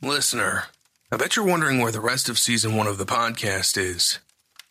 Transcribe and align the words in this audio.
Listener, 0.00 0.64
I 1.10 1.16
bet 1.16 1.34
you're 1.34 1.44
wondering 1.44 1.80
where 1.80 1.90
the 1.90 2.00
rest 2.00 2.28
of 2.28 2.38
season 2.38 2.76
one 2.76 2.86
of 2.86 2.98
the 2.98 3.04
podcast 3.04 3.76
is. 3.76 4.20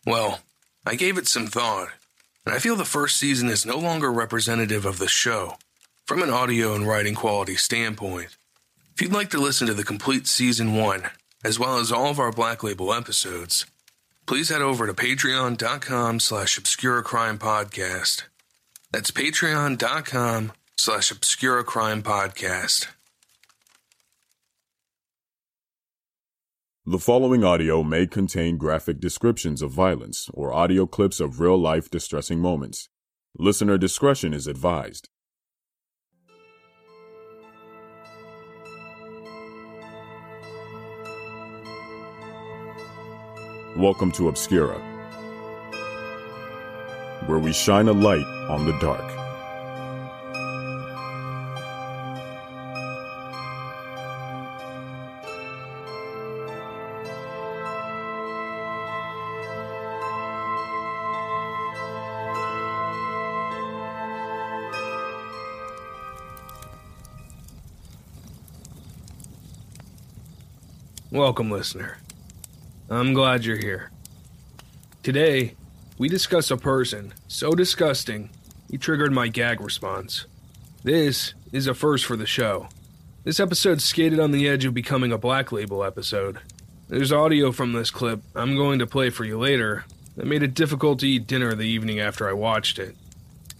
Well, 0.06 0.40
I 0.86 0.94
gave 0.94 1.18
it 1.18 1.28
some 1.28 1.46
thought, 1.48 1.88
and 2.46 2.54
I 2.54 2.58
feel 2.58 2.76
the 2.76 2.86
first 2.86 3.18
season 3.18 3.50
is 3.50 3.66
no 3.66 3.76
longer 3.76 4.10
representative 4.10 4.86
of 4.86 4.98
the 4.98 5.06
show 5.08 5.58
from 6.06 6.22
an 6.22 6.30
audio 6.30 6.74
and 6.74 6.88
writing 6.88 7.14
quality 7.14 7.56
standpoint. 7.56 8.36
If 8.94 9.02
you'd 9.02 9.12
like 9.12 9.28
to 9.30 9.38
listen 9.38 9.66
to 9.66 9.74
the 9.74 9.84
complete 9.84 10.26
season 10.26 10.74
one, 10.74 11.10
as 11.44 11.58
well 11.58 11.78
as 11.78 11.92
all 11.92 12.06
of 12.06 12.18
our 12.18 12.32
Black 12.32 12.62
Label 12.62 12.94
episodes, 12.94 13.66
please 14.26 14.48
head 14.48 14.62
over 14.62 14.86
to 14.86 14.94
patreon.com 14.94 16.20
slash 16.20 16.56
obscura 16.56 17.02
crime 17.02 17.38
podcast. 17.38 18.22
That's 18.92 19.10
patreon.com 19.10 20.52
slash 20.78 21.10
obscura 21.10 21.64
crime 21.64 22.02
podcast. 22.02 22.86
The 26.90 26.98
following 26.98 27.44
audio 27.44 27.82
may 27.82 28.06
contain 28.06 28.56
graphic 28.56 28.98
descriptions 28.98 29.60
of 29.60 29.70
violence 29.70 30.30
or 30.32 30.54
audio 30.54 30.86
clips 30.86 31.20
of 31.20 31.38
real 31.38 31.58
life 31.58 31.90
distressing 31.90 32.38
moments. 32.38 32.88
Listener 33.36 33.76
discretion 33.76 34.32
is 34.32 34.46
advised. 34.46 35.10
Welcome 43.76 44.10
to 44.12 44.30
Obscura, 44.30 44.78
where 47.26 47.38
we 47.38 47.52
shine 47.52 47.88
a 47.88 47.92
light 47.92 48.24
on 48.48 48.64
the 48.64 48.78
dark. 48.78 49.17
Welcome, 71.10 71.50
listener. 71.50 71.96
I'm 72.90 73.14
glad 73.14 73.42
you're 73.42 73.56
here. 73.56 73.90
Today, 75.02 75.54
we 75.96 76.06
discuss 76.06 76.50
a 76.50 76.58
person 76.58 77.14
so 77.28 77.52
disgusting 77.52 78.28
he 78.70 78.76
triggered 78.76 79.12
my 79.12 79.28
gag 79.28 79.62
response. 79.62 80.26
This 80.84 81.32
is 81.50 81.66
a 81.66 81.72
first 81.72 82.04
for 82.04 82.14
the 82.14 82.26
show. 82.26 82.68
This 83.24 83.40
episode 83.40 83.80
skated 83.80 84.20
on 84.20 84.32
the 84.32 84.46
edge 84.46 84.66
of 84.66 84.74
becoming 84.74 85.10
a 85.10 85.16
Black 85.16 85.50
Label 85.50 85.82
episode. 85.82 86.40
There's 86.88 87.10
audio 87.10 87.52
from 87.52 87.72
this 87.72 87.90
clip 87.90 88.20
I'm 88.34 88.54
going 88.54 88.78
to 88.78 88.86
play 88.86 89.08
for 89.08 89.24
you 89.24 89.38
later 89.38 89.86
that 90.16 90.26
made 90.26 90.42
it 90.42 90.52
difficult 90.52 90.98
to 91.00 91.08
eat 91.08 91.26
dinner 91.26 91.54
the 91.54 91.62
evening 91.62 92.00
after 92.00 92.28
I 92.28 92.34
watched 92.34 92.78
it. 92.78 92.94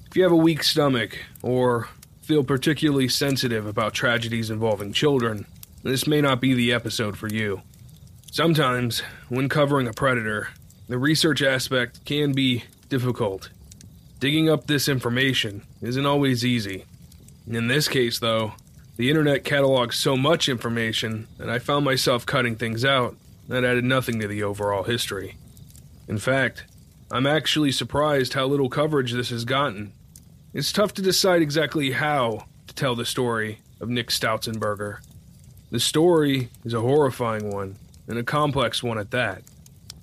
If 0.06 0.18
you 0.18 0.22
have 0.22 0.32
a 0.32 0.36
weak 0.36 0.62
stomach 0.62 1.18
or 1.40 1.88
feel 2.20 2.44
particularly 2.44 3.08
sensitive 3.08 3.66
about 3.66 3.94
tragedies 3.94 4.50
involving 4.50 4.92
children, 4.92 5.46
this 5.82 6.06
may 6.06 6.20
not 6.20 6.40
be 6.40 6.54
the 6.54 6.72
episode 6.72 7.16
for 7.16 7.28
you. 7.28 7.62
Sometimes, 8.30 9.00
when 9.28 9.48
covering 9.48 9.88
a 9.88 9.92
predator, 9.92 10.48
the 10.88 10.98
research 10.98 11.42
aspect 11.42 12.04
can 12.04 12.32
be 12.32 12.64
difficult. 12.88 13.50
Digging 14.20 14.48
up 14.48 14.66
this 14.66 14.88
information 14.88 15.62
isn't 15.80 16.06
always 16.06 16.44
easy. 16.44 16.84
In 17.46 17.68
this 17.68 17.88
case, 17.88 18.18
though, 18.18 18.52
the 18.96 19.08
internet 19.08 19.44
catalogs 19.44 19.96
so 19.96 20.16
much 20.16 20.48
information 20.48 21.28
that 21.38 21.48
I 21.48 21.58
found 21.58 21.84
myself 21.84 22.26
cutting 22.26 22.56
things 22.56 22.84
out 22.84 23.16
that 23.48 23.64
added 23.64 23.84
nothing 23.84 24.18
to 24.20 24.28
the 24.28 24.42
overall 24.42 24.82
history. 24.82 25.36
In 26.08 26.18
fact, 26.18 26.64
I'm 27.10 27.26
actually 27.26 27.72
surprised 27.72 28.34
how 28.34 28.46
little 28.46 28.68
coverage 28.68 29.12
this 29.12 29.30
has 29.30 29.44
gotten. 29.44 29.92
It's 30.52 30.72
tough 30.72 30.92
to 30.94 31.02
decide 31.02 31.40
exactly 31.40 31.92
how 31.92 32.44
to 32.66 32.74
tell 32.74 32.94
the 32.94 33.06
story 33.06 33.60
of 33.80 33.88
Nick 33.88 34.08
Stautzenberger. 34.08 34.98
The 35.70 35.80
story 35.80 36.48
is 36.64 36.72
a 36.72 36.80
horrifying 36.80 37.50
one, 37.50 37.76
and 38.06 38.18
a 38.18 38.22
complex 38.22 38.82
one 38.82 38.98
at 38.98 39.10
that. 39.10 39.42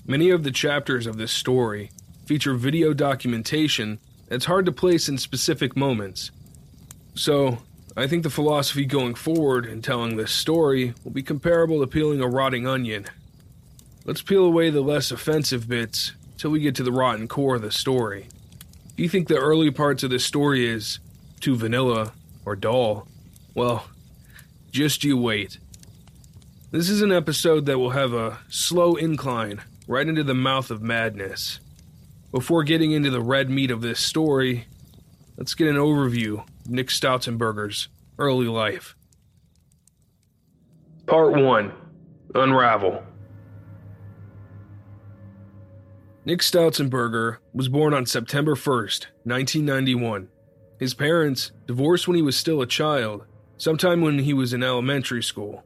Many 0.06 0.30
of 0.30 0.44
the 0.44 0.52
chapters 0.52 1.08
of 1.08 1.18
this 1.18 1.31
story 1.31 1.90
feature 2.26 2.53
video 2.53 2.94
documentation 2.94 4.00
that's 4.28 4.46
hard 4.46 4.66
to 4.68 4.72
place 4.72 5.09
in 5.09 5.18
specific 5.18 5.75
moments. 5.75 6.31
So, 7.16 7.59
I 7.98 8.08
think 8.08 8.24
the 8.24 8.30
philosophy 8.30 8.86
going 8.86 9.16
forward 9.16 9.66
in 9.66 9.81
telling 9.81 10.18
this 10.18 10.31
story 10.31 10.94
will 11.04 11.12
be 11.12 11.24
comparable 11.24 11.80
to 11.80 11.88
peeling 11.88 12.22
a 12.22 12.28
rotting 12.28 12.68
onion. 12.68 13.06
Let's 14.06 14.22
peel 14.22 14.46
away 14.46 14.70
the 14.70 14.81
less 14.81 15.12
offensive 15.12 15.68
bits 15.68 16.12
till 16.38 16.52
we 16.52 16.59
get 16.59 16.75
to 16.75 16.84
the 16.84 16.92
rotten 16.92 17.28
core 17.28 17.56
of 17.56 17.62
the 17.62 17.72
story. 17.72 18.28
If 18.94 19.00
you 19.00 19.09
think 19.09 19.28
the 19.28 19.38
early 19.38 19.72
parts 19.72 20.04
of 20.04 20.09
this 20.12 20.25
story 20.25 20.68
is 20.68 21.00
too 21.40 21.56
vanilla 21.56 22.14
or 22.46 22.56
dull, 22.56 23.08
well, 23.56 23.86
just 24.75 25.06
you 25.06 25.16
wait. 25.16 25.58
This 26.69 26.90
is 26.90 27.02
an 27.02 27.13
episode 27.13 27.66
that 27.66 27.80
will 27.80 27.91
have 27.91 28.12
a 28.12 28.40
slow 28.50 28.96
incline 28.96 29.62
right 29.88 30.06
into 30.06 30.22
the 30.22 30.34
mouth 30.34 30.69
of 30.69 30.81
madness. 30.81 31.62
Before 32.30 32.62
getting 32.66 32.91
into 32.91 33.09
the 33.09 33.22
red 33.22 33.50
meat 33.50 33.72
of 33.72 33.80
this 33.80 34.02
story, 34.02 34.66
let's 35.38 35.53
get 35.53 35.69
an 35.69 35.78
overview 35.78 36.40
of 36.40 36.69
Nick 36.69 36.88
Stautzenberger's 36.88 37.88
early 38.19 38.47
life. 38.47 38.97
Part 41.07 41.31
1 41.31 41.72
Unravel. 42.36 43.02
Nick 46.25 46.42
Stautzenberger 46.42 47.38
was 47.53 47.69
born 47.69 47.94
on 47.94 48.06
September 48.06 48.56
1st, 48.56 49.06
1991. 49.24 50.28
His 50.78 50.94
parents 50.94 51.53
divorced 51.66 52.09
when 52.09 52.18
he 52.18 52.22
was 52.22 52.36
still 52.36 52.62
a 52.62 52.68
child, 52.68 53.25
sometime 53.58 54.02
when 54.02 54.20
he 54.20 54.34
was 54.34 54.54
in 54.54 54.64
elementary 54.64 55.24
school. 55.24 55.64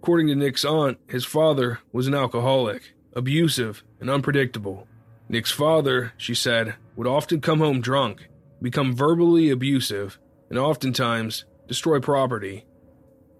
According 0.00 0.28
to 0.28 0.34
Nick's 0.34 0.64
aunt, 0.64 0.98
his 1.08 1.24
father 1.24 1.80
was 1.92 2.06
an 2.06 2.14
alcoholic, 2.14 2.94
abusive, 3.14 3.82
and 4.00 4.08
unpredictable. 4.08 4.86
Nick's 5.28 5.50
father, 5.50 6.12
she 6.16 6.34
said, 6.34 6.76
would 6.96 7.06
often 7.06 7.40
come 7.40 7.58
home 7.58 7.80
drunk, 7.80 8.28
become 8.62 8.94
verbally 8.94 9.50
abusive, 9.50 10.18
and 10.48 10.58
oftentimes 10.58 11.44
destroy 11.66 12.00
property. 12.00 12.64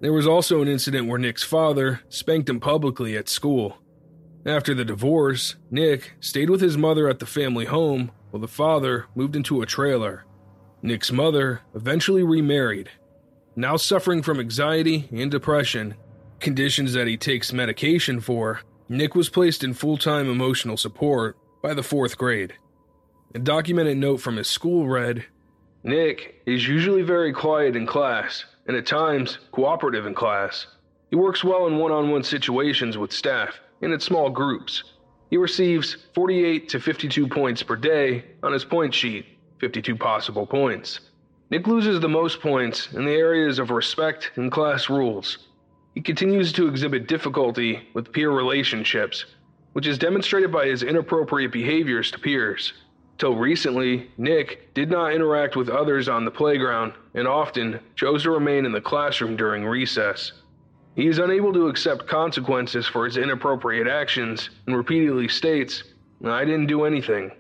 There 0.01 0.13
was 0.13 0.27
also 0.27 0.63
an 0.63 0.69
incident 0.69 1.09
where 1.09 1.19
Nick's 1.19 1.43
father 1.43 2.01
spanked 2.09 2.49
him 2.49 2.61
publicly 2.61 3.17
at 3.17 3.29
school. 3.29 3.79
After 4.47 4.75
the 4.75 4.85
divorce, 4.85 5.57
Nick 5.71 6.13
stayed 6.21 6.51
with 6.51 6.61
his 6.61 6.77
mother 6.77 7.09
at 7.09 7.19
the 7.19 7.27
family 7.27 7.65
home 7.65 8.13
while 8.31 8.41
the 8.41 8.49
father 8.49 9.07
moved 9.15 9.35
into 9.35 9.63
a 9.63 9.67
trailer. 9.67 10.25
Nick's 10.83 11.11
mother 11.11 11.63
eventually 11.75 12.23
remarried. 12.23 12.91
Now 13.59 13.77
suffering 13.77 14.23
from 14.23 14.39
anxiety 14.39 15.09
and 15.11 15.33
depression, 15.33 15.97
conditions 16.39 16.93
that 16.93 17.09
he 17.09 17.17
takes 17.17 17.53
medication 17.53 18.21
for, 18.21 18.61
Nick 18.89 19.17
was 19.17 19.29
placed 19.29 19.65
in 19.65 19.75
full 19.75 19.99
time 19.99 20.31
emotional 20.31 20.77
support 20.77 21.37
by 21.61 21.75
the 21.75 21.83
fourth 21.83 22.17
grade. 22.17 22.55
A 23.35 23.41
documented 23.41 23.99
note 23.99 24.19
from 24.19 24.37
his 24.37 24.47
school 24.47 24.87
read 24.87 25.25
Nick 25.83 26.41
is 26.47 26.69
usually 26.69 27.03
very 27.03 27.33
quiet 27.33 27.75
in 27.75 27.85
class, 27.85 28.45
and 28.69 28.77
at 28.77 28.87
times 28.87 29.39
cooperative 29.51 30.07
in 30.07 30.15
class. 30.15 30.69
He 31.11 31.17
works 31.17 31.43
well 31.43 31.67
in 31.67 31.79
one 31.79 31.91
on 31.91 32.11
one 32.11 32.23
situations 32.23 32.97
with 32.97 33.11
staff 33.11 33.59
and 33.83 33.93
in 33.93 33.99
small 33.99 34.31
groups. 34.31 34.85
He 35.31 35.37
receives 35.37 35.97
48 36.15 36.69
to 36.69 36.79
52 36.79 37.27
points 37.27 37.65
per 37.65 37.75
day 37.75 38.25
on 38.41 38.53
his 38.53 38.65
point 38.65 38.95
sheet, 38.95 39.27
52 39.59 39.97
possible 39.97 40.47
points. 40.47 41.01
Nick 41.51 41.67
loses 41.67 41.99
the 41.99 42.09
most 42.09 42.41
points 42.41 42.93
in 42.93 43.07
the 43.07 43.13
areas 43.13 43.59
of 43.59 43.71
respect 43.71 44.33
and 44.37 44.53
class 44.53 44.91
rules. 44.91 45.39
He 45.95 46.03
continues 46.03 46.53
to 46.53 46.69
exhibit 46.69 47.09
difficulty 47.09 47.89
with 47.95 48.13
peer 48.13 48.31
relationships, 48.31 49.25
which 49.73 49.87
is 49.87 49.97
demonstrated 49.97 50.53
by 50.53 50.67
his 50.67 50.83
inappropriate 50.83 51.51
behaviors 51.51 52.11
to 52.11 52.19
peers. 52.19 52.75
Till 53.17 53.35
recently, 53.35 54.11
Nick 54.19 54.75
did 54.75 54.91
not 54.91 55.15
interact 55.15 55.57
with 55.57 55.71
others 55.71 56.07
on 56.07 56.27
the 56.27 56.31
playground 56.31 56.93
and 57.15 57.27
often 57.27 57.81
chose 57.97 58.25
to 58.25 58.31
remain 58.31 58.67
in 58.67 58.73
the 58.73 58.81
classroom 58.81 59.35
during 59.35 59.65
recess. 59.65 60.33
He 60.97 61.07
is 61.07 61.19
unable 61.19 61.53
to 61.55 61.69
accept 61.69 62.07
consequences 62.07 62.87
for 62.87 63.07
his 63.07 63.17
inappropriate 63.17 63.89
actions 63.89 64.51
and 64.67 64.77
repeatedly 64.77 65.29
states, 65.29 65.83
I 66.23 66.45
didn't 66.45 66.67
do 66.67 66.85
anything. 66.85 67.33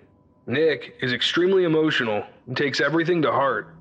Nick 0.46 0.96
is 1.02 1.12
extremely 1.12 1.64
emotional 1.64 2.24
and 2.46 2.56
takes 2.56 2.80
everything 2.80 3.20
to 3.22 3.30
heart. 3.30 3.74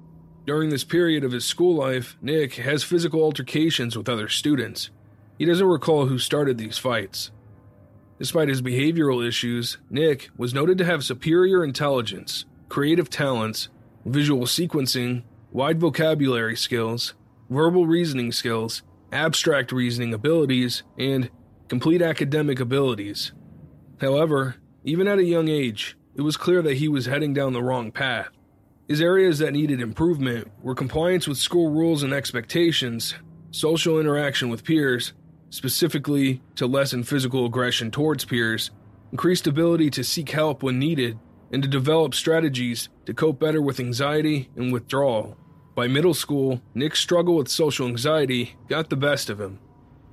During 0.47 0.69
this 0.69 0.85
period 0.85 1.25
of 1.25 1.33
his 1.33 1.43
school 1.43 1.75
life, 1.75 2.15
Nick 2.21 2.53
has 2.53 2.81
physical 2.81 3.21
altercations 3.21 3.97
with 3.97 4.07
other 4.07 4.29
students. 4.29 4.91
He 5.37 5.43
doesn't 5.43 5.67
recall 5.67 6.05
who 6.05 6.17
started 6.17 6.57
these 6.57 6.77
fights. 6.77 7.31
Despite 8.17 8.47
his 8.47 8.61
behavioral 8.61 9.27
issues, 9.27 9.77
Nick 9.89 10.29
was 10.37 10.53
noted 10.53 10.77
to 10.77 10.85
have 10.85 11.03
superior 11.03 11.65
intelligence, 11.65 12.45
creative 12.69 13.09
talents, 13.09 13.67
visual 14.05 14.45
sequencing, 14.45 15.23
wide 15.51 15.81
vocabulary 15.81 16.55
skills, 16.55 17.13
verbal 17.49 17.85
reasoning 17.85 18.31
skills, 18.31 18.83
abstract 19.11 19.73
reasoning 19.73 20.13
abilities, 20.13 20.83
and 20.97 21.29
complete 21.67 22.01
academic 22.01 22.61
abilities. 22.61 23.33
However, 23.99 24.55
even 24.85 25.09
at 25.09 25.19
a 25.19 25.25
young 25.25 25.49
age, 25.49 25.97
it 26.15 26.21
was 26.21 26.37
clear 26.37 26.61
that 26.61 26.77
he 26.77 26.87
was 26.87 27.05
heading 27.05 27.33
down 27.33 27.51
the 27.51 27.61
wrong 27.61 27.91
path. 27.91 28.29
His 28.87 29.01
areas 29.01 29.39
that 29.39 29.51
needed 29.51 29.81
improvement 29.81 30.49
were 30.63 30.73
compliance 30.73 31.27
with 31.27 31.37
school 31.37 31.69
rules 31.69 32.03
and 32.03 32.13
expectations, 32.13 33.15
social 33.51 33.99
interaction 33.99 34.47
with 34.47 34.63
peers, 34.63 35.11
specifically 35.49 36.41
to 36.55 36.67
lessen 36.67 37.03
physical 37.03 37.45
aggression 37.45 37.91
towards 37.91 38.23
peers, 38.23 38.71
increased 39.11 39.45
ability 39.45 39.89
to 39.89 40.05
seek 40.05 40.29
help 40.29 40.63
when 40.63 40.79
needed, 40.79 41.19
and 41.51 41.61
to 41.63 41.67
develop 41.67 42.13
strategies 42.13 42.87
to 43.05 43.13
cope 43.13 43.41
better 43.41 43.61
with 43.61 43.81
anxiety 43.81 44.49
and 44.55 44.71
withdrawal. 44.71 45.35
By 45.75 45.87
middle 45.87 46.13
school, 46.13 46.61
Nick's 46.73 47.01
struggle 47.01 47.35
with 47.35 47.49
social 47.49 47.87
anxiety 47.87 48.55
got 48.69 48.89
the 48.89 48.95
best 48.95 49.29
of 49.29 49.41
him, 49.41 49.59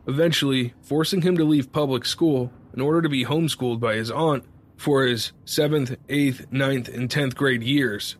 eventually 0.09 0.75
forcing 0.83 1.23
him 1.23 1.37
to 1.37 1.45
leave 1.45 1.73
public 1.73 2.05
school 2.05 2.53
in 2.75 2.81
order 2.81 3.03
to 3.03 3.09
be 3.09 3.25
homeschooled 3.25 3.79
by 3.79 3.95
his 3.95 4.11
aunt 4.11 4.45
for 4.77 5.05
his 5.05 5.31
7th, 5.47 5.97
8th, 6.09 6.47
9th, 6.49 6.93
and 6.93 7.09
10th 7.09 7.37
grade 7.37 7.63
years. 7.63 8.17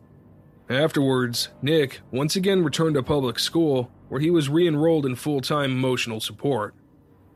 Afterwards, 0.69 1.49
Nick 1.61 2.01
once 2.11 2.35
again 2.35 2.63
returned 2.63 2.95
to 2.95 3.03
public 3.03 3.37
school 3.37 3.91
where 4.09 4.21
he 4.21 4.31
was 4.31 4.49
re 4.49 4.67
enrolled 4.67 5.05
in 5.05 5.15
full 5.15 5.41
time 5.41 5.71
emotional 5.71 6.19
support. 6.19 6.73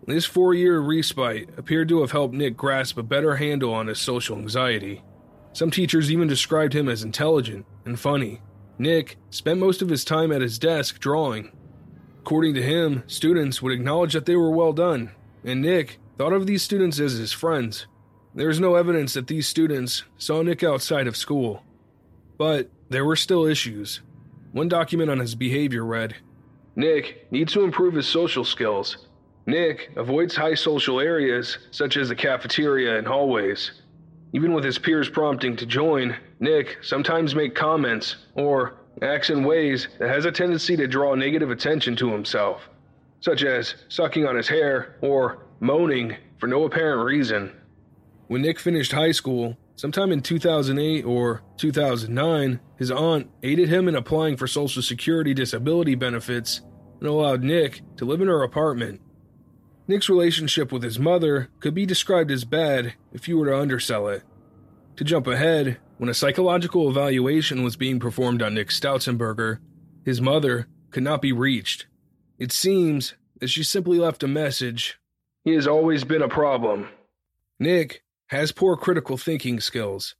This 0.07 0.25
four 0.25 0.53
year 0.53 0.79
respite 0.79 1.49
appeared 1.57 1.89
to 1.89 2.01
have 2.01 2.11
helped 2.11 2.33
Nick 2.33 2.57
grasp 2.57 2.97
a 2.97 3.03
better 3.03 3.35
handle 3.35 3.73
on 3.73 3.87
his 3.87 3.99
social 3.99 4.37
anxiety. 4.37 5.03
Some 5.53 5.69
teachers 5.69 6.11
even 6.11 6.27
described 6.27 6.73
him 6.73 6.89
as 6.89 7.03
intelligent 7.03 7.65
and 7.85 7.99
funny. 7.99 8.41
Nick 8.79 9.17
spent 9.29 9.59
most 9.59 9.81
of 9.81 9.89
his 9.89 10.05
time 10.05 10.31
at 10.31 10.41
his 10.41 10.57
desk 10.57 10.99
drawing. 10.99 11.51
According 12.19 12.53
to 12.55 12.63
him, 12.63 13.03
students 13.07 13.61
would 13.61 13.73
acknowledge 13.73 14.13
that 14.13 14.25
they 14.25 14.35
were 14.35 14.51
well 14.51 14.73
done, 14.73 15.11
and 15.43 15.61
Nick 15.61 15.99
thought 16.17 16.33
of 16.33 16.47
these 16.47 16.63
students 16.63 16.99
as 16.99 17.13
his 17.13 17.33
friends. 17.33 17.87
There 18.33 18.49
is 18.49 18.59
no 18.59 18.75
evidence 18.75 19.13
that 19.13 19.27
these 19.27 19.47
students 19.47 20.03
saw 20.17 20.41
Nick 20.41 20.63
outside 20.63 21.07
of 21.07 21.17
school. 21.17 21.63
But 22.37 22.69
there 22.89 23.05
were 23.05 23.15
still 23.15 23.45
issues. 23.45 24.01
One 24.51 24.67
document 24.67 25.09
on 25.09 25.19
his 25.19 25.35
behavior 25.35 25.85
read 25.85 26.15
Nick 26.75 27.31
needs 27.31 27.53
to 27.53 27.63
improve 27.63 27.93
his 27.93 28.07
social 28.07 28.43
skills 28.43 29.07
Nick 29.49 29.89
avoids 29.95 30.35
high 30.35 30.53
social 30.53 30.99
areas 30.99 31.57
such 31.71 31.97
as 31.97 32.09
the 32.09 32.15
cafeteria 32.15 32.99
and 32.99 33.07
hallways. 33.07 33.71
Even 34.31 34.53
with 34.53 34.63
his 34.63 34.77
peers 34.77 35.09
prompting 35.09 35.55
to 35.55 35.65
join, 35.65 36.15
Nick 36.39 36.77
sometimes 36.83 37.33
makes 37.33 37.59
comments 37.59 38.17
or 38.35 38.75
acts 39.01 39.31
in 39.31 39.43
ways 39.43 39.87
that 39.97 40.09
has 40.09 40.25
a 40.25 40.31
tendency 40.31 40.77
to 40.77 40.85
draw 40.85 41.15
negative 41.15 41.49
attention 41.49 41.95
to 41.95 42.11
himself, 42.11 42.69
such 43.21 43.43
as 43.43 43.73
sucking 43.87 44.27
on 44.27 44.35
his 44.35 44.47
hair 44.47 44.97
or 45.01 45.47
moaning 45.61 46.15
for 46.37 46.45
no 46.45 46.65
apparent 46.65 47.03
reason. 47.03 47.51
When 48.27 48.43
Nick 48.43 48.59
finished 48.59 48.91
high 48.91 49.13
school, 49.13 49.57
sometime 49.79 50.11
in 50.11 50.19
2008 50.19 51.05
or 51.05 51.41
2009, 51.55 52.59
his 52.75 52.91
aunt 52.91 53.29
aided 53.43 53.69
him 53.69 53.87
in 53.87 53.95
applying 53.95 54.35
for 54.35 54.45
Social 54.45 54.81
Security 54.81 55.33
disability 55.33 55.95
benefits 55.95 56.59
and 56.99 57.07
allowed 57.07 57.43
Nick 57.43 57.81
to 57.95 58.03
live 58.03 58.19
in 58.19 58.27
her 58.27 58.43
apartment. 58.43 58.99
Nick's 59.87 60.09
relationship 60.09 60.73
with 60.73 60.83
his 60.83 60.99
mother 60.99 61.47
could 61.61 61.73
be 61.73 61.85
described 61.85 62.29
as 62.29 62.43
bad 62.43 62.95
if 63.13 63.29
you 63.29 63.37
were 63.37 63.45
to 63.45 63.57
undersell 63.57 64.09
it. 64.09 64.23
To 64.97 65.05
jump 65.05 65.27
ahead, 65.27 65.77
when 65.97 66.09
a 66.09 66.13
psychological 66.13 66.89
evaluation 66.89 67.63
was 67.63 67.77
being 67.77 68.01
performed 68.01 68.41
on 68.41 68.55
Nick 68.55 68.71
Stautzenberger, 68.71 69.59
his 70.03 70.19
mother 70.19 70.67
could 70.91 71.03
not 71.03 71.21
be 71.21 71.31
reached. 71.31 71.87
It 72.37 72.51
seems 72.51 73.13
that 73.39 73.47
she 73.47 73.63
simply 73.63 73.97
left 73.97 74.23
a 74.23 74.27
message 74.27 74.99
He 75.45 75.53
has 75.53 75.67
always 75.67 76.03
been 76.03 76.21
a 76.21 76.27
problem. 76.27 76.89
Nick 77.57 78.03
has 78.29 78.51
poor 78.51 78.77
critical 78.77 79.17
thinking 79.17 79.59
skills. 79.59 80.15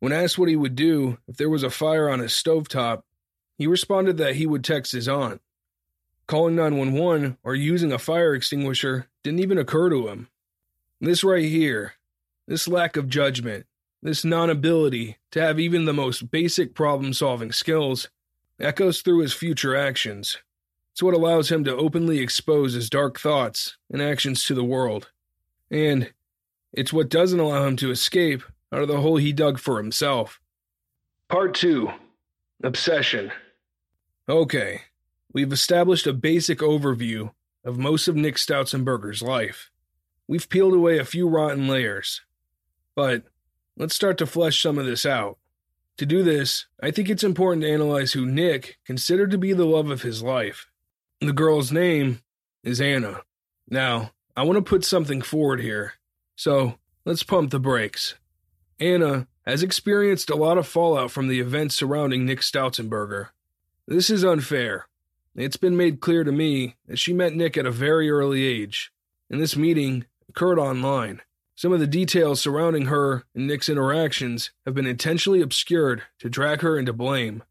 When 0.00 0.12
asked 0.12 0.38
what 0.38 0.48
he 0.48 0.56
would 0.56 0.76
do 0.76 1.18
if 1.28 1.36
there 1.36 1.50
was 1.50 1.62
a 1.62 1.70
fire 1.70 2.08
on 2.08 2.18
his 2.18 2.32
stovetop, 2.32 3.02
he 3.56 3.66
responded 3.66 4.16
that 4.16 4.36
he 4.36 4.46
would 4.46 4.64
text 4.64 4.92
his 4.92 5.08
aunt. 5.08 5.40
Calling 6.26 6.56
911 6.56 7.36
or 7.44 7.54
using 7.54 7.92
a 7.92 7.98
fire 7.98 8.34
extinguisher 8.34 9.08
didn't 9.22 9.40
even 9.40 9.58
occur 9.58 9.90
to 9.90 10.08
him. 10.08 10.28
This 11.00 11.22
right 11.22 11.44
here, 11.44 11.94
this 12.48 12.66
lack 12.66 12.96
of 12.96 13.08
judgment, 13.08 13.66
this 14.02 14.24
non 14.24 14.48
ability 14.48 15.18
to 15.32 15.40
have 15.40 15.60
even 15.60 15.84
the 15.84 15.92
most 15.92 16.30
basic 16.30 16.74
problem 16.74 17.12
solving 17.12 17.52
skills, 17.52 18.08
echoes 18.58 19.02
through 19.02 19.18
his 19.18 19.34
future 19.34 19.76
actions. 19.76 20.38
It's 20.92 21.02
what 21.02 21.14
allows 21.14 21.50
him 21.50 21.64
to 21.64 21.76
openly 21.76 22.20
expose 22.20 22.72
his 22.72 22.88
dark 22.88 23.18
thoughts 23.18 23.76
and 23.90 24.00
actions 24.00 24.44
to 24.46 24.54
the 24.54 24.64
world. 24.64 25.10
And 25.70 26.12
it's 26.74 26.92
what 26.92 27.08
doesn't 27.08 27.40
allow 27.40 27.66
him 27.66 27.76
to 27.76 27.90
escape 27.90 28.42
out 28.70 28.82
of 28.82 28.88
the 28.88 29.00
hole 29.00 29.16
he 29.16 29.32
dug 29.32 29.58
for 29.58 29.78
himself. 29.78 30.40
Part 31.28 31.54
2 31.54 31.90
Obsession. 32.62 33.32
Okay, 34.28 34.82
We've 35.34 35.52
established 35.52 36.06
a 36.06 36.12
basic 36.12 36.60
overview 36.60 37.32
of 37.64 37.76
most 37.76 38.06
of 38.06 38.14
Nick 38.14 38.36
Stautzenberger's 38.36 39.20
life. 39.20 39.72
We've 40.28 40.48
peeled 40.48 40.74
away 40.74 40.96
a 40.96 41.04
few 41.04 41.28
rotten 41.28 41.66
layers. 41.66 42.20
But 42.94 43.24
let's 43.76 43.96
start 43.96 44.16
to 44.18 44.26
flesh 44.26 44.62
some 44.62 44.78
of 44.78 44.86
this 44.86 45.04
out. 45.04 45.38
To 45.96 46.06
do 46.06 46.22
this, 46.22 46.66
I 46.80 46.92
think 46.92 47.10
it's 47.10 47.24
important 47.24 47.62
to 47.62 47.70
analyze 47.70 48.12
who 48.12 48.24
Nick 48.24 48.78
considered 48.86 49.32
to 49.32 49.38
be 49.38 49.52
the 49.52 49.66
love 49.66 49.90
of 49.90 50.02
his 50.02 50.22
life. 50.22 50.70
The 51.20 51.32
girl's 51.32 51.72
name 51.72 52.20
is 52.62 52.80
Anna. 52.80 53.22
Now, 53.68 54.12
I 54.36 54.44
want 54.44 54.56
to 54.58 54.62
put 54.62 54.84
something 54.84 55.20
forward 55.20 55.60
here, 55.60 55.94
so 56.36 56.78
let's 57.04 57.22
pump 57.22 57.50
the 57.50 57.60
brakes. 57.60 58.14
Anna 58.80 59.26
has 59.46 59.62
experienced 59.62 60.30
a 60.30 60.36
lot 60.36 60.58
of 60.58 60.66
fallout 60.66 61.10
from 61.10 61.28
the 61.28 61.40
events 61.40 61.74
surrounding 61.74 62.24
Nick 62.24 62.40
Stautzenberger. 62.40 63.28
This 63.86 64.10
is 64.10 64.24
unfair. 64.24 64.86
It's 65.36 65.56
been 65.56 65.76
made 65.76 66.00
clear 66.00 66.24
to 66.24 66.32
me 66.32 66.76
that 66.86 66.98
she 66.98 67.12
met 67.12 67.34
Nick 67.34 67.56
at 67.56 67.66
a 67.66 67.70
very 67.70 68.10
early 68.10 68.44
age, 68.44 68.92
and 69.28 69.40
this 69.40 69.56
meeting 69.56 70.06
occurred 70.28 70.58
online. 70.58 71.20
Some 71.56 71.72
of 71.72 71.80
the 71.80 71.86
details 71.86 72.40
surrounding 72.40 72.86
her 72.86 73.24
and 73.34 73.46
Nick's 73.46 73.68
interactions 73.68 74.50
have 74.64 74.74
been 74.74 74.86
intentionally 74.86 75.40
obscured 75.40 76.02
to 76.18 76.28
drag 76.28 76.62
her 76.62 76.78
into 76.78 76.92
blame. 76.92 77.44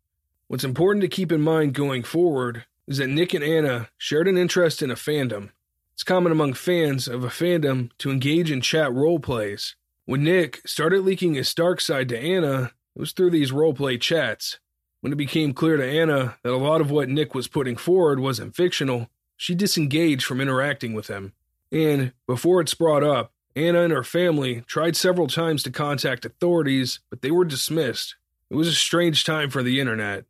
What's 0.48 0.64
important 0.64 1.02
to 1.04 1.08
keep 1.08 1.32
in 1.32 1.42
mind 1.42 1.74
going 1.74 2.04
forward 2.04 2.66
is 2.88 2.98
that 2.98 3.08
Nick 3.08 3.34
and 3.34 3.44
Anna 3.44 3.90
shared 3.98 4.28
an 4.28 4.38
interest 4.38 4.82
in 4.82 4.92
a 4.92 4.96
fandom. 4.96 5.52
It's 5.94 6.04
common 6.04 6.32
among 6.32 6.54
fans 6.54 7.08
of 7.08 7.24
a 7.24 7.28
fandom 7.28 7.92
to 8.00 8.12
engage 8.12 8.50
in 8.52 8.62
chat 8.62 8.92
role 8.92 9.20
plays. 9.20 9.76
When 10.06 10.24
Nick 10.24 10.68
started 10.68 11.02
leaking 11.02 11.36
his 11.36 11.54
dark 11.54 11.80
side 11.80 12.10
to 12.10 12.20
Anna, 12.20 12.72
it 12.96 13.00
was 13.00 13.12
through 13.12 13.30
these 13.30 13.52
roleplay 13.52 14.02
chats. 14.02 14.60
When 15.02 15.14
it 15.14 15.18
became 15.18 15.54
clear 15.54 15.78
to 15.78 15.86
Anna 15.86 16.38
that 16.44 16.54
a 16.54 16.58
lot 16.58 16.82
of 16.82 16.90
what 16.90 17.10
Nick 17.10 17.36
was 17.36 17.48
putting 17.48 17.76
forward 17.76 18.20
wasn't 18.20 18.56
fictional, 18.56 19.10
she 19.38 19.56
disengaged 19.56 20.26
from 20.26 20.42
interacting 20.42 20.94
with 20.94 21.08
him. 21.08 21.34
And 21.72 22.14
before 22.28 22.60
it's 22.62 22.74
brought 22.74 23.04
up, 23.04 23.32
Anna 23.56 23.82
and 23.82 23.94
her 23.94 24.04
family 24.04 24.62
tried 24.62 24.96
several 24.96 25.28
times 25.28 25.62
to 25.64 25.72
contact 25.72 26.26
authorities, 26.26 27.00
but 27.10 27.22
they 27.22 27.32
were 27.32 27.46
dismissed. 27.46 28.16
It 28.50 28.56
was 28.56 28.68
a 28.68 28.74
strange 28.74 29.24
time 29.24 29.50
for 29.50 29.62
the 29.62 29.80
internet. 29.80 30.26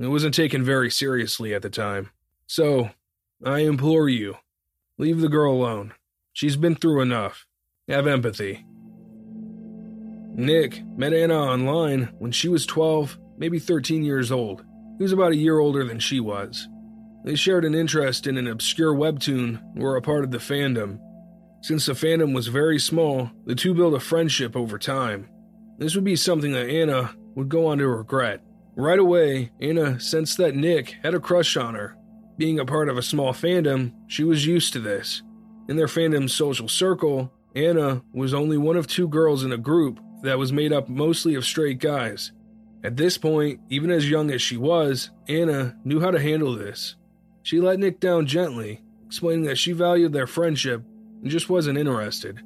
It 0.00 0.06
wasn't 0.06 0.34
taken 0.34 0.62
very 0.62 0.90
seriously 0.90 1.54
at 1.54 1.62
the 1.62 1.70
time. 1.70 2.10
So, 2.46 2.90
I 3.44 3.60
implore 3.60 4.08
you, 4.08 4.36
leave 4.98 5.20
the 5.20 5.28
girl 5.28 5.52
alone. 5.54 5.94
She's 6.32 6.56
been 6.56 6.74
through 6.74 7.00
enough. 7.00 7.46
Have 7.88 8.06
empathy. 8.06 8.64
Nick 10.34 10.82
met 10.96 11.12
Anna 11.12 11.36
online 11.36 12.10
when 12.18 12.30
she 12.30 12.48
was 12.48 12.66
12 12.66 13.18
maybe 13.38 13.58
13 13.58 14.04
years 14.04 14.30
old. 14.30 14.64
He 14.98 15.02
was 15.02 15.12
about 15.12 15.32
a 15.32 15.36
year 15.36 15.58
older 15.58 15.84
than 15.84 16.00
she 16.00 16.20
was. 16.20 16.68
They 17.24 17.34
shared 17.34 17.64
an 17.64 17.74
interest 17.74 18.26
in 18.26 18.36
an 18.36 18.46
obscure 18.46 18.94
webtoon 18.94 19.60
and 19.74 19.82
were 19.82 19.96
a 19.96 20.02
part 20.02 20.24
of 20.24 20.30
the 20.30 20.38
fandom. 20.38 20.98
Since 21.62 21.86
the 21.86 21.92
fandom 21.92 22.34
was 22.34 22.48
very 22.48 22.78
small, 22.78 23.30
the 23.46 23.54
two 23.54 23.74
built 23.74 23.94
a 23.94 24.00
friendship 24.00 24.56
over 24.56 24.78
time. 24.78 25.28
This 25.78 25.94
would 25.94 26.04
be 26.04 26.16
something 26.16 26.52
that 26.52 26.68
Anna 26.68 27.14
would 27.34 27.48
go 27.48 27.66
on 27.66 27.78
to 27.78 27.88
regret. 27.88 28.40
Right 28.76 28.98
away, 28.98 29.50
Anna 29.60 29.98
sensed 29.98 30.38
that 30.38 30.54
Nick 30.54 30.94
had 31.02 31.14
a 31.14 31.20
crush 31.20 31.56
on 31.56 31.74
her. 31.74 31.96
Being 32.38 32.60
a 32.60 32.64
part 32.64 32.88
of 32.88 32.96
a 32.96 33.02
small 33.02 33.32
fandom, 33.32 33.92
she 34.06 34.22
was 34.22 34.46
used 34.46 34.72
to 34.72 34.78
this. 34.78 35.22
In 35.68 35.76
their 35.76 35.88
fandom's 35.88 36.32
social 36.32 36.68
circle, 36.68 37.32
Anna 37.56 38.02
was 38.14 38.32
only 38.32 38.56
one 38.56 38.76
of 38.76 38.86
two 38.86 39.08
girls 39.08 39.42
in 39.42 39.50
a 39.50 39.58
group 39.58 39.98
that 40.22 40.38
was 40.38 40.52
made 40.52 40.72
up 40.72 40.88
mostly 40.88 41.34
of 41.34 41.44
straight 41.44 41.80
guys. 41.80 42.30
At 42.84 42.96
this 42.96 43.18
point, 43.18 43.60
even 43.68 43.90
as 43.90 44.08
young 44.08 44.30
as 44.30 44.40
she 44.40 44.56
was, 44.56 45.10
Anna 45.28 45.76
knew 45.84 46.00
how 46.00 46.12
to 46.12 46.20
handle 46.20 46.54
this. 46.54 46.94
She 47.42 47.60
let 47.60 47.80
Nick 47.80 47.98
down 47.98 48.26
gently, 48.26 48.82
explaining 49.04 49.46
that 49.46 49.58
she 49.58 49.72
valued 49.72 50.12
their 50.12 50.28
friendship 50.28 50.84
and 51.22 51.30
just 51.30 51.50
wasn't 51.50 51.78
interested. 51.78 52.40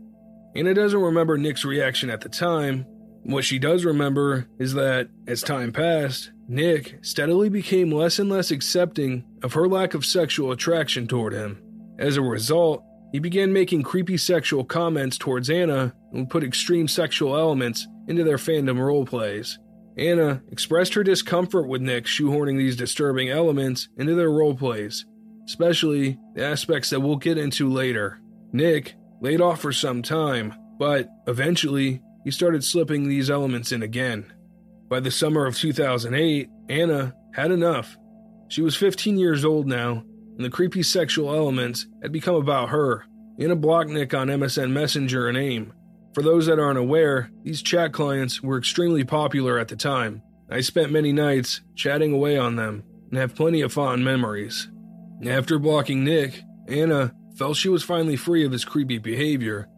Anna 0.55 0.73
doesn't 0.73 1.01
remember 1.01 1.37
Nick's 1.37 1.67
reaction 1.67 2.09
at 2.09 2.23
the 2.23 2.31
time. 2.31 2.87
What 3.25 3.45
she 3.45 3.59
does 3.59 3.85
remember 3.85 4.47
is 4.59 4.75
that, 4.75 5.09
as 5.29 5.43
time 5.43 5.73
passed, 5.73 6.33
Nick 6.49 6.99
steadily 7.03 7.49
became 7.49 7.93
less 7.93 8.19
and 8.19 8.29
less 8.29 8.51
accepting 8.51 9.25
of 9.43 9.53
her 9.53 9.69
lack 9.69 9.95
of 9.95 10.05
sexual 10.05 10.51
attraction 10.51 11.07
toward 11.07 11.33
him. 11.33 11.63
As 11.99 12.17
a 12.17 12.23
result, 12.23 12.83
he 13.13 13.21
began 13.21 13.53
making 13.53 13.83
creepy 13.85 14.17
sexual 14.17 14.65
comments 14.65 15.19
towards 15.19 15.51
Anna 15.51 15.95
and 16.13 16.29
put 16.29 16.43
extreme 16.43 16.89
sexual 16.89 17.37
elements 17.37 17.87
into 18.09 18.25
their 18.25 18.39
fandom 18.39 18.79
roleplays. 18.79 19.57
Anna 19.97 20.43
expressed 20.51 20.95
her 20.95 21.05
discomfort 21.05 21.69
with 21.69 21.83
Nick 21.83 22.07
shoehorning 22.07 22.57
these 22.57 22.77
disturbing 22.77 23.29
elements 23.29 23.89
into 23.99 24.15
their 24.15 24.31
roleplays, 24.31 25.05
especially 25.47 26.19
the 26.35 26.45
aspects 26.45 26.91
that 26.91 27.01
we'll 27.01 27.17
get 27.17 27.39
into 27.39 27.71
later. 27.71 28.21
Nick 28.53 28.95
laid 29.21 29.41
off 29.41 29.61
for 29.61 29.73
some 29.73 30.03
time, 30.03 30.55
but 30.79 31.09
eventually 31.29 32.01
he 32.25 32.31
started 32.31 32.65
slipping 32.65 33.09
these 33.09 33.31
elements 33.31 33.73
in 33.73 33.83
again. 33.83 34.33
By 34.89 35.01
the 35.01 35.11
summer 35.11 35.47
of 35.47 35.57
2008, 35.57 36.49
Anna 36.69 37.15
had 37.35 37.51
enough. 37.51 37.97
She 38.49 38.63
was 38.63 38.77
15 38.77 39.19
years 39.19 39.45
old 39.45 39.67
now, 39.67 40.05
and 40.37 40.45
the 40.45 40.51
creepy 40.51 40.83
sexual 40.83 41.35
elements 41.35 41.87
had 42.03 42.13
become 42.13 42.35
about 42.35 42.69
her. 42.69 43.05
Anna 43.39 43.57
blocked 43.57 43.91
Nick 43.91 44.13
on 44.13 44.29
MSN 44.29 44.71
Messenger 44.71 45.29
and 45.29 45.39
AIM. 45.39 45.73
For 46.15 46.23
those 46.23 46.47
that 46.47 46.59
aren't 46.59 46.79
aware, 46.79 47.31
these 47.43 47.63
chat 47.63 47.93
clients 47.93 48.43
were 48.43 48.59
extremely 48.59 49.05
popular 49.05 49.59
at 49.59 49.69
the 49.69 49.77
time. 49.77 50.23
I 50.51 50.61
spent 50.61 50.93
many 50.93 51.13
nights 51.13 51.63
chatting 51.75 52.13
away 52.13 52.37
on 52.37 52.57
them 52.57 52.83
and 53.09 53.19
have 53.19 53.35
plenty 53.35 53.63
of 53.63 53.73
fond 53.73 54.05
memories. 54.05 54.69
After 55.27 55.59
blocking 55.59 56.05
Nick, 56.05 56.43
Anna 56.69 57.15
felt 57.37 57.57
she 57.57 57.71
was 57.71 57.83
finally 57.83 58.17
free 58.17 58.45
of 58.45 58.53
his 58.53 58.67
creepy 58.67 58.99
behavior, 58.99 59.69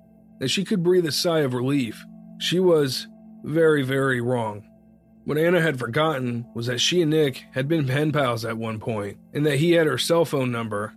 that 0.40 0.48
she 0.48 0.64
could 0.64 0.82
breathe 0.82 1.06
a 1.06 1.12
sigh 1.12 1.40
of 1.40 1.54
relief. 1.54 2.04
She 2.38 2.60
was 2.60 3.06
very, 3.42 3.82
very 3.82 4.20
wrong. 4.20 4.64
What 5.24 5.38
Anna 5.38 5.60
had 5.60 5.78
forgotten 5.78 6.46
was 6.54 6.66
that 6.66 6.80
she 6.80 7.00
and 7.00 7.10
Nick 7.10 7.44
had 7.52 7.66
been 7.66 7.86
pen 7.86 8.12
pals 8.12 8.44
at 8.44 8.58
one 8.58 8.78
point, 8.78 9.16
and 9.32 9.46
that 9.46 9.58
he 9.58 9.72
had 9.72 9.86
her 9.86 9.96
cell 9.98 10.24
phone 10.24 10.52
number. 10.52 10.92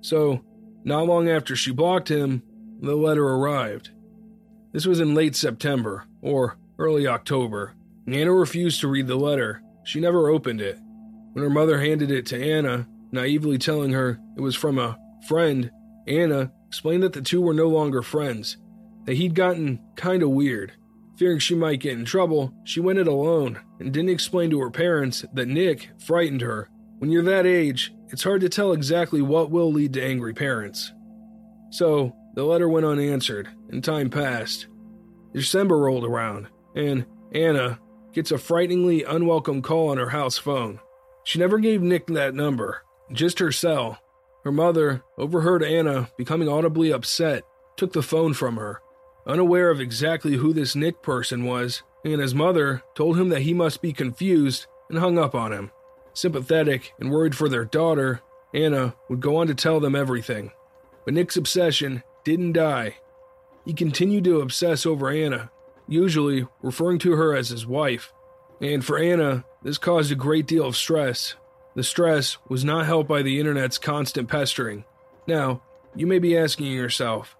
So, 0.00 0.42
not 0.84 1.06
long 1.06 1.28
after 1.28 1.54
she 1.54 1.70
blocked 1.70 2.08
him, 2.08 2.42
the 2.80 2.96
letter 2.96 3.26
arrived. 3.26 3.90
This 4.72 4.86
was 4.86 5.00
in 5.00 5.14
late 5.14 5.36
September, 5.36 6.06
or 6.22 6.56
early 6.78 7.06
October. 7.06 7.74
Anna 8.06 8.32
refused 8.32 8.80
to 8.80 8.88
read 8.88 9.06
the 9.06 9.16
letter. 9.16 9.62
She 9.84 10.00
never 10.00 10.28
opened 10.28 10.60
it. 10.60 10.78
When 11.32 11.44
her 11.44 11.50
mother 11.50 11.78
handed 11.78 12.10
it 12.10 12.26
to 12.26 12.42
Anna, 12.42 12.88
naively 13.10 13.58
telling 13.58 13.92
her 13.92 14.18
it 14.36 14.40
was 14.40 14.56
from 14.56 14.78
a 14.78 14.98
friend, 15.28 15.70
Anna 16.08 16.52
explained 16.66 17.02
that 17.02 17.12
the 17.12 17.22
two 17.22 17.42
were 17.42 17.54
no 17.54 17.68
longer 17.68 18.02
friends, 18.02 18.56
that 19.04 19.16
he'd 19.16 19.34
gotten 19.34 19.80
kinda 19.96 20.28
weird. 20.28 20.72
Fearing 21.16 21.38
she 21.38 21.54
might 21.54 21.80
get 21.80 21.92
in 21.92 22.04
trouble, 22.04 22.52
she 22.64 22.80
went 22.80 22.98
it 22.98 23.06
alone 23.06 23.60
and 23.78 23.92
didn't 23.92 24.10
explain 24.10 24.50
to 24.50 24.60
her 24.60 24.70
parents 24.70 25.24
that 25.34 25.48
Nick 25.48 25.90
frightened 25.98 26.40
her. 26.40 26.68
When 26.98 27.10
you're 27.10 27.22
that 27.24 27.46
age, 27.46 27.92
it's 28.08 28.24
hard 28.24 28.40
to 28.42 28.48
tell 28.48 28.72
exactly 28.72 29.22
what 29.22 29.50
will 29.50 29.72
lead 29.72 29.92
to 29.94 30.02
angry 30.04 30.34
parents. 30.34 30.92
So, 31.70 32.12
the 32.34 32.44
letter 32.44 32.68
went 32.68 32.86
unanswered, 32.86 33.48
and 33.70 33.82
time 33.82 34.10
passed. 34.10 34.66
December 35.32 35.78
rolled 35.78 36.04
around, 36.04 36.48
and 36.74 37.06
Anna 37.32 37.78
gets 38.12 38.30
a 38.30 38.38
frighteningly 38.38 39.04
unwelcome 39.04 39.62
call 39.62 39.88
on 39.88 39.98
her 39.98 40.10
house 40.10 40.38
phone. 40.38 40.80
She 41.24 41.38
never 41.38 41.58
gave 41.58 41.80
Nick 41.80 42.06
that 42.08 42.34
number, 42.34 42.82
just 43.12 43.38
her 43.38 43.52
cell. 43.52 43.98
Her 44.44 44.52
mother 44.52 45.02
overheard 45.16 45.62
Anna 45.62 46.08
becoming 46.18 46.48
audibly 46.48 46.92
upset, 46.92 47.44
took 47.76 47.92
the 47.92 48.02
phone 48.02 48.34
from 48.34 48.56
her. 48.56 48.81
Unaware 49.26 49.70
of 49.70 49.80
exactly 49.80 50.34
who 50.34 50.52
this 50.52 50.74
Nick 50.74 51.02
person 51.02 51.44
was, 51.44 51.82
and 52.04 52.20
his 52.20 52.34
mother 52.34 52.82
told 52.94 53.18
him 53.18 53.28
that 53.28 53.42
he 53.42 53.54
must 53.54 53.80
be 53.80 53.92
confused 53.92 54.66
and 54.88 54.98
hung 54.98 55.18
up 55.18 55.34
on 55.34 55.52
him. 55.52 55.70
Sympathetic 56.12 56.92
and 56.98 57.10
worried 57.10 57.36
for 57.36 57.48
their 57.48 57.64
daughter, 57.64 58.20
Anna 58.52 58.94
would 59.08 59.20
go 59.20 59.36
on 59.36 59.46
to 59.46 59.54
tell 59.54 59.80
them 59.80 59.94
everything. 59.94 60.52
But 61.04 61.14
Nick's 61.14 61.36
obsession 61.36 62.02
didn't 62.24 62.52
die. 62.52 62.96
He 63.64 63.72
continued 63.72 64.24
to 64.24 64.40
obsess 64.40 64.84
over 64.84 65.08
Anna, 65.08 65.50
usually 65.88 66.46
referring 66.60 66.98
to 67.00 67.12
her 67.12 67.34
as 67.34 67.48
his 67.48 67.66
wife. 67.66 68.12
And 68.60 68.84
for 68.84 68.98
Anna, 68.98 69.44
this 69.62 69.78
caused 69.78 70.12
a 70.12 70.16
great 70.16 70.46
deal 70.46 70.66
of 70.66 70.76
stress. 70.76 71.36
The 71.74 71.82
stress 71.82 72.38
was 72.48 72.64
not 72.64 72.86
helped 72.86 73.08
by 73.08 73.22
the 73.22 73.40
internet's 73.40 73.78
constant 73.78 74.28
pestering. 74.28 74.84
Now, 75.26 75.62
you 75.94 76.06
may 76.06 76.18
be 76.18 76.36
asking 76.36 76.66
yourself, 76.66 77.36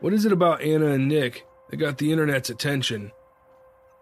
what 0.00 0.12
is 0.12 0.24
it 0.24 0.32
about 0.32 0.62
Anna 0.62 0.86
and 0.88 1.08
Nick 1.08 1.46
that 1.70 1.76
got 1.76 1.98
the 1.98 2.12
internet's 2.12 2.50
attention? 2.50 3.12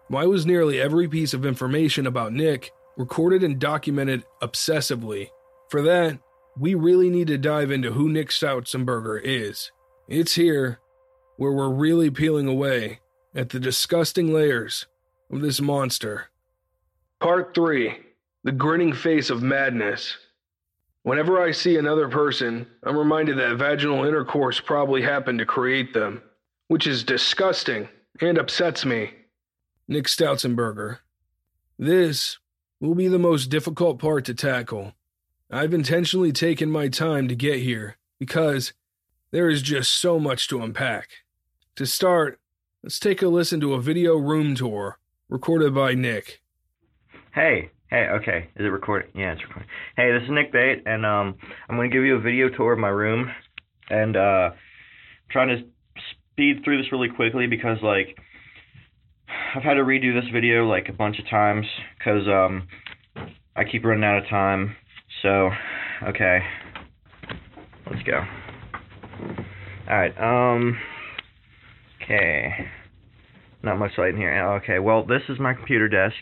Why 0.07 0.25
was 0.25 0.45
nearly 0.45 0.79
every 0.79 1.07
piece 1.07 1.33
of 1.33 1.45
information 1.45 2.05
about 2.05 2.33
Nick 2.33 2.71
recorded 2.97 3.43
and 3.43 3.59
documented 3.59 4.23
obsessively? 4.41 5.29
For 5.69 5.81
that, 5.81 6.19
we 6.57 6.75
really 6.75 7.09
need 7.09 7.27
to 7.27 7.37
dive 7.37 7.71
into 7.71 7.93
who 7.93 8.09
Nick 8.09 8.29
Stautzenberger 8.29 9.19
is. 9.23 9.71
It's 10.07 10.35
here 10.35 10.79
where 11.37 11.51
we're 11.51 11.69
really 11.69 12.11
peeling 12.11 12.47
away 12.47 12.99
at 13.33 13.49
the 13.49 13.59
disgusting 13.59 14.33
layers 14.33 14.85
of 15.31 15.41
this 15.41 15.59
monster. 15.59 16.29
Part 17.19 17.55
3 17.55 17.95
The 18.43 18.51
Grinning 18.51 18.93
Face 18.93 19.29
of 19.29 19.41
Madness. 19.41 20.17
Whenever 21.03 21.41
I 21.41 21.51
see 21.51 21.77
another 21.77 22.07
person, 22.07 22.65
I'm 22.81 22.97
reminded 22.97 23.37
that 23.37 23.57
vaginal 23.57 24.05
intercourse 24.05 24.61
probably 24.61 25.01
happened 25.01 25.39
to 25.39 25.45
create 25.45 25.93
them, 25.93 26.21
which 26.69 26.87
is 26.87 27.03
disgusting 27.03 27.89
and 28.21 28.37
upsets 28.37 28.85
me. 28.85 29.11
Nick 29.87 30.05
Stautzenberger. 30.05 30.99
This 31.77 32.37
will 32.79 32.95
be 32.95 33.09
the 33.09 33.19
most 33.19 33.47
difficult 33.47 33.99
part 33.99 34.23
to 34.25 34.33
tackle. 34.33 34.93
I've 35.51 35.73
intentionally 35.73 36.31
taken 36.31 36.71
my 36.71 36.87
time 36.87 37.27
to 37.27 37.35
get 37.35 37.59
here 37.59 37.97
because 38.17 38.71
there 39.31 39.49
is 39.49 39.61
just 39.61 39.91
so 39.91 40.19
much 40.19 40.47
to 40.47 40.61
unpack. 40.61 41.09
To 41.75 41.85
start, 41.85 42.39
let's 42.81 42.99
take 42.99 43.21
a 43.21 43.27
listen 43.27 43.59
to 43.59 43.73
a 43.73 43.81
video 43.81 44.15
room 44.15 44.55
tour 44.55 44.99
recorded 45.27 45.75
by 45.75 45.95
Nick. 45.95 46.41
Hey, 47.33 47.71
hey, 47.93 48.07
okay, 48.09 48.49
is 48.55 48.65
it 48.65 48.69
recording? 48.69 49.07
Yeah, 49.13 49.33
it's 49.33 49.41
recording. 49.43 49.69
Hey, 49.95 50.11
this 50.11 50.23
is 50.23 50.29
Nick 50.31 50.51
Bate, 50.51 50.81
and 50.87 51.05
um, 51.05 51.35
I'm 51.69 51.75
gonna 51.75 51.89
give 51.89 52.01
you 52.01 52.15
a 52.15 52.19
video 52.19 52.49
tour 52.49 52.73
of 52.73 52.79
my 52.79 52.87
room, 52.87 53.29
and 53.87 54.17
uh, 54.17 54.49
I'm 54.49 54.53
trying 55.29 55.49
to 55.49 55.63
speed 56.31 56.63
through 56.63 56.81
this 56.81 56.91
really 56.91 57.09
quickly 57.15 57.45
because 57.45 57.77
like 57.83 58.17
I've 59.55 59.61
had 59.61 59.75
to 59.75 59.83
redo 59.83 60.19
this 60.19 60.27
video 60.33 60.67
like 60.67 60.89
a 60.89 60.91
bunch 60.91 61.19
of 61.19 61.29
times 61.29 61.67
because 61.99 62.27
um, 62.27 62.67
I 63.55 63.63
keep 63.63 63.85
running 63.85 64.03
out 64.03 64.17
of 64.17 64.27
time. 64.27 64.75
So, 65.21 65.51
okay, 66.07 66.39
let's 67.91 68.01
go. 68.07 68.21
All 69.87 69.95
right, 69.95 70.17
um, 70.17 70.79
okay, 72.01 72.53
not 73.61 73.77
much 73.77 73.91
light 73.99 74.15
in 74.15 74.17
here. 74.17 74.33
Okay, 74.63 74.79
well, 74.79 75.05
this 75.05 75.21
is 75.29 75.39
my 75.39 75.53
computer 75.53 75.87
desk. 75.87 76.15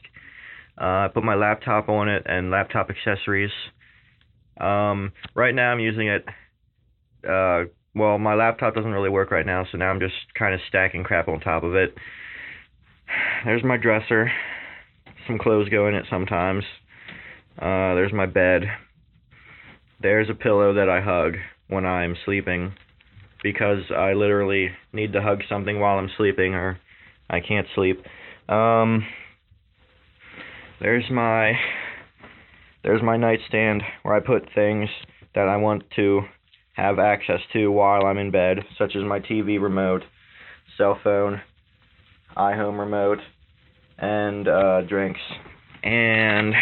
Uh, 0.80 1.06
I 1.06 1.10
put 1.13 1.24
my 1.24 1.36
laptop 1.36 1.90
on 1.90 2.10
it 2.10 2.24
and 2.25 2.51
laptop 2.51 2.90
accessories. 2.90 3.51
Um, 4.60 5.12
right 5.36 5.54
now 5.54 5.72
I'm 5.72 5.80
using 5.80 6.08
it. 6.08 6.25
Uh, 7.28 7.70
well, 7.94 8.18
my 8.18 8.36
laptop 8.36 8.74
doesn't 8.74 8.92
really 8.92 9.10
work 9.10 9.32
right 9.32 9.46
now, 9.46 9.66
so 9.72 9.78
now 9.78 9.90
I'm 9.90 10.00
just 10.00 10.16
kind 10.38 10.54
of 10.54 10.62
stacking 10.68 11.04
crap 11.04 11.28
on 11.28 11.40
top 11.40 11.63
of 11.63 11.75
it. 11.75 11.94
There's 13.46 13.63
my 13.63 13.78
dresser. 13.78 14.32
Some 15.28 15.38
clothes 15.38 15.70
go 15.70 15.88
in 15.88 15.96
it 15.96 16.06
sometimes. 16.10 16.63
Uh, 17.60 17.94
there's 17.94 18.13
my 18.13 18.25
bed. 18.25 18.63
There's 20.01 20.30
a 20.30 20.34
pillow 20.34 20.74
that 20.74 20.90
I 20.90 21.01
hug 21.01 21.36
when 21.68 21.86
I'm 21.86 22.16
sleeping 22.25 22.74
because 23.44 23.84
I 23.96 24.13
literally 24.13 24.70
need 24.94 25.13
to 25.13 25.22
hug 25.22 25.42
something 25.48 25.80
while 25.80 26.00
I'm 26.00 26.10
sleeping 26.18 26.56
or 26.56 26.80
I 27.30 27.40
can't 27.40 27.68
sleep. 27.75 28.04
Um, 28.50 29.06
there's 30.82 31.06
my 31.12 31.54
there's 32.84 33.04
my 33.04 33.16
nightstand 33.16 33.84
where 34.02 34.16
I 34.16 34.20
put 34.20 34.50
things 34.56 34.90
that 35.36 35.48
I 35.48 35.58
want 35.58 35.84
to 35.96 36.22
have 36.74 36.98
access 36.98 37.40
to 37.54 37.72
while 37.72 38.06
I'm 38.06 38.18
in 38.18 38.32
bed, 38.32 38.60
such 38.78 38.96
as 38.96 39.04
my 39.04 39.20
TV 39.20 39.62
remote, 39.62 40.02
cell 40.78 41.00
phone, 41.04 41.42
iHome 42.36 42.80
remote, 42.80 43.20
and 44.00 44.48
uh, 44.48 44.82
drinks. 44.82 45.20
And 45.84 46.54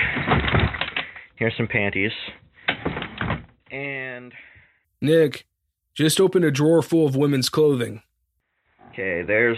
here's 1.38 1.56
some 1.56 1.68
panties. 1.68 2.12
And 3.72 4.34
Nick, 5.02 5.46
just 5.96 6.20
opened 6.20 6.44
a 6.44 6.52
drawer 6.52 6.82
full 6.82 7.06
of 7.06 7.16
women's 7.16 7.48
clothing. 7.48 8.02
okay, 8.92 9.22
there's 9.22 9.58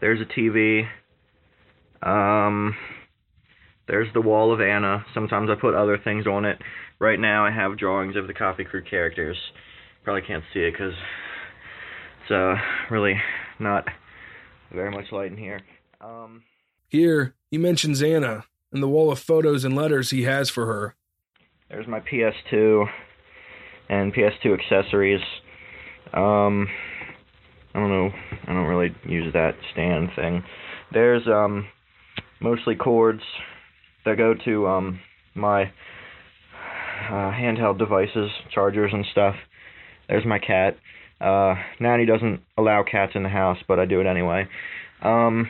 there's 0.00 0.20
a 0.20 0.26
TV. 0.26 0.86
Um, 2.02 2.74
there's 3.90 4.12
the 4.14 4.20
wall 4.20 4.52
of 4.52 4.60
Anna. 4.60 5.04
Sometimes 5.12 5.50
I 5.50 5.60
put 5.60 5.74
other 5.74 5.98
things 5.98 6.26
on 6.26 6.44
it. 6.44 6.58
Right 7.00 7.18
now 7.18 7.44
I 7.44 7.50
have 7.50 7.76
drawings 7.76 8.14
of 8.16 8.28
the 8.28 8.34
Coffee 8.34 8.64
Crew 8.64 8.82
characters. 8.82 9.36
Probably 10.04 10.22
can't 10.22 10.44
see 10.54 10.60
it 10.60 10.72
because 10.72 10.94
it's 12.22 12.30
uh, 12.30 12.54
really 12.90 13.20
not 13.58 13.84
very 14.72 14.90
much 14.90 15.10
light 15.10 15.32
in 15.32 15.36
here. 15.36 15.60
Um, 16.00 16.44
Here, 16.88 17.34
he 17.50 17.58
mentions 17.58 18.02
Anna 18.02 18.44
and 18.72 18.82
the 18.82 18.88
wall 18.88 19.10
of 19.10 19.18
photos 19.18 19.64
and 19.64 19.74
letters 19.74 20.10
he 20.10 20.22
has 20.22 20.48
for 20.48 20.66
her. 20.66 20.94
there's 21.68 21.88
my 21.88 22.00
PS2 22.00 22.86
and 23.88 24.14
PS2 24.14 24.54
accessories. 24.58 25.20
Um, 26.14 26.68
I 27.74 27.80
don't 27.80 27.90
know. 27.90 28.10
I 28.46 28.52
don't 28.52 28.66
really 28.66 28.94
use 29.04 29.32
that 29.32 29.56
stand 29.72 30.10
thing. 30.14 30.44
There's 30.92 31.26
um 31.26 31.66
mostly 32.40 32.74
cords 32.74 33.22
that 34.04 34.16
go 34.16 34.34
to 34.44 34.66
um 34.66 35.00
my 35.34 35.64
uh, 37.08 37.32
handheld 37.32 37.78
devices, 37.78 38.30
chargers 38.52 38.92
and 38.92 39.04
stuff. 39.10 39.34
There's 40.08 40.26
my 40.26 40.38
cat. 40.38 40.76
Uh, 41.20 41.54
Nanny 41.78 42.06
doesn't 42.06 42.40
allow 42.56 42.82
cats 42.82 43.12
in 43.14 43.22
the 43.22 43.28
house, 43.28 43.58
but 43.68 43.78
I 43.78 43.84
do 43.84 44.00
it 44.00 44.06
anyway. 44.06 44.46
Um, 45.02 45.48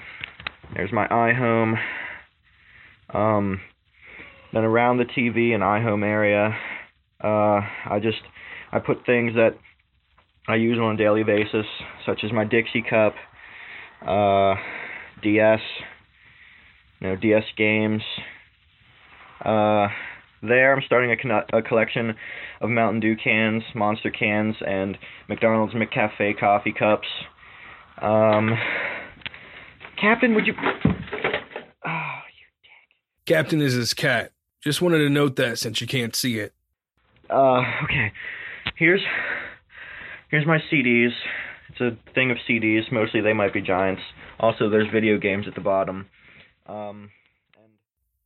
there's 0.74 0.92
my 0.92 1.06
iHome. 1.08 1.74
Um, 3.12 3.60
then 4.52 4.64
around 4.64 4.98
the 4.98 5.04
TV 5.04 5.52
and 5.52 5.62
iHome 5.62 6.04
area, 6.04 6.56
uh, 7.22 7.60
I 7.90 8.00
just 8.02 8.20
I 8.72 8.78
put 8.78 9.06
things 9.06 9.34
that 9.34 9.56
I 10.48 10.56
use 10.56 10.78
on 10.80 10.94
a 10.94 10.96
daily 10.96 11.24
basis, 11.24 11.66
such 12.06 12.20
as 12.24 12.32
my 12.32 12.44
Dixie 12.44 12.82
cup, 12.88 13.14
uh, 14.06 14.54
DS, 15.22 15.60
you 17.00 17.08
know, 17.08 17.16
DS 17.16 17.44
games. 17.56 18.02
Uh, 19.44 19.88
there, 20.42 20.74
I'm 20.74 20.82
starting 20.86 21.12
a, 21.12 21.16
conno- 21.16 21.46
a 21.52 21.62
collection 21.62 22.14
of 22.60 22.70
Mountain 22.70 23.00
Dew 23.00 23.16
cans, 23.16 23.62
Monster 23.74 24.10
cans, 24.10 24.56
and 24.66 24.96
McDonald's 25.28 25.74
McCafe 25.74 26.38
coffee 26.38 26.72
cups. 26.72 27.08
Um, 28.00 28.56
Captain, 30.00 30.34
would 30.34 30.46
you? 30.46 30.54
Oh, 30.56 32.18
you 32.38 32.46
dick. 32.62 33.26
Captain 33.26 33.60
is 33.60 33.74
his 33.74 33.92
cat. 33.92 34.32
Just 34.62 34.80
wanted 34.80 34.98
to 34.98 35.10
note 35.10 35.36
that 35.36 35.58
since 35.58 35.80
you 35.80 35.86
can't 35.86 36.14
see 36.16 36.38
it. 36.38 36.54
Uh, 37.28 37.62
okay. 37.84 38.12
Here's 38.76 39.02
here's 40.30 40.46
my 40.46 40.58
CDs. 40.72 41.10
It's 41.68 41.80
a 41.80 41.96
thing 42.14 42.30
of 42.30 42.38
CDs. 42.48 42.90
Mostly 42.90 43.20
they 43.20 43.32
might 43.32 43.52
be 43.52 43.60
giants. 43.60 44.02
Also, 44.38 44.70
there's 44.70 44.88
video 44.92 45.18
games 45.18 45.46
at 45.46 45.54
the 45.54 45.60
bottom. 45.60 46.06
Um, 46.66 47.10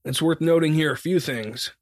It's 0.04 0.20
worth 0.20 0.40
noting 0.40 0.75
here 0.75 0.92
a 0.92 0.99
few 0.99 1.18
things. 1.18 1.73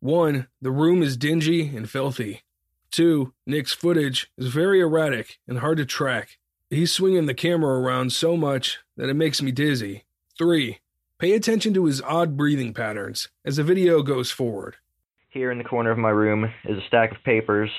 One, 0.00 0.48
the 0.60 0.70
room 0.72 1.02
is 1.02 1.16
dingy 1.16 1.68
and 1.76 1.88
filthy. 1.88 2.42
Two, 2.90 3.32
Nick's 3.46 3.72
footage 3.72 4.30
is 4.36 4.48
very 4.48 4.80
erratic 4.80 5.38
and 5.46 5.58
hard 5.60 5.78
to 5.78 5.86
track. 5.86 6.38
He's 6.70 6.92
swinging 6.92 7.26
the 7.26 7.34
camera 7.34 7.78
around 7.80 8.12
so 8.12 8.36
much 8.36 8.78
that 8.96 9.08
it 9.08 9.14
makes 9.14 9.40
me 9.40 9.52
dizzy. 9.52 10.04
Three, 10.36 10.78
pay 11.18 11.32
attention 11.34 11.72
to 11.74 11.84
his 11.84 12.02
odd 12.02 12.36
breathing 12.36 12.74
patterns 12.74 13.28
as 13.44 13.56
the 13.56 13.64
video 13.64 14.02
goes 14.02 14.30
forward. 14.30 14.76
here 15.30 15.50
in 15.52 15.58
the 15.58 15.64
corner 15.64 15.90
of 15.90 15.98
my 15.98 16.10
room 16.10 16.44
is 16.64 16.78
a 16.78 16.86
stack 16.88 17.12
of 17.12 17.22
papers, 17.22 17.70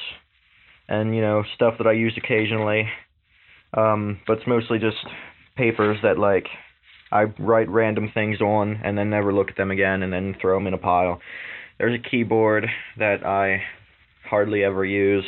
and 0.87 1.15
you 1.15 1.21
know 1.21 1.43
stuff 1.55 1.75
that 1.77 1.87
I 1.87 1.91
use 1.93 2.13
occasionally. 2.17 2.87
Um, 3.75 4.19
but 4.25 4.37
it's 4.37 4.47
mostly 4.47 4.79
just 4.79 4.97
papers 5.55 5.97
that 6.03 6.17
like 6.17 6.47
I 7.11 7.23
write 7.39 7.69
random 7.69 8.11
things 8.13 8.41
on 8.41 8.79
and 8.83 8.97
then 8.97 9.09
never 9.09 9.33
look 9.33 9.49
at 9.49 9.57
them 9.57 9.71
again 9.71 10.03
and 10.03 10.13
then 10.13 10.35
throw 10.39 10.57
them 10.57 10.67
in 10.67 10.73
a 10.73 10.77
pile. 10.77 11.19
There's 11.77 11.99
a 11.99 12.09
keyboard 12.09 12.65
that 12.97 13.25
I 13.25 13.61
hardly 14.29 14.63
ever 14.63 14.85
use. 14.85 15.25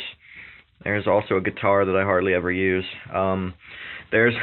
There's 0.84 1.06
also 1.06 1.36
a 1.36 1.40
guitar 1.40 1.84
that 1.84 1.96
I 1.96 2.02
hardly 2.02 2.34
ever 2.34 2.52
use. 2.52 2.84
Um, 3.12 3.54
there's 4.10 4.34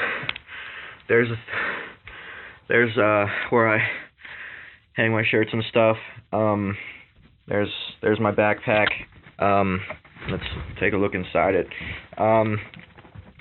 there's 1.08 1.30
there's 2.68 2.98
uh 2.98 3.26
where 3.50 3.74
I 3.74 3.80
hang 4.94 5.12
my 5.12 5.24
shirts 5.30 5.52
and 5.54 5.64
stuff. 5.70 5.98
Um, 6.34 6.78
there's 7.48 7.70
there's 8.02 8.20
my 8.20 8.32
backpack. 8.32 8.88
Um, 9.40 9.80
let's 10.30 10.44
take 10.80 10.94
a 10.94 10.98
look 10.98 11.14
inside 11.14 11.56
it. 11.56 11.68
Um, 12.18 12.58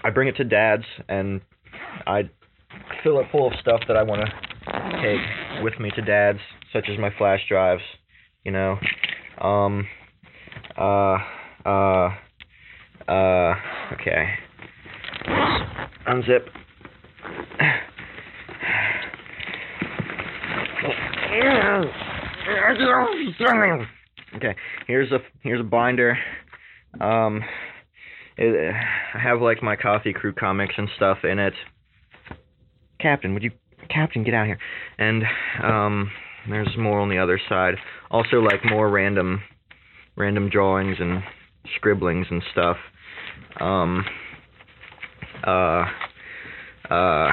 I 0.04 0.10
bring 0.10 0.28
it 0.28 0.36
to 0.36 0.44
Dad's 0.44 0.84
and 1.08 1.40
I 2.06 2.30
fill 3.02 3.20
it 3.20 3.26
full 3.30 3.48
of 3.48 3.52
stuff 3.60 3.80
that 3.88 3.96
I 3.96 4.02
want 4.02 4.22
to 4.22 4.32
take 5.02 5.64
with 5.64 5.78
me 5.80 5.90
to 5.96 6.02
Dad's, 6.02 6.40
such 6.72 6.88
as 6.90 6.98
my 6.98 7.10
flash 7.16 7.40
drives. 7.48 7.82
You 8.44 8.52
know, 8.52 8.76
um, 9.40 9.86
uh, 10.76 11.18
uh, 11.66 12.08
uh. 13.08 13.54
Okay. 13.92 14.26
Unzip. 16.06 16.48
Okay, 24.36 24.54
here's 24.86 25.10
a 25.12 25.18
here's 25.42 25.60
a 25.60 25.64
binder. 25.64 26.16
Um, 27.00 27.42
it, 28.36 28.74
I 29.14 29.18
have 29.18 29.40
like 29.40 29.62
my 29.62 29.76
coffee 29.76 30.12
crew 30.12 30.32
comics 30.32 30.74
and 30.76 30.88
stuff 30.96 31.18
in 31.24 31.38
it. 31.38 31.54
Captain, 33.00 33.34
would 33.34 33.42
you, 33.42 33.50
Captain, 33.88 34.24
get 34.24 34.34
out 34.34 34.46
here? 34.46 34.58
And 34.98 35.22
um, 35.62 36.10
there's 36.48 36.68
more 36.78 37.00
on 37.00 37.08
the 37.08 37.18
other 37.18 37.40
side. 37.48 37.74
Also, 38.10 38.36
like 38.36 38.64
more 38.64 38.90
random, 38.90 39.42
random 40.16 40.48
drawings 40.48 40.96
and 41.00 41.22
scribblings 41.76 42.26
and 42.30 42.42
stuff. 42.52 42.76
Um, 43.60 44.04
uh, 45.46 45.84
uh, 46.90 47.30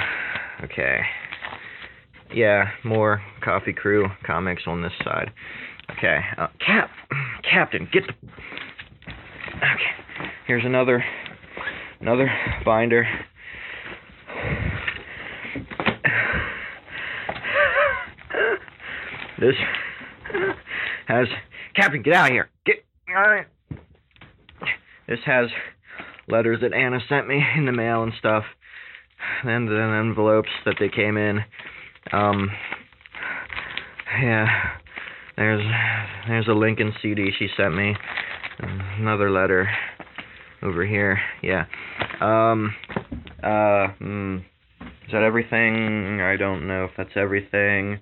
okay. 0.64 1.02
Yeah, 2.34 2.66
more 2.84 3.22
coffee 3.44 3.74
crew 3.74 4.08
comics 4.26 4.64
on 4.68 4.82
this 4.82 4.92
side. 5.04 5.32
Okay, 5.98 6.20
uh, 6.38 6.48
Cap, 6.66 6.90
Captain, 7.50 7.88
get 7.94 8.04
the. 8.08 8.14
Okay, 9.58 10.30
here's 10.48 10.66
another, 10.66 11.04
another 12.02 12.28
binder. 12.66 13.08
This 19.40 19.56
has 21.08 21.28
Captain, 21.76 22.02
get 22.02 22.14
out 22.14 22.28
of 22.28 22.32
here. 22.32 22.50
Get. 22.66 22.84
This 25.08 25.20
has 25.26 25.50
letters 26.28 26.60
that 26.62 26.74
Anna 26.74 27.00
sent 27.08 27.28
me 27.28 27.44
in 27.58 27.66
the 27.66 27.72
mail 27.72 28.04
and 28.04 28.14
stuff, 28.18 28.44
and 29.44 29.68
then 29.68 29.78
envelopes 29.78 30.50
that 30.66 30.76
they 30.80 30.90
came 30.90 31.18
in. 31.18 31.40
Um, 32.12 32.50
yeah. 34.22 34.48
There's 35.36 35.66
there's 36.28 36.48
a 36.48 36.54
Lincoln 36.54 36.94
CD 37.02 37.32
she 37.38 37.48
sent 37.58 37.76
me. 37.76 37.94
Another 38.60 39.30
letter 39.30 39.70
over 40.64 40.86
here. 40.86 41.20
Yeah. 41.44 41.66
Um. 42.22 42.74
Uh. 43.44 43.92
Mm, 44.02 44.40
is 44.80 45.12
that 45.12 45.24
everything? 45.24 46.22
I 46.22 46.38
don't 46.38 46.68
know 46.68 46.86
if 46.86 46.92
that's 46.96 47.18
everything. 47.18 48.00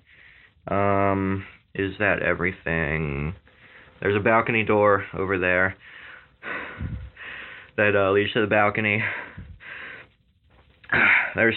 Um. 0.67 1.45
Is 1.75 1.93
that 1.97 2.21
everything? 2.21 3.33
There's 3.99 4.15
a 4.15 4.23
balcony 4.23 4.63
door 4.63 5.05
over 5.17 5.39
there 5.39 5.75
that 7.77 7.95
uh, 7.95 8.11
leads 8.11 8.31
to 8.33 8.41
the 8.41 8.47
balcony. 8.47 9.01
There's 11.35 11.55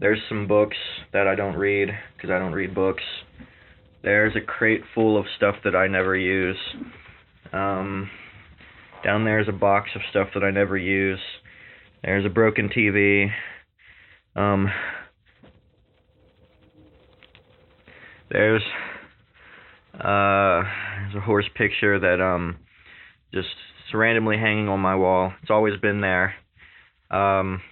there's 0.00 0.18
some 0.28 0.48
books 0.48 0.76
that 1.12 1.28
I 1.28 1.36
don't 1.36 1.54
read 1.54 1.90
because 2.16 2.30
I 2.30 2.40
don't 2.40 2.52
read 2.52 2.74
books. 2.74 3.04
There's 4.02 4.34
a 4.34 4.40
crate 4.40 4.82
full 4.92 5.16
of 5.16 5.26
stuff 5.36 5.54
that 5.62 5.76
I 5.76 5.86
never 5.86 6.16
use. 6.16 6.58
Um, 7.52 8.10
down 9.04 9.24
there's 9.24 9.48
a 9.48 9.52
box 9.52 9.90
of 9.94 10.02
stuff 10.10 10.28
that 10.34 10.42
I 10.42 10.50
never 10.50 10.76
use. 10.76 11.20
There's 12.02 12.26
a 12.26 12.28
broken 12.28 12.68
TV. 12.68 13.30
Um, 14.34 14.68
there's 18.34 18.62
uh, 19.94 20.62
there's 20.98 21.14
a 21.16 21.20
horse 21.20 21.48
picture 21.54 22.00
that 22.00 22.20
um 22.20 22.56
just 23.32 23.48
randomly 23.94 24.36
hanging 24.36 24.68
on 24.68 24.80
my 24.80 24.96
wall. 24.96 25.32
It's 25.40 25.52
always 25.52 25.80
been 25.80 26.00
there. 26.00 26.34
Um, 27.12 27.62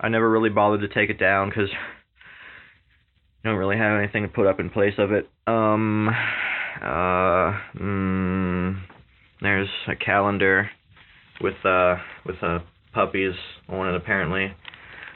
I 0.00 0.08
never 0.08 0.28
really 0.28 0.50
bothered 0.50 0.80
to 0.80 0.88
take 0.88 1.10
it 1.10 1.20
down 1.20 1.48
because 1.48 1.70
I 3.44 3.48
don't 3.48 3.56
really 3.56 3.76
have 3.76 4.00
anything 4.00 4.22
to 4.22 4.28
put 4.28 4.48
up 4.48 4.58
in 4.58 4.68
place 4.68 4.94
of 4.98 5.12
it. 5.12 5.30
Um, 5.46 6.08
uh, 6.82 7.52
mm, 7.78 8.80
there's 9.40 9.68
a 9.86 9.94
calendar 9.94 10.68
with 11.40 11.64
uh 11.64 11.96
with 12.26 12.42
uh 12.42 12.58
puppies 12.92 13.34
on 13.68 13.88
it 13.90 13.94
apparently. 13.94 14.52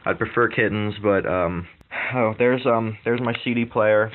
I'd 0.06 0.18
prefer 0.18 0.46
kittens, 0.48 0.94
but 1.02 1.26
um 1.26 1.66
oh 2.14 2.34
there's 2.38 2.64
um 2.66 2.98
there's 3.04 3.20
my 3.20 3.34
CD 3.44 3.64
player. 3.64 4.12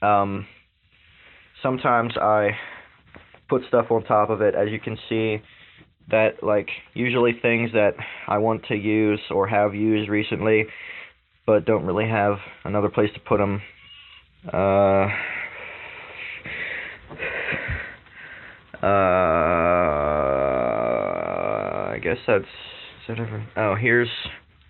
Um 0.00 0.46
sometimes 1.62 2.14
I 2.16 2.50
put 3.48 3.62
stuff 3.68 3.86
on 3.90 4.04
top 4.04 4.30
of 4.30 4.40
it 4.40 4.54
as 4.54 4.68
you 4.70 4.80
can 4.80 4.96
see 5.08 5.42
that 6.10 6.42
like 6.42 6.68
usually 6.94 7.32
things 7.40 7.72
that 7.72 7.92
I 8.26 8.38
want 8.38 8.64
to 8.66 8.74
use 8.74 9.20
or 9.30 9.46
have 9.46 9.74
used 9.74 10.08
recently 10.08 10.66
but 11.46 11.64
don't 11.64 11.84
really 11.84 12.08
have 12.08 12.36
another 12.64 12.88
place 12.88 13.10
to 13.14 13.20
put 13.20 13.38
them. 13.38 13.62
Uh 14.52 15.08
uh, 18.82 18.86
I 21.92 21.98
guess 22.02 22.16
that's. 22.26 22.42
Is 22.44 22.48
that 23.08 23.20
ever? 23.20 23.46
Oh, 23.56 23.76
here's 23.76 24.08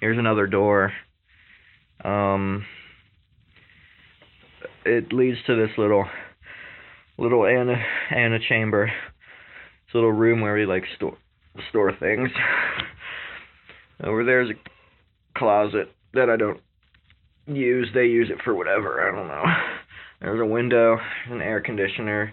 here's 0.00 0.18
another 0.18 0.46
door. 0.46 0.92
Um, 2.04 2.64
it 4.84 5.12
leads 5.12 5.38
to 5.46 5.56
this 5.56 5.76
little 5.78 6.04
little 7.18 7.46
Anna 7.46 7.76
Anna 8.10 8.38
chamber. 8.48 8.86
This 8.86 9.94
little 9.94 10.12
room 10.12 10.40
where 10.40 10.54
we 10.54 10.66
like 10.66 10.84
store 10.96 11.16
store 11.70 11.92
things. 11.98 12.30
Over 14.02 14.24
there's 14.24 14.50
a 14.50 15.38
closet 15.38 15.92
that 16.14 16.28
I 16.28 16.36
don't 16.36 16.60
use. 17.46 17.88
They 17.94 18.06
use 18.06 18.30
it 18.30 18.42
for 18.42 18.54
whatever. 18.54 19.08
I 19.08 19.14
don't 19.14 19.28
know. 19.28 19.44
There's 20.20 20.40
a 20.40 20.46
window, 20.46 20.98
an 21.30 21.40
air 21.40 21.60
conditioner. 21.60 22.32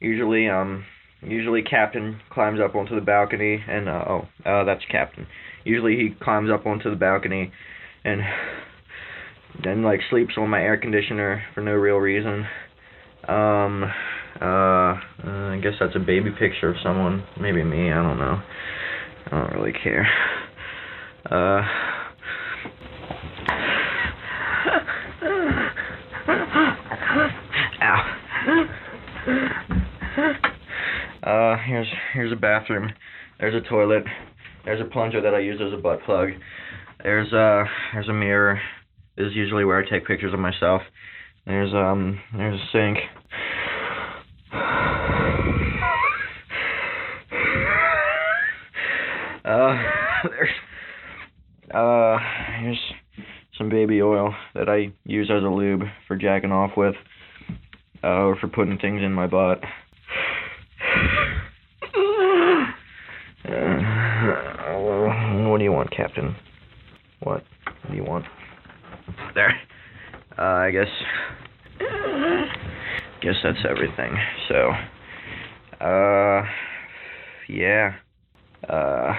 Usually, 0.00 0.48
um, 0.48 0.84
usually 1.22 1.62
Captain 1.62 2.20
climbs 2.30 2.60
up 2.60 2.74
onto 2.74 2.94
the 2.94 3.00
balcony, 3.00 3.62
and 3.66 3.88
uh, 3.88 4.04
oh, 4.06 4.28
uh, 4.44 4.64
that's 4.64 4.84
Captain. 4.90 5.26
Usually 5.64 5.96
he 5.96 6.14
climbs 6.22 6.50
up 6.50 6.66
onto 6.66 6.90
the 6.90 6.96
balcony, 6.96 7.50
and 8.04 8.20
then 9.62 9.82
like 9.82 10.00
sleeps 10.10 10.34
on 10.36 10.48
my 10.48 10.60
air 10.60 10.76
conditioner 10.76 11.42
for 11.54 11.60
no 11.60 11.72
real 11.72 11.96
reason. 11.96 12.46
Um, 13.28 13.84
uh, 14.40 14.44
uh, 14.44 14.94
I 15.24 15.60
guess 15.62 15.72
that's 15.80 15.96
a 15.96 16.00
baby 16.00 16.30
picture 16.30 16.68
of 16.68 16.76
someone, 16.82 17.24
maybe 17.40 17.64
me. 17.64 17.90
I 17.90 18.02
don't 18.02 18.18
know. 18.18 18.40
I 19.26 19.30
don't 19.30 19.52
really 19.54 19.72
care. 19.72 20.06
Uh. 21.30 21.62
Ow. 27.82 28.66
Uh, 31.22 31.56
here's 31.66 31.88
here's 32.14 32.32
a 32.32 32.36
bathroom. 32.36 32.92
There's 33.40 33.54
a 33.54 33.68
toilet. 33.68 34.04
There's 34.64 34.80
a 34.80 34.84
plunger 34.84 35.20
that 35.20 35.34
I 35.34 35.40
use 35.40 35.60
as 35.60 35.72
a 35.72 35.76
butt 35.80 36.02
plug. 36.04 36.28
There's 37.02 37.32
uh 37.32 37.64
there's 37.92 38.08
a 38.08 38.12
mirror. 38.12 38.60
This 39.16 39.28
is 39.28 39.34
usually 39.34 39.64
where 39.64 39.78
I 39.78 39.88
take 39.88 40.06
pictures 40.06 40.34
of 40.34 40.40
myself. 40.40 40.82
There's 41.46 41.72
um 41.72 42.20
there's 42.36 42.60
a 42.60 42.64
sink. 42.72 42.98
Uh 49.44 49.44
there's 50.28 50.50
uh 51.72 52.18
here's 52.60 52.78
some 53.56 53.70
baby 53.70 54.02
oil 54.02 54.34
that 54.54 54.68
I 54.68 54.92
use 55.04 55.30
as 55.34 55.42
a 55.42 55.48
lube 55.48 55.84
for 56.06 56.16
jacking 56.16 56.52
off 56.52 56.72
with. 56.76 56.94
Uh, 58.04 58.24
or 58.24 58.36
for 58.36 58.46
putting 58.46 58.78
things 58.78 59.00
in 59.02 59.12
my 59.12 59.26
butt. 59.26 59.58
Uh, 63.44 65.46
what 65.48 65.58
do 65.58 65.64
you 65.64 65.72
want, 65.72 65.90
Captain? 65.90 66.36
What 67.20 67.42
do 67.90 67.96
you 67.96 68.04
want? 68.04 68.26
There. 69.36 69.52
Uh, 70.38 70.42
I 70.42 70.70
guess. 70.70 70.88
Guess 73.20 73.34
that's 73.44 73.58
everything. 73.68 74.16
So. 74.48 74.72
Uh. 75.78 76.42
Yeah. 77.46 77.96
Uh. 78.66 79.12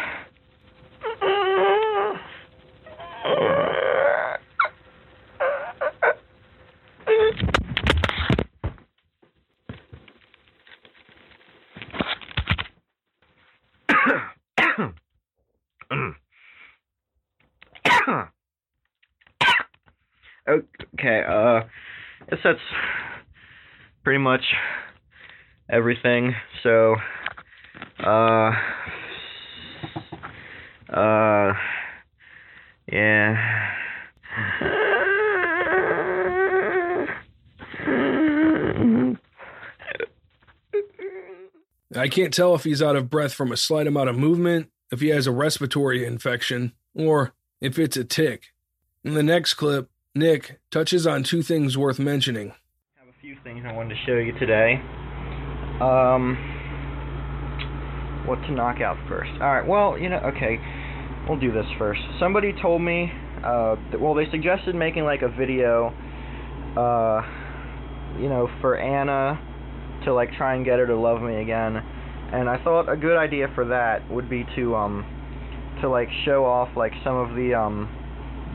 okay, 20.49 21.23
uh, 21.27 21.61
I 21.61 21.65
guess 22.29 22.39
that's 22.43 22.59
pretty 24.07 24.23
much 24.23 24.45
everything. 25.69 26.33
So, 26.63 26.95
uh, 28.01 28.51
uh, 30.89 31.53
yeah. 32.89 33.35
I 41.93 42.07
can't 42.07 42.33
tell 42.33 42.55
if 42.55 42.63
he's 42.63 42.81
out 42.81 42.95
of 42.95 43.09
breath 43.09 43.33
from 43.33 43.51
a 43.51 43.57
slight 43.57 43.87
amount 43.87 44.07
of 44.07 44.17
movement, 44.17 44.69
if 44.89 45.01
he 45.01 45.09
has 45.09 45.27
a 45.27 45.33
respiratory 45.33 46.05
infection, 46.05 46.71
or 46.95 47.33
if 47.59 47.77
it's 47.77 47.97
a 47.97 48.05
tick. 48.05 48.53
In 49.03 49.15
the 49.15 49.23
next 49.23 49.55
clip, 49.55 49.89
Nick 50.15 50.61
touches 50.71 51.05
on 51.05 51.23
two 51.23 51.41
things 51.41 51.77
worth 51.77 51.99
mentioning. 51.99 52.53
I 52.95 53.05
have 53.05 53.09
a 53.09 53.19
few 53.19 53.35
things 53.43 53.65
I 53.67 53.73
wanted 53.87 53.95
to 53.95 54.05
show 54.05 54.17
you 54.17 54.33
today. 54.37 54.81
Um, 55.79 56.35
what 58.25 58.35
to 58.47 58.51
knock 58.51 58.81
out 58.81 58.97
first? 59.07 59.29
Alright, 59.39 59.65
well, 59.65 59.97
you 59.97 60.09
know, 60.09 60.17
okay, 60.17 60.57
we'll 61.27 61.39
do 61.39 61.53
this 61.53 61.65
first. 61.77 62.01
Somebody 62.19 62.53
told 62.61 62.81
me, 62.81 63.09
uh, 63.37 63.75
that, 63.91 64.01
well, 64.01 64.13
they 64.13 64.25
suggested 64.29 64.75
making 64.75 65.05
like 65.05 65.21
a 65.21 65.29
video, 65.29 65.93
uh, 66.75 67.21
you 68.19 68.27
know, 68.27 68.49
for 68.59 68.77
Anna 68.77 69.39
to 70.03 70.13
like 70.13 70.33
try 70.33 70.55
and 70.55 70.65
get 70.65 70.79
her 70.79 70.87
to 70.87 70.97
love 70.97 71.21
me 71.21 71.41
again. 71.41 71.77
And 71.77 72.49
I 72.49 72.61
thought 72.63 72.91
a 72.91 72.97
good 72.97 73.17
idea 73.17 73.47
for 73.55 73.65
that 73.69 74.09
would 74.11 74.29
be 74.29 74.45
to, 74.57 74.75
um, 74.75 75.05
to 75.81 75.87
like 75.87 76.09
show 76.25 76.43
off 76.43 76.75
like 76.75 76.91
some 77.05 77.15
of 77.15 77.37
the, 77.37 77.53
um, 77.53 77.87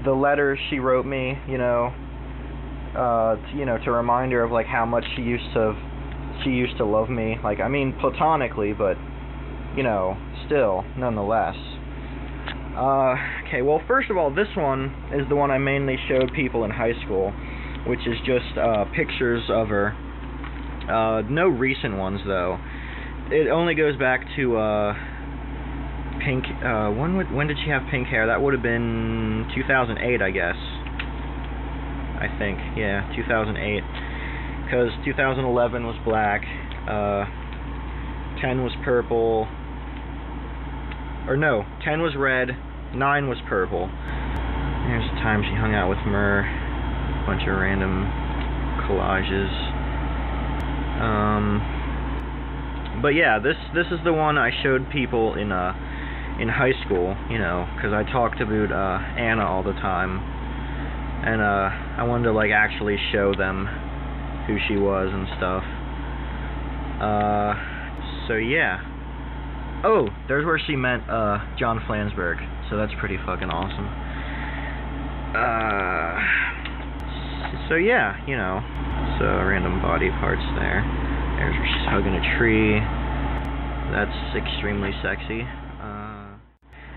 the 0.04 0.12
letters 0.12 0.58
she 0.68 0.78
wrote 0.78 1.06
me, 1.06 1.38
you 1.48 1.56
know, 1.56 1.94
uh, 2.96 3.36
to, 3.36 3.56
you 3.56 3.64
know, 3.64 3.78
to 3.84 3.90
remind 3.90 4.32
her 4.32 4.42
of 4.42 4.50
like 4.50 4.66
how 4.66 4.84
much 4.84 5.04
she 5.16 5.22
used 5.22 5.52
to, 5.54 5.74
she 6.44 6.50
used 6.50 6.76
to 6.78 6.84
love 6.84 7.08
me. 7.08 7.36
Like, 7.42 7.60
I 7.60 7.68
mean, 7.68 7.94
platonically, 8.00 8.72
but 8.72 8.96
you 9.76 9.82
know, 9.82 10.16
still, 10.46 10.84
nonetheless. 10.96 11.56
Uh, 12.76 13.14
okay, 13.46 13.62
well, 13.62 13.80
first 13.86 14.10
of 14.10 14.16
all, 14.16 14.34
this 14.34 14.48
one 14.56 14.94
is 15.12 15.28
the 15.28 15.36
one 15.36 15.50
I 15.50 15.58
mainly 15.58 15.96
showed 16.08 16.32
people 16.34 16.64
in 16.64 16.70
high 16.70 16.94
school, 17.04 17.32
which 17.86 18.00
is 18.00 18.16
just 18.24 18.56
uh, 18.58 18.84
pictures 18.96 19.42
of 19.50 19.68
her. 19.68 19.94
Uh, 20.88 21.22
no 21.28 21.48
recent 21.48 21.96
ones 21.96 22.20
though. 22.26 22.58
It 23.30 23.48
only 23.48 23.74
goes 23.74 23.96
back 23.96 24.26
to 24.36 24.56
uh, 24.56 24.94
pink. 26.24 26.44
Uh, 26.64 26.90
when 26.90 27.16
would, 27.16 27.32
when 27.32 27.46
did 27.46 27.56
she 27.64 27.70
have 27.70 27.82
pink 27.90 28.08
hair? 28.08 28.26
That 28.26 28.42
would 28.42 28.52
have 28.52 28.62
been 28.62 29.48
2008, 29.54 30.22
I 30.22 30.30
guess. 30.30 30.56
I 32.22 32.30
think, 32.38 32.58
yeah, 32.78 33.02
2008. 33.16 33.82
Because 34.64 34.94
2011 35.04 35.84
was 35.84 35.98
black. 36.06 36.46
Uh, 36.86 37.26
10 38.40 38.62
was 38.62 38.72
purple. 38.84 39.48
Or 41.26 41.36
no, 41.36 41.66
10 41.84 42.00
was 42.00 42.14
red. 42.14 42.56
9 42.94 43.28
was 43.28 43.38
purple. 43.48 43.90
There's 44.86 45.08
the 45.10 45.18
time 45.18 45.42
she 45.42 45.54
hung 45.58 45.74
out 45.74 45.90
with 45.90 45.98
Murr. 46.06 46.46
Bunch 47.26 47.42
of 47.42 47.58
random 47.58 48.06
collages. 48.86 49.50
Um, 51.02 51.58
but 53.02 53.14
yeah, 53.18 53.38
this 53.38 53.56
this 53.74 53.86
is 53.90 53.98
the 54.04 54.12
one 54.12 54.38
I 54.38 54.50
showed 54.62 54.90
people 54.90 55.34
in 55.34 55.50
uh 55.50 55.74
in 56.40 56.48
high 56.48 56.72
school, 56.84 57.16
you 57.28 57.38
know, 57.38 57.68
because 57.76 57.92
I 57.92 58.04
talked 58.10 58.40
about 58.40 58.72
uh, 58.72 59.20
Anna 59.20 59.44
all 59.44 59.62
the 59.62 59.74
time, 59.74 60.18
and 61.22 61.40
uh, 61.40 61.70
I 61.98 62.02
wanted 62.02 62.24
to 62.24 62.32
like 62.32 62.50
actually 62.50 62.98
show 63.12 63.32
them 63.34 63.66
who 64.46 64.58
she 64.66 64.76
was 64.76 65.08
and 65.12 65.26
stuff. 65.38 65.62
Uh, 66.98 67.54
so 68.26 68.34
yeah. 68.34 68.82
Oh, 69.84 70.08
there's 70.28 70.44
where 70.44 70.58
she 70.58 70.76
met 70.76 71.00
uh, 71.08 71.38
John 71.58 71.80
Flansburgh, 71.86 72.38
so 72.70 72.76
that's 72.76 72.92
pretty 72.98 73.18
fucking 73.26 73.50
awesome. 73.50 73.86
Uh, 75.34 76.18
so 77.68 77.74
yeah, 77.74 78.18
you 78.26 78.36
know, 78.36 78.60
so 79.18 79.26
random 79.46 79.80
body 79.80 80.10
parts 80.10 80.42
there. 80.58 80.82
There's 81.38 81.54
her 81.54 81.66
she's 81.66 81.86
hugging 81.90 82.14
a 82.14 82.38
tree. 82.38 82.78
That's 83.90 84.36
extremely 84.36 84.90
sexy. 85.02 85.42
Uh, 85.82 86.38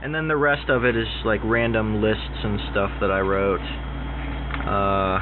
and 0.02 0.14
then 0.14 0.28
the 0.28 0.38
rest 0.38 0.70
of 0.70 0.86
it 0.86 0.96
is 0.96 1.08
like 1.26 1.42
random 1.44 2.02
lists 2.02 2.42
and 2.44 2.60
stuff 2.72 2.92
that 3.02 3.12
I 3.12 3.22
wrote. 3.22 3.62
Uh, 4.65 5.21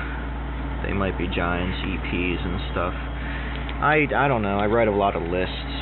they 0.86 0.94
might 0.94 1.18
be 1.18 1.28
giants, 1.28 1.78
EPs, 1.84 2.42
and 2.44 2.60
stuff. 2.72 2.94
I 3.84 4.08
I 4.16 4.28
don't 4.28 4.42
know. 4.42 4.58
I 4.58 4.68
write 4.68 4.88
a 4.88 4.96
lot 4.96 5.16
of 5.16 5.24
lists. 5.24 5.74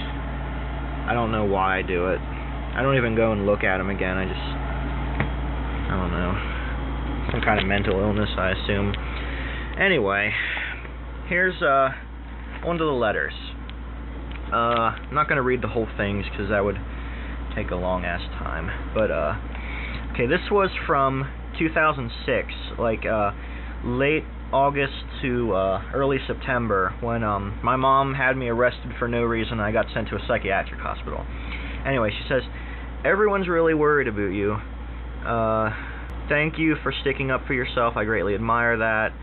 I 1.08 1.14
don't 1.14 1.32
know 1.32 1.46
why 1.46 1.80
I 1.80 1.82
do 1.82 2.10
it. 2.10 2.20
I 2.20 2.82
don't 2.82 2.98
even 2.98 3.16
go 3.16 3.32
and 3.32 3.46
look 3.46 3.64
at 3.64 3.78
them 3.78 3.90
again. 3.90 4.18
I 4.18 4.26
just 4.26 4.48
I 5.90 5.98
don't 5.98 6.12
know. 6.12 7.32
Some 7.32 7.42
kind 7.42 7.60
of 7.60 7.68
mental 7.68 8.00
illness, 8.00 8.30
I 8.38 8.52
assume. 8.52 8.94
Anyway, 9.80 10.32
here's 11.28 11.62
uh 11.62 11.90
one 12.64 12.76
of 12.76 12.86
the 12.86 12.94
letters. 12.94 13.34
Uh, 14.52 14.94
I'm 14.98 15.14
not 15.14 15.30
gonna 15.30 15.42
read 15.42 15.62
the 15.62 15.68
whole 15.68 15.88
things 15.98 16.26
because 16.30 16.50
that 16.50 16.64
would 16.64 16.78
take 17.56 17.72
a 17.72 17.76
long 17.76 18.06
ass 18.06 18.22
time. 18.38 18.70
But 18.94 19.12
uh, 19.12 19.36
okay, 20.14 20.28
this 20.28 20.42
was 20.52 20.70
from 20.86 21.28
2006, 21.58 22.80
like 22.80 23.06
uh, 23.06 23.32
late 23.84 24.24
August 24.52 24.94
to 25.22 25.54
uh, 25.54 25.82
early 25.94 26.20
September, 26.28 26.94
when 27.00 27.24
um 27.24 27.60
my 27.64 27.76
mom 27.76 28.14
had 28.14 28.36
me 28.36 28.50
arrested 28.50 28.92
for 29.00 29.08
no 29.08 29.24
reason. 29.24 29.60
I 29.60 29.72
got 29.72 29.86
sent 29.94 30.10
to 30.10 30.16
a 30.16 30.28
psychiatric 30.28 30.80
hospital. 30.80 31.26
Anyway, 31.86 32.12
she 32.12 32.28
says, 32.28 32.44
everyone's 33.04 33.48
really 33.48 33.74
worried 33.74 34.08
about 34.08 34.30
you. 34.30 34.58
Uh, 35.26 35.74
thank 36.30 36.60
you 36.60 36.76
for 36.84 36.92
sticking 37.02 37.32
up 37.32 37.46
for 37.48 37.54
yourself. 37.54 37.98
I 37.98 38.04
greatly 38.06 38.36
admire 38.36 38.78
that. 38.78 39.14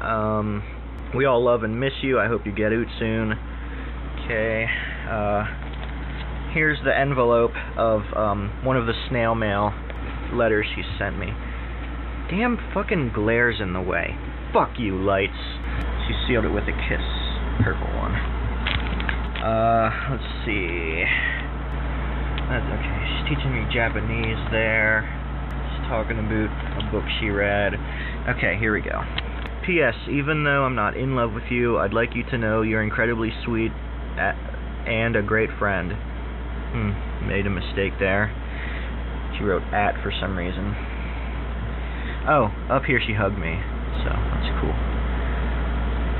Um, 0.00 0.62
we 1.14 1.24
all 1.26 1.42
love 1.42 1.62
and 1.62 1.78
miss 1.78 1.92
you. 2.02 2.18
I 2.18 2.26
hope 2.26 2.46
you 2.46 2.52
get 2.52 2.72
out 2.72 2.86
soon. 2.98 3.32
Okay. 4.24 4.66
Uh, 5.08 5.44
here's 6.52 6.78
the 6.84 6.96
envelope 6.96 7.54
of 7.76 8.02
um, 8.16 8.50
one 8.64 8.76
of 8.76 8.86
the 8.86 8.94
snail 9.08 9.34
mail 9.34 9.74
letters 10.32 10.66
she 10.74 10.82
sent 10.98 11.18
me. 11.18 11.34
Damn 12.30 12.58
fucking 12.72 13.10
glares 13.12 13.58
in 13.60 13.72
the 13.72 13.80
way. 13.80 14.14
Fuck 14.52 14.78
you, 14.78 14.94
lights. 15.02 15.34
She 16.06 16.14
sealed 16.28 16.44
it 16.44 16.54
with 16.54 16.62
a 16.62 16.76
kiss. 16.86 17.02
Purple 17.58 17.90
one. 17.98 18.14
Uh, 19.42 19.90
let's 20.14 20.30
see. 20.46 21.02
That's 22.46 22.70
okay. 22.70 22.98
She's 23.10 23.34
teaching 23.34 23.50
me 23.50 23.66
Japanese 23.74 24.38
there. 24.54 25.02
She's 25.50 25.90
talking 25.90 26.22
about 26.22 26.54
a 26.78 26.90
book 26.94 27.02
she 27.18 27.30
read. 27.30 27.74
Okay, 28.30 28.56
here 28.60 28.74
we 28.74 28.80
go. 28.80 29.02
P.S. 29.66 29.94
Even 30.06 30.44
though 30.44 30.62
I'm 30.62 30.76
not 30.76 30.96
in 30.96 31.16
love 31.16 31.32
with 31.32 31.50
you, 31.50 31.78
I'd 31.78 31.92
like 31.92 32.14
you 32.14 32.22
to 32.30 32.38
know 32.38 32.62
you're 32.62 32.82
incredibly 32.82 33.32
sweet 33.44 33.72
and 34.86 35.16
a 35.16 35.22
great 35.22 35.50
friend. 35.58 35.90
Hmm, 36.70 37.26
made 37.26 37.46
a 37.46 37.50
mistake 37.50 37.98
there. 37.98 38.30
She 39.36 39.42
wrote 39.42 39.62
at 39.74 40.00
for 40.02 40.12
some 40.20 40.38
reason. 40.38 40.89
Oh, 42.28 42.52
up 42.70 42.84
here 42.84 43.00
she 43.04 43.14
hugged 43.14 43.38
me, 43.38 43.56
so 44.04 44.10
that's 44.12 44.52
cool. 44.60 44.76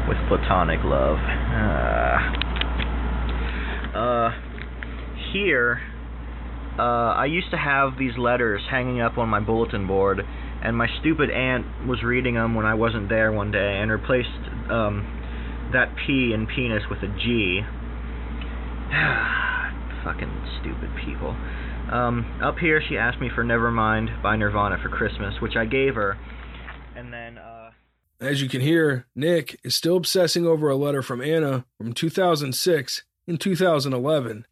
With 0.09 0.17
platonic 0.29 0.81
love. 0.83 1.19
Uh, 1.55 2.17
uh 3.99 4.31
here, 5.33 5.81
uh, 6.79 7.13
I 7.15 7.27
used 7.27 7.51
to 7.51 7.59
have 7.59 7.99
these 7.99 8.17
letters 8.17 8.63
hanging 8.71 9.01
up 9.01 9.19
on 9.19 9.29
my 9.29 9.41
bulletin 9.41 9.87
board, 9.87 10.21
and 10.63 10.77
my 10.77 10.89
stupid 11.01 11.31
aunt 11.31 11.87
was 11.87 12.03
reading 12.03 12.35
them 12.35 12.55
when 12.55 12.65
I 12.65 12.75
wasn't 12.75 13.09
there 13.09 13.31
one 13.31 13.51
day 13.51 13.79
and 13.81 13.91
replaced 13.91 14.29
um, 14.71 15.05
that 15.73 15.95
P 16.07 16.33
in 16.33 16.47
penis 16.47 16.83
with 16.89 17.01
a 17.01 17.09
G. 17.09 17.61
Fucking 20.05 20.33
stupid 20.61 20.91
people. 21.05 21.37
Um, 21.90 22.40
up 22.40 22.57
here, 22.59 22.81
she 22.88 22.96
asked 22.96 23.20
me 23.20 23.31
for 23.35 23.42
Nevermind 23.42 24.22
by 24.22 24.37
Nirvana 24.37 24.79
for 24.81 24.88
Christmas, 24.88 25.35
which 25.40 25.57
I 25.57 25.64
gave 25.64 25.96
her, 25.96 26.16
and 26.96 27.12
then. 27.12 27.38
Uh... 27.38 27.70
As 28.20 28.40
you 28.40 28.48
can 28.48 28.61
hear, 28.61 29.07
Nick 29.16 29.59
is 29.64 29.74
still 29.74 29.96
obsessing 29.96 30.46
over 30.46 30.68
a 30.68 30.76
letter 30.76 31.03
from 31.03 31.20
Anna 31.20 31.64
from 31.79 31.92
2006 31.92 33.03
in 33.26 33.38
2011. 33.38 34.46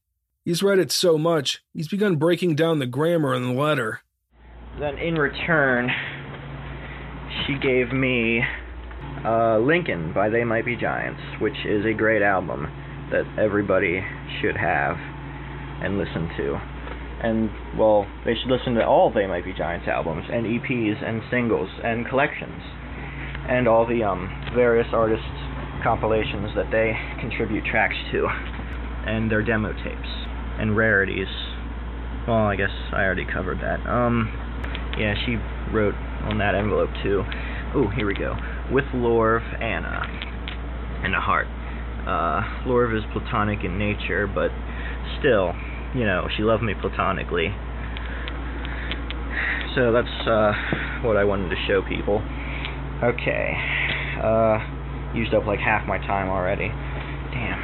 He's 0.44 0.62
read 0.62 0.79
it 0.81 0.90
so 0.90 1.16
much, 1.16 1.62
he's 1.72 1.87
begun 1.87 2.16
breaking 2.16 2.57
down 2.57 2.81
the 2.81 2.87
grammar 2.87 3.35
in 3.35 3.42
the 3.42 3.53
letter. 3.53 4.01
Then, 4.81 4.98
in 4.98 5.14
return, 5.14 5.90
she 7.46 7.57
gave 7.59 7.92
me 7.92 8.42
uh, 9.24 9.59
Lincoln 9.59 10.12
by 10.12 10.29
They 10.29 10.42
Might 10.42 10.64
Be 10.64 10.74
Giants, 10.74 11.20
which 11.40 11.57
is 11.66 11.85
a 11.85 11.92
great 11.92 12.22
album 12.22 12.66
that 13.12 13.27
everybody 13.38 14.03
should 14.40 14.57
have 14.57 14.96
and 15.83 15.98
listen 15.98 16.29
to. 16.37 16.78
And, 17.23 17.51
well, 17.77 18.07
they 18.25 18.35
should 18.35 18.51
listen 18.51 18.75
to 18.75 18.87
all 18.87 19.13
They 19.13 19.27
Might 19.27 19.45
Be 19.45 19.53
Giants 19.53 19.89
albums, 19.89 20.25
and 20.31 20.47
EPs, 20.47 21.03
and 21.03 21.23
singles, 21.31 21.69
and 21.83 22.07
collections, 22.09 22.63
and 23.49 23.67
all 23.67 23.87
the 23.87 24.05
um, 24.05 24.31
various 24.55 24.87
artists' 24.93 25.27
compilations 25.83 26.55
that 26.55 26.71
they 26.71 26.95
contribute 27.21 27.65
tracks 27.65 27.97
to, 28.13 28.27
and 29.07 29.31
their 29.31 29.43
demo 29.43 29.73
tapes, 29.73 30.09
and 30.59 30.77
rarities. 30.77 31.29
Well, 32.27 32.47
I 32.47 32.57
guess 32.57 32.71
I 32.93 33.03
already 33.03 33.27
covered 33.27 33.59
that. 33.61 33.81
Um, 33.89 34.31
yeah, 34.99 35.15
she 35.25 35.37
wrote 35.73 35.95
on 36.23 36.39
that 36.39 36.55
envelope 36.55 36.91
too. 37.03 37.25
Oh, 37.75 37.89
here 37.95 38.07
we 38.07 38.15
go. 38.15 38.37
With 38.71 38.85
Lorv, 38.95 39.43
Anna, 39.63 40.03
and 41.05 41.15
a 41.15 41.21
heart. 41.21 41.47
Uh, 42.07 42.43
Lorv 42.67 42.97
is 42.97 43.05
platonic 43.13 43.65
in 43.65 43.79
nature, 43.79 44.27
but 44.27 44.51
still, 45.21 45.53
you 45.94 46.05
know, 46.05 46.29
she 46.37 46.42
loved 46.42 46.62
me 46.62 46.74
platonically. 46.81 47.48
So 49.74 49.92
that's 49.92 50.27
uh, 50.27 50.53
what 51.05 51.16
I 51.16 51.24
wanted 51.24 51.51
to 51.51 51.57
show 51.66 51.83
people. 51.83 52.22
Okay. 53.03 53.55
Uh, 54.22 54.59
used 55.14 55.33
up 55.35 55.46
like 55.46 55.61
half 55.61 55.87
my 55.87 55.98
time 55.98 56.29
already. 56.29 56.68
Damn. 56.68 57.61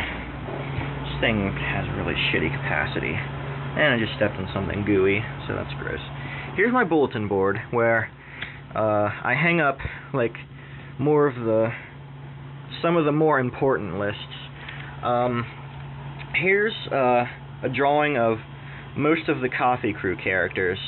This 1.04 1.20
thing 1.20 1.50
has 1.52 1.88
really 1.96 2.14
shitty 2.30 2.54
capacity. 2.54 3.12
And 3.12 3.94
I 3.94 3.98
just 3.98 4.14
stepped 4.16 4.36
on 4.36 4.48
something 4.54 4.84
gooey, 4.84 5.20
so 5.48 5.54
that's 5.54 5.72
gross. 5.82 6.00
Here's 6.56 6.72
my 6.72 6.84
bulletin 6.84 7.26
board 7.26 7.58
where 7.72 8.10
uh, 8.74 9.10
I 9.24 9.34
hang 9.34 9.60
up 9.60 9.78
like 10.12 10.34
more 10.98 11.26
of 11.26 11.34
the 11.34 11.70
some 12.80 12.96
of 12.96 13.04
the 13.04 13.12
more 13.12 13.40
important 13.40 13.98
lists. 13.98 14.20
Um, 15.02 15.44
here's 16.40 16.74
uh, 16.92 17.24
a 17.64 17.68
drawing 17.70 18.18
of 18.18 18.38
most 18.94 19.28
of 19.28 19.40
the 19.40 19.48
Coffee 19.48 19.94
Crew 19.94 20.16
characters. 20.16 20.78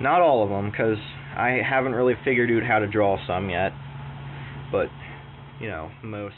Not 0.00 0.20
all 0.20 0.44
of 0.44 0.50
them, 0.50 0.70
because 0.70 0.98
I 1.36 1.60
haven't 1.68 1.94
really 1.94 2.14
figured 2.24 2.50
out 2.50 2.62
how 2.62 2.78
to 2.78 2.86
draw 2.86 3.18
some 3.26 3.50
yet. 3.50 3.72
But, 4.70 4.88
you 5.60 5.68
know, 5.68 5.90
most. 6.02 6.36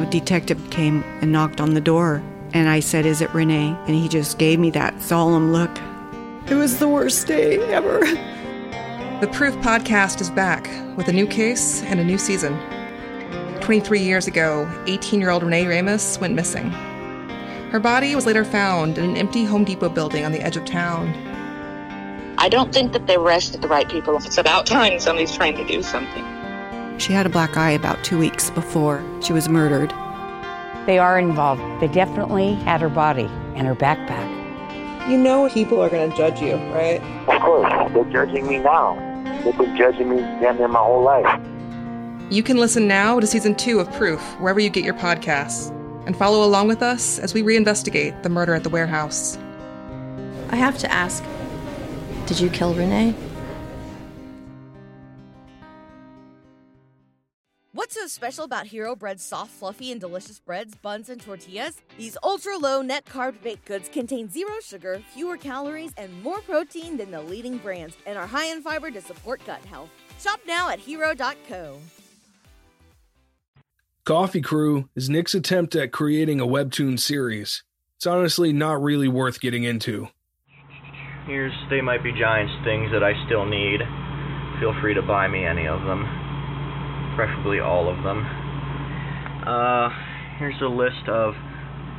A 0.00 0.06
detective 0.08 0.70
came 0.70 1.02
and 1.20 1.32
knocked 1.32 1.60
on 1.60 1.74
the 1.74 1.80
door, 1.80 2.22
and 2.54 2.68
I 2.68 2.78
said, 2.78 3.04
Is 3.04 3.20
it 3.20 3.34
Renee? 3.34 3.76
And 3.86 3.96
he 3.96 4.08
just 4.08 4.38
gave 4.38 4.60
me 4.60 4.70
that 4.70 5.02
solemn 5.02 5.52
look. 5.52 5.76
It 6.48 6.54
was 6.54 6.78
the 6.78 6.88
worst 6.88 7.26
day 7.26 7.58
ever. 7.72 8.00
The 9.20 9.28
Proof 9.32 9.54
podcast 9.56 10.20
is 10.20 10.30
back 10.30 10.70
with 10.96 11.08
a 11.08 11.12
new 11.12 11.26
case 11.26 11.82
and 11.82 11.98
a 11.98 12.04
new 12.04 12.18
season. 12.18 12.56
23 13.68 14.00
years 14.00 14.26
ago, 14.26 14.66
18 14.86 15.20
year 15.20 15.28
old 15.28 15.42
Renee 15.42 15.66
Ramos 15.66 16.18
went 16.20 16.34
missing. 16.34 16.70
Her 17.70 17.78
body 17.78 18.14
was 18.14 18.24
later 18.24 18.42
found 18.42 18.96
in 18.96 19.10
an 19.10 19.16
empty 19.18 19.44
Home 19.44 19.62
Depot 19.62 19.90
building 19.90 20.24
on 20.24 20.32
the 20.32 20.40
edge 20.40 20.56
of 20.56 20.64
town. 20.64 21.12
I 22.38 22.48
don't 22.48 22.72
think 22.72 22.94
that 22.94 23.06
they 23.06 23.16
arrested 23.16 23.60
the 23.60 23.68
right 23.68 23.86
people. 23.86 24.16
It's 24.16 24.38
about 24.38 24.64
time 24.64 24.98
somebody's 24.98 25.36
trying 25.36 25.54
to 25.58 25.66
do 25.66 25.82
something. 25.82 26.24
She 26.98 27.12
had 27.12 27.26
a 27.26 27.28
black 27.28 27.58
eye 27.58 27.72
about 27.72 28.02
two 28.02 28.16
weeks 28.16 28.48
before 28.48 29.04
she 29.20 29.34
was 29.34 29.50
murdered. 29.50 29.90
They 30.86 30.98
are 30.98 31.18
involved. 31.18 31.60
They 31.82 31.88
definitely 31.88 32.54
had 32.54 32.80
her 32.80 32.88
body 32.88 33.28
and 33.54 33.66
her 33.66 33.74
backpack. 33.74 35.10
You 35.10 35.18
know 35.18 35.46
people 35.50 35.78
are 35.82 35.90
going 35.90 36.10
to 36.10 36.16
judge 36.16 36.40
you, 36.40 36.54
right? 36.72 37.02
Of 37.28 37.42
course. 37.42 37.70
They're 37.92 38.04
judging 38.04 38.46
me 38.46 38.60
now. 38.60 38.94
They've 39.44 39.58
been 39.58 39.76
judging 39.76 40.08
me 40.08 40.22
damn 40.40 40.56
near 40.56 40.68
my 40.68 40.78
whole 40.78 41.02
life. 41.02 41.38
You 42.30 42.42
can 42.42 42.58
listen 42.58 42.86
now 42.86 43.18
to 43.18 43.26
season 43.26 43.54
two 43.54 43.80
of 43.80 43.90
Proof 43.94 44.20
wherever 44.38 44.60
you 44.60 44.68
get 44.68 44.84
your 44.84 44.92
podcasts 44.92 45.70
and 46.06 46.14
follow 46.14 46.44
along 46.44 46.68
with 46.68 46.82
us 46.82 47.18
as 47.18 47.32
we 47.32 47.42
reinvestigate 47.42 48.22
the 48.22 48.28
murder 48.28 48.52
at 48.52 48.64
the 48.64 48.68
warehouse. 48.68 49.38
I 50.50 50.56
have 50.56 50.76
to 50.78 50.92
ask 50.92 51.24
Did 52.26 52.38
you 52.38 52.50
kill 52.50 52.74
Renee? 52.74 53.14
What's 57.72 57.94
so 57.94 58.06
special 58.08 58.44
about 58.44 58.66
Hero 58.66 58.94
Bread's 58.94 59.22
soft, 59.22 59.52
fluffy, 59.52 59.90
and 59.90 59.98
delicious 59.98 60.38
breads, 60.38 60.74
buns, 60.74 61.08
and 61.08 61.22
tortillas? 61.22 61.80
These 61.96 62.18
ultra 62.22 62.58
low 62.58 62.82
net 62.82 63.06
carb 63.06 63.40
baked 63.42 63.64
goods 63.64 63.88
contain 63.88 64.28
zero 64.28 64.60
sugar, 64.62 65.00
fewer 65.14 65.38
calories, 65.38 65.94
and 65.96 66.22
more 66.22 66.42
protein 66.42 66.98
than 66.98 67.10
the 67.10 67.22
leading 67.22 67.56
brands, 67.56 67.96
and 68.04 68.18
are 68.18 68.26
high 68.26 68.52
in 68.52 68.60
fiber 68.60 68.90
to 68.90 69.00
support 69.00 69.40
gut 69.46 69.64
health. 69.64 69.88
Shop 70.18 70.40
now 70.46 70.68
at 70.68 70.78
hero.co. 70.78 71.78
Coffee 74.08 74.40
Crew 74.40 74.88
is 74.96 75.10
Nick's 75.10 75.34
attempt 75.34 75.76
at 75.76 75.92
creating 75.92 76.40
a 76.40 76.46
webtoon 76.46 76.98
series. 76.98 77.62
It's 77.96 78.06
honestly 78.06 78.54
not 78.54 78.82
really 78.82 79.06
worth 79.06 79.38
getting 79.38 79.64
into. 79.64 80.08
Here's 81.26 81.52
They 81.68 81.82
Might 81.82 82.02
Be 82.02 82.12
Giants 82.18 82.54
things 82.64 82.90
that 82.92 83.04
I 83.04 83.12
still 83.26 83.44
need. 83.44 83.80
Feel 84.60 84.72
free 84.80 84.94
to 84.94 85.02
buy 85.02 85.28
me 85.28 85.44
any 85.44 85.68
of 85.68 85.84
them. 85.84 86.08
Preferably 87.16 87.60
all 87.60 87.90
of 87.90 88.02
them. 88.02 88.24
Uh, 89.46 89.90
here's 90.38 90.58
a 90.62 90.72
list 90.72 91.06
of 91.06 91.34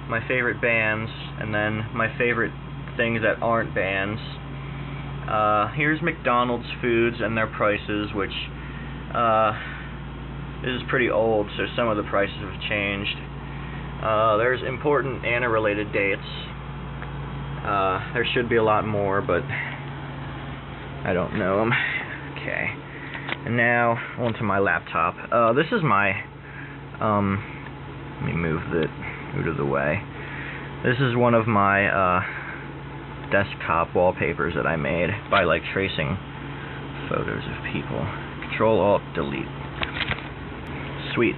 my 0.10 0.20
favorite 0.28 0.60
bands 0.60 1.12
and 1.38 1.54
then 1.54 1.86
my 1.94 2.10
favorite 2.18 2.52
things 2.98 3.22
that 3.22 3.38
aren't 3.40 3.76
bands. 3.76 4.20
Uh, 5.30 5.68
here's 5.78 6.02
McDonald's 6.02 6.66
foods 6.82 7.18
and 7.20 7.38
their 7.38 7.54
prices, 7.54 8.10
which 8.16 8.34
uh, 9.14 9.54
this 10.62 10.72
is 10.72 10.82
pretty 10.90 11.10
old, 11.10 11.48
so 11.58 11.66
some 11.76 11.88
of 11.88 11.98
the 11.98 12.04
prices 12.04 12.36
have 12.40 12.62
changed. 12.70 13.16
Uh, 14.04 14.38
there's 14.38 14.62
important 14.68 15.26
Anna-related 15.26 15.92
dates. 15.92 16.22
Uh, 17.64 18.14
there 18.14 18.26
should 18.34 18.50
be 18.50 18.56
a 18.56 18.64
lot 18.64 18.86
more, 18.86 19.22
but 19.22 19.44
I 19.44 21.12
don't 21.14 21.38
know 21.38 21.60
them. 21.60 21.72
Okay. 22.34 22.68
And 23.46 23.56
now 23.56 23.98
onto 24.18 24.44
my 24.44 24.60
laptop. 24.60 25.16
Uh, 25.32 25.54
this 25.54 25.68
is 25.72 25.82
my 25.84 26.12
um. 27.00 27.56
Let 28.20 28.26
me 28.26 28.34
move 28.34 28.62
it 28.74 28.90
out 29.36 29.48
of 29.48 29.56
the 29.56 29.66
way. 29.66 30.02
This 30.84 30.96
is 31.00 31.16
one 31.16 31.34
of 31.34 31.48
my 31.48 31.88
uh, 31.88 32.22
desktop 33.32 33.96
wallpapers 33.96 34.56
that 34.56 34.68
I 34.68 34.76
made 34.76 35.10
by 35.32 35.44
like 35.44 35.62
tracing 35.74 36.18
photos 37.10 37.44
of 37.44 37.74
people. 37.74 38.06
Control 38.50 38.80
Alt 38.80 39.02
Delete. 39.16 39.59
Sweet. 41.20 41.36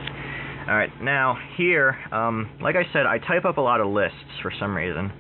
Alright, 0.68 1.02
now 1.02 1.40
here, 1.58 1.98
um, 2.12 2.52
like 2.62 2.76
I 2.76 2.84
said, 2.94 3.08
I 3.08 3.18
type 3.18 3.46
up 3.46 3.58
a 3.58 3.62
lot 3.62 3.82
of 3.82 3.88
lists 3.88 4.16
for 4.44 4.54
some 4.60 4.78
reason. 4.78 5.12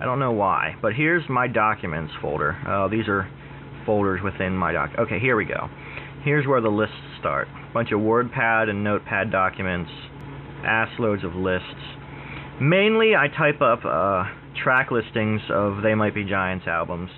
I 0.00 0.06
don't 0.06 0.18
know 0.18 0.32
why, 0.32 0.74
but 0.82 0.92
here's 0.92 1.22
my 1.28 1.46
documents 1.46 2.12
folder. 2.20 2.56
Uh, 2.66 2.88
these 2.88 3.06
are 3.06 3.30
folders 3.86 4.20
within 4.20 4.56
my 4.56 4.72
doc. 4.72 4.90
Okay, 4.98 5.20
here 5.20 5.36
we 5.36 5.44
go. 5.44 5.68
Here's 6.24 6.48
where 6.48 6.60
the 6.60 6.68
lists 6.68 6.96
start. 7.20 7.46
Bunch 7.72 7.92
of 7.92 8.00
WordPad 8.00 8.68
and 8.68 8.82
Notepad 8.82 9.30
documents, 9.30 9.92
ass 10.64 10.88
loads 10.98 11.22
of 11.22 11.36
lists. 11.36 11.68
Mainly, 12.60 13.14
I 13.14 13.28
type 13.28 13.62
up 13.62 13.84
uh, 13.84 14.24
track 14.60 14.90
listings 14.90 15.42
of 15.48 15.84
They 15.84 15.94
Might 15.94 16.16
Be 16.16 16.24
Giants 16.24 16.66
albums. 16.66 17.10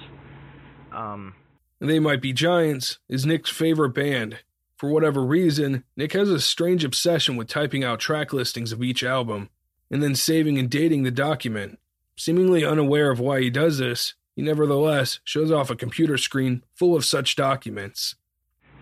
Um, 0.93 1.33
They 1.81 1.99
Might 1.99 2.21
Be 2.21 2.35
Giants 2.35 2.99
is 3.09 3.25
Nick's 3.25 3.49
favorite 3.49 3.95
band. 3.95 4.41
For 4.81 4.89
whatever 4.89 5.23
reason, 5.23 5.85
Nick 5.95 6.15
has 6.15 6.31
a 6.31 6.41
strange 6.41 6.85
obsession 6.85 7.37
with 7.37 7.49
typing 7.49 7.85
out 7.85 8.01
track 8.01 8.33
listings 8.33 8.73
of 8.73 8.83
each 8.83 9.05
album 9.05 9.51
and 9.91 10.03
then 10.03 10.15
saving 10.15 10.57
and 10.57 10.71
dating 10.71 11.03
the 11.03 11.11
document. 11.11 11.79
Seemingly 12.17 12.65
unaware 12.65 13.11
of 13.11 13.21
why 13.21 13.43
he 13.43 13.51
does 13.51 13.77
this, 13.77 14.15
he 14.35 14.41
nevertheless 14.41 15.21
shows 15.23 15.53
off 15.53 15.69
a 15.69 15.77
computer 15.77 16.17
screen 16.17 16.65
full 16.73 16.97
of 16.97 17.05
such 17.05 17.37
documents. 17.37 18.15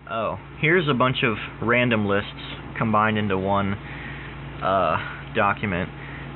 Oh, 0.09 0.39
here's 0.61 0.87
a 0.87 0.93
bunch 0.93 1.17
of 1.21 1.35
random 1.61 2.07
lists 2.07 2.31
combined 2.77 3.17
into 3.17 3.37
one 3.37 3.73
uh, 4.63 5.33
document. 5.35 5.89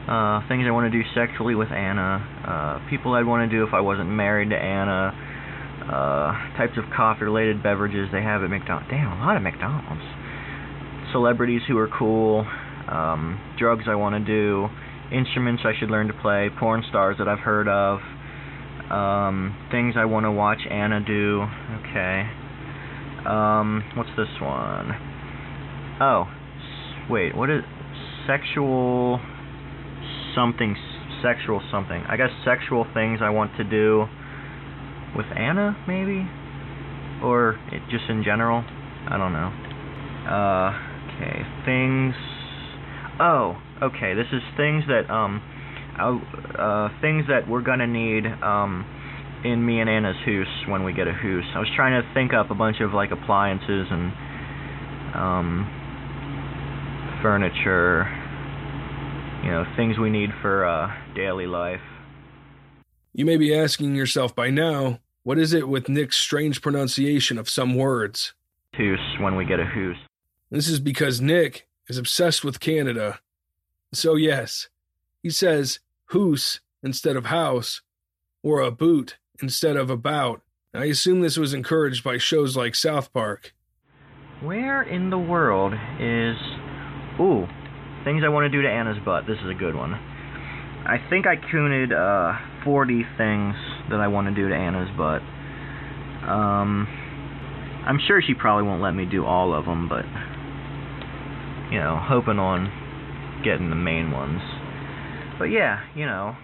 Uh, 0.09 0.45
things 0.49 0.65
I 0.67 0.71
want 0.71 0.91
to 0.91 1.01
do 1.01 1.07
sexually 1.15 1.55
with 1.55 1.71
Anna, 1.71 2.19
uh, 2.83 2.89
people 2.89 3.13
I'd 3.13 3.25
want 3.25 3.49
to 3.49 3.57
do 3.57 3.65
if 3.65 3.73
I 3.73 3.79
wasn't 3.79 4.09
married 4.09 4.49
to 4.49 4.57
Anna, 4.57 5.32
uh, 5.81 6.31
types 6.57 6.77
of 6.77 6.85
coffee-related 6.95 7.63
beverages 7.63 8.09
they 8.11 8.21
have 8.21 8.43
at 8.43 8.49
McDonald's. 8.49 8.89
Damn, 8.89 9.21
a 9.21 9.25
lot 9.25 9.35
of 9.35 9.43
McDonald's. 9.43 10.03
Celebrities 11.11 11.61
who 11.67 11.77
are 11.77 11.89
cool, 11.97 12.45
um, 12.89 13.39
drugs 13.57 13.85
I 13.87 13.95
want 13.95 14.15
to 14.15 14.23
do, 14.23 14.67
instruments 15.11 15.63
I 15.65 15.73
should 15.79 15.89
learn 15.91 16.07
to 16.07 16.13
play, 16.13 16.49
porn 16.59 16.83
stars 16.89 17.17
that 17.19 17.27
I've 17.27 17.39
heard 17.39 17.67
of, 17.67 17.99
um, 18.89 19.55
things 19.71 19.95
I 19.97 20.05
want 20.05 20.25
to 20.25 20.31
watch 20.31 20.59
Anna 20.69 20.99
do. 20.99 21.43
Okay. 21.81 22.29
Um, 23.27 23.83
what's 23.95 24.09
this 24.17 24.27
one? 24.41 24.91
Oh, 26.01 26.25
wait, 27.09 27.35
what 27.35 27.49
is 27.49 27.63
sexual 28.27 29.19
something 30.35 30.75
sexual 31.21 31.61
something? 31.71 32.03
I 32.09 32.17
guess 32.17 32.29
sexual 32.43 32.85
things 32.93 33.19
I 33.21 33.29
want 33.29 33.55
to 33.57 33.63
do 33.63 34.05
with 35.15 35.27
Anna 35.35 35.77
maybe 35.87 36.27
or 37.23 37.59
it, 37.71 37.81
just 37.89 38.05
in 38.09 38.23
general. 38.23 38.63
I 39.07 39.17
don't 39.17 39.33
know. 39.33 39.51
Uh, 40.27 40.69
okay, 41.15 41.43
things 41.65 42.15
Oh, 43.19 43.55
okay. 43.81 44.15
This 44.15 44.27
is 44.33 44.41
things 44.57 44.83
that 44.87 45.09
um 45.09 45.41
uh 46.57 46.89
things 47.01 47.25
that 47.27 47.47
we're 47.47 47.61
to 47.79 47.87
need 47.87 48.25
um 48.25 48.85
in 49.45 49.63
me 49.63 49.81
and 49.81 49.89
Anna's 49.89 50.15
house 50.25 50.67
when 50.67 50.83
we 50.83 50.93
get 50.93 51.07
a 51.07 51.13
house. 51.13 51.45
I 51.53 51.59
was 51.59 51.69
trying 51.75 52.01
to 52.01 52.13
think 52.13 52.33
up 52.33 52.49
a 52.49 52.55
bunch 52.55 52.77
of 52.81 52.93
like 52.93 53.11
appliances 53.11 53.87
and 53.91 54.11
um 55.13 55.79
furniture, 57.21 58.09
you 59.43 59.51
know, 59.51 59.65
things 59.77 59.99
we 59.99 60.09
need 60.09 60.29
for 60.41 60.65
uh 60.65 60.91
daily 61.15 61.45
life. 61.45 61.81
You 63.13 63.25
may 63.25 63.37
be 63.37 63.55
asking 63.55 63.93
yourself 63.93 64.35
by 64.35 64.49
now, 64.49 64.99
what 65.23 65.39
is 65.39 65.53
it 65.53 65.67
with 65.67 65.89
Nick's 65.89 66.17
strange 66.17 66.61
pronunciation 66.61 67.37
of 67.37 67.49
some 67.49 67.75
words? 67.75 68.33
House 68.73 69.19
when 69.19 69.35
we 69.35 69.45
get 69.45 69.59
a 69.59 69.65
house. 69.65 69.97
This 70.49 70.67
is 70.67 70.79
because 70.79 71.21
Nick 71.21 71.67
is 71.87 71.97
obsessed 71.97 72.43
with 72.43 72.59
Canada. 72.59 73.19
So, 73.93 74.15
yes, 74.15 74.69
he 75.21 75.29
says 75.29 75.79
hoose 76.07 76.59
instead 76.83 77.15
of 77.15 77.27
house, 77.27 77.81
or 78.43 78.59
a 78.59 78.71
boot 78.71 79.17
instead 79.41 79.77
of 79.77 79.89
about. 79.89 80.41
I 80.73 80.85
assume 80.85 81.21
this 81.21 81.37
was 81.37 81.53
encouraged 81.53 82.03
by 82.03 82.17
shows 82.17 82.57
like 82.57 82.75
South 82.75 83.13
Park. 83.13 83.53
Where 84.41 84.81
in 84.81 85.09
the 85.09 85.17
world 85.17 85.73
is 85.99 86.35
Ooh, 87.19 87.47
things 88.03 88.23
I 88.25 88.29
want 88.29 88.45
to 88.45 88.49
do 88.49 88.63
to 88.63 88.69
Anna's 88.69 88.97
butt. 89.05 89.27
This 89.27 89.37
is 89.43 89.49
a 89.49 89.53
good 89.53 89.75
one. 89.75 89.93
I 89.93 90.97
think 91.09 91.27
I 91.27 91.35
counted 91.37 91.93
uh 91.93 92.33
40 92.65 93.05
things 93.17 93.55
that 93.89 93.99
I 93.99 94.07
want 94.07 94.27
to 94.27 94.33
do 94.33 94.49
to 94.49 94.55
Anna's 94.55 94.89
butt. 94.97 95.21
Um 96.27 96.87
I'm 97.85 97.99
sure 98.07 98.21
she 98.21 98.33
probably 98.33 98.63
won't 98.63 98.81
let 98.81 98.91
me 98.91 99.05
do 99.05 99.25
all 99.25 99.53
of 99.53 99.65
them, 99.65 99.89
but 99.89 100.05
you 101.71 101.79
know, 101.79 101.99
hoping 102.01 102.39
on 102.39 102.71
getting 103.43 103.69
the 103.69 103.75
main 103.75 104.11
ones. 104.11 104.41
But 105.37 105.45
yeah, 105.45 105.81
you 105.95 106.05
know, 106.05 106.35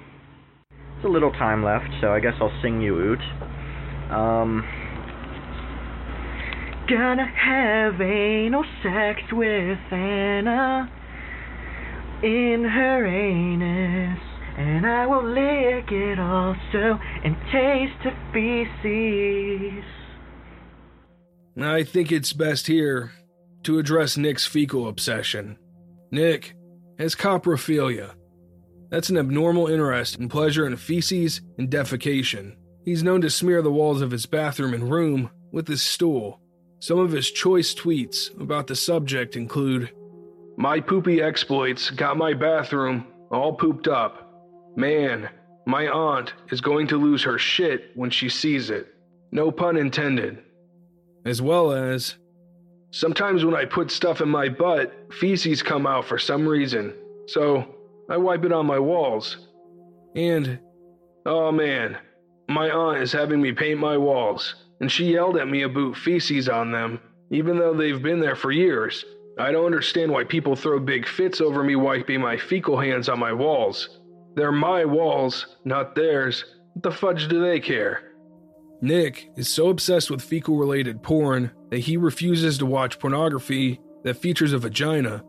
there's 0.69 1.05
a 1.05 1.07
little 1.07 1.31
time 1.31 1.63
left, 1.63 1.87
so 2.01 2.11
I 2.11 2.19
guess 2.19 2.33
I'll 2.41 2.51
sing 2.61 2.81
you 2.81 3.15
out. 3.15 4.11
Um, 4.11 4.65
gonna 6.89 7.27
have 7.27 8.01
anal 8.01 8.65
sex 8.83 9.21
with 9.31 9.77
Anna 9.91 10.91
in 12.23 12.65
her 12.65 13.05
anus, 13.05 14.19
and 14.59 14.85
I 14.85 15.07
will 15.07 15.23
lick 15.23 15.89
it 15.89 16.19
also 16.19 16.99
and 17.23 17.37
taste 17.49 17.95
her 18.03 18.15
feces. 18.33 19.85
I 21.61 21.83
think 21.83 22.11
it's 22.11 22.33
best 22.33 22.67
here 22.67 23.13
to 23.63 23.79
address 23.79 24.17
Nick's 24.17 24.45
fecal 24.45 24.89
obsession. 24.89 25.57
Nick 26.11 26.55
has 26.97 27.15
coprophilia. 27.15 28.15
That's 28.89 29.09
an 29.09 29.17
abnormal 29.17 29.67
interest 29.67 30.19
in 30.19 30.27
pleasure 30.27 30.67
in 30.67 30.75
feces 30.75 31.39
and 31.57 31.69
defecation. 31.69 32.55
He's 32.83 33.03
known 33.03 33.21
to 33.21 33.29
smear 33.29 33.61
the 33.61 33.71
walls 33.71 34.01
of 34.01 34.11
his 34.11 34.25
bathroom 34.25 34.73
and 34.73 34.91
room 34.91 35.29
with 35.53 35.69
his 35.69 35.81
stool. 35.81 36.41
Some 36.79 36.99
of 36.99 37.11
his 37.11 37.31
choice 37.31 37.73
tweets 37.73 38.37
about 38.41 38.67
the 38.67 38.75
subject 38.75 39.37
include 39.37 39.91
My 40.57 40.81
poopy 40.81 41.21
exploits 41.21 41.91
got 41.91 42.17
my 42.17 42.33
bathroom 42.33 43.07
all 43.31 43.53
pooped 43.53 43.87
up. 43.87 44.28
Man, 44.75 45.29
my 45.65 45.87
aunt 45.87 46.33
is 46.51 46.61
going 46.61 46.87
to 46.87 46.97
lose 46.97 47.23
her 47.23 47.37
shit 47.37 47.91
when 47.95 48.09
she 48.09 48.29
sees 48.29 48.69
it. 48.69 48.87
No 49.31 49.51
pun 49.51 49.77
intended. 49.77 50.39
As 51.25 51.41
well 51.41 51.71
as 51.71 52.15
Sometimes 52.91 53.45
when 53.45 53.55
I 53.55 53.65
put 53.65 53.91
stuff 53.91 54.19
in 54.19 54.29
my 54.29 54.49
butt, 54.49 54.91
feces 55.11 55.61
come 55.61 55.85
out 55.85 56.05
for 56.05 56.17
some 56.17 56.47
reason, 56.47 56.93
so 57.27 57.63
I 58.09 58.17
wipe 58.17 58.43
it 58.45 58.51
on 58.51 58.65
my 58.65 58.79
walls. 58.79 59.37
And, 60.15 60.59
oh 61.23 61.51
man, 61.51 61.99
my 62.47 62.71
aunt 62.71 62.97
is 62.97 63.11
having 63.11 63.41
me 63.41 63.51
paint 63.51 63.79
my 63.79 63.95
walls, 63.95 64.55
and 64.81 64.91
she 64.91 65.13
yelled 65.13 65.37
at 65.37 65.47
me 65.47 65.61
about 65.61 65.97
feces 65.97 66.49
on 66.49 66.71
them, 66.71 66.99
even 67.29 67.59
though 67.59 67.75
they've 67.75 68.01
been 68.01 68.19
there 68.19 68.35
for 68.35 68.51
years. 68.51 69.05
I 69.37 69.51
don't 69.51 69.67
understand 69.67 70.11
why 70.11 70.23
people 70.23 70.55
throw 70.55 70.79
big 70.79 71.07
fits 71.07 71.41
over 71.41 71.63
me 71.63 71.75
wiping 71.75 72.21
my 72.21 72.37
fecal 72.37 72.79
hands 72.79 73.07
on 73.07 73.19
my 73.19 73.33
walls. 73.33 73.99
They're 74.35 74.51
my 74.51 74.85
walls, 74.85 75.57
not 75.65 75.95
theirs. 75.95 76.45
What 76.73 76.83
the 76.83 76.91
fudge 76.91 77.27
do 77.27 77.41
they 77.41 77.59
care? 77.59 78.13
Nick 78.81 79.29
is 79.35 79.49
so 79.49 79.69
obsessed 79.69 80.09
with 80.09 80.21
fecal 80.21 80.57
related 80.57 81.03
porn 81.03 81.51
that 81.69 81.79
he 81.79 81.97
refuses 81.97 82.57
to 82.57 82.65
watch 82.65 82.99
pornography 82.99 83.79
that 84.03 84.17
features 84.17 84.53
a 84.53 84.57
vagina. 84.57 85.23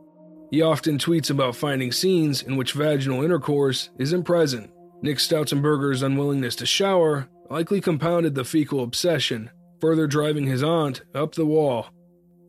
He 0.50 0.62
often 0.62 0.98
tweets 0.98 1.30
about 1.30 1.56
finding 1.56 1.92
scenes 1.92 2.42
in 2.42 2.56
which 2.56 2.72
vaginal 2.72 3.24
intercourse 3.24 3.90
isn't 3.98 4.24
present. 4.24 4.70
Nick 5.02 5.18
Stoutzenberger's 5.18 6.02
unwillingness 6.02 6.56
to 6.56 6.66
shower 6.66 7.28
likely 7.48 7.80
compounded 7.80 8.34
the 8.34 8.44
fecal 8.44 8.82
obsession, 8.82 9.50
further 9.80 10.06
driving 10.06 10.46
his 10.46 10.62
aunt 10.62 11.02
up 11.14 11.34
the 11.34 11.46
wall. 11.46 11.88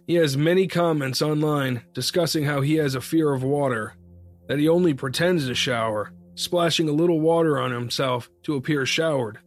He 0.05 0.15
has 0.15 0.37
many 0.37 0.67
comments 0.67 1.21
online 1.21 1.83
discussing 1.93 2.43
how 2.43 2.61
he 2.61 2.75
has 2.75 2.93
a 2.93 3.01
fear 3.01 3.33
of 3.33 3.43
water, 3.43 3.95
that 4.47 4.59
he 4.59 4.67
only 4.67 4.93
pretends 4.93 5.47
to 5.47 5.55
shower, 5.55 6.11
splashing 6.35 6.89
a 6.89 6.93
little 6.93 7.19
water 7.19 7.59
on 7.59 7.71
himself 7.71 8.29
to 8.43 8.55
appear 8.55 8.85
showered. 8.85 9.39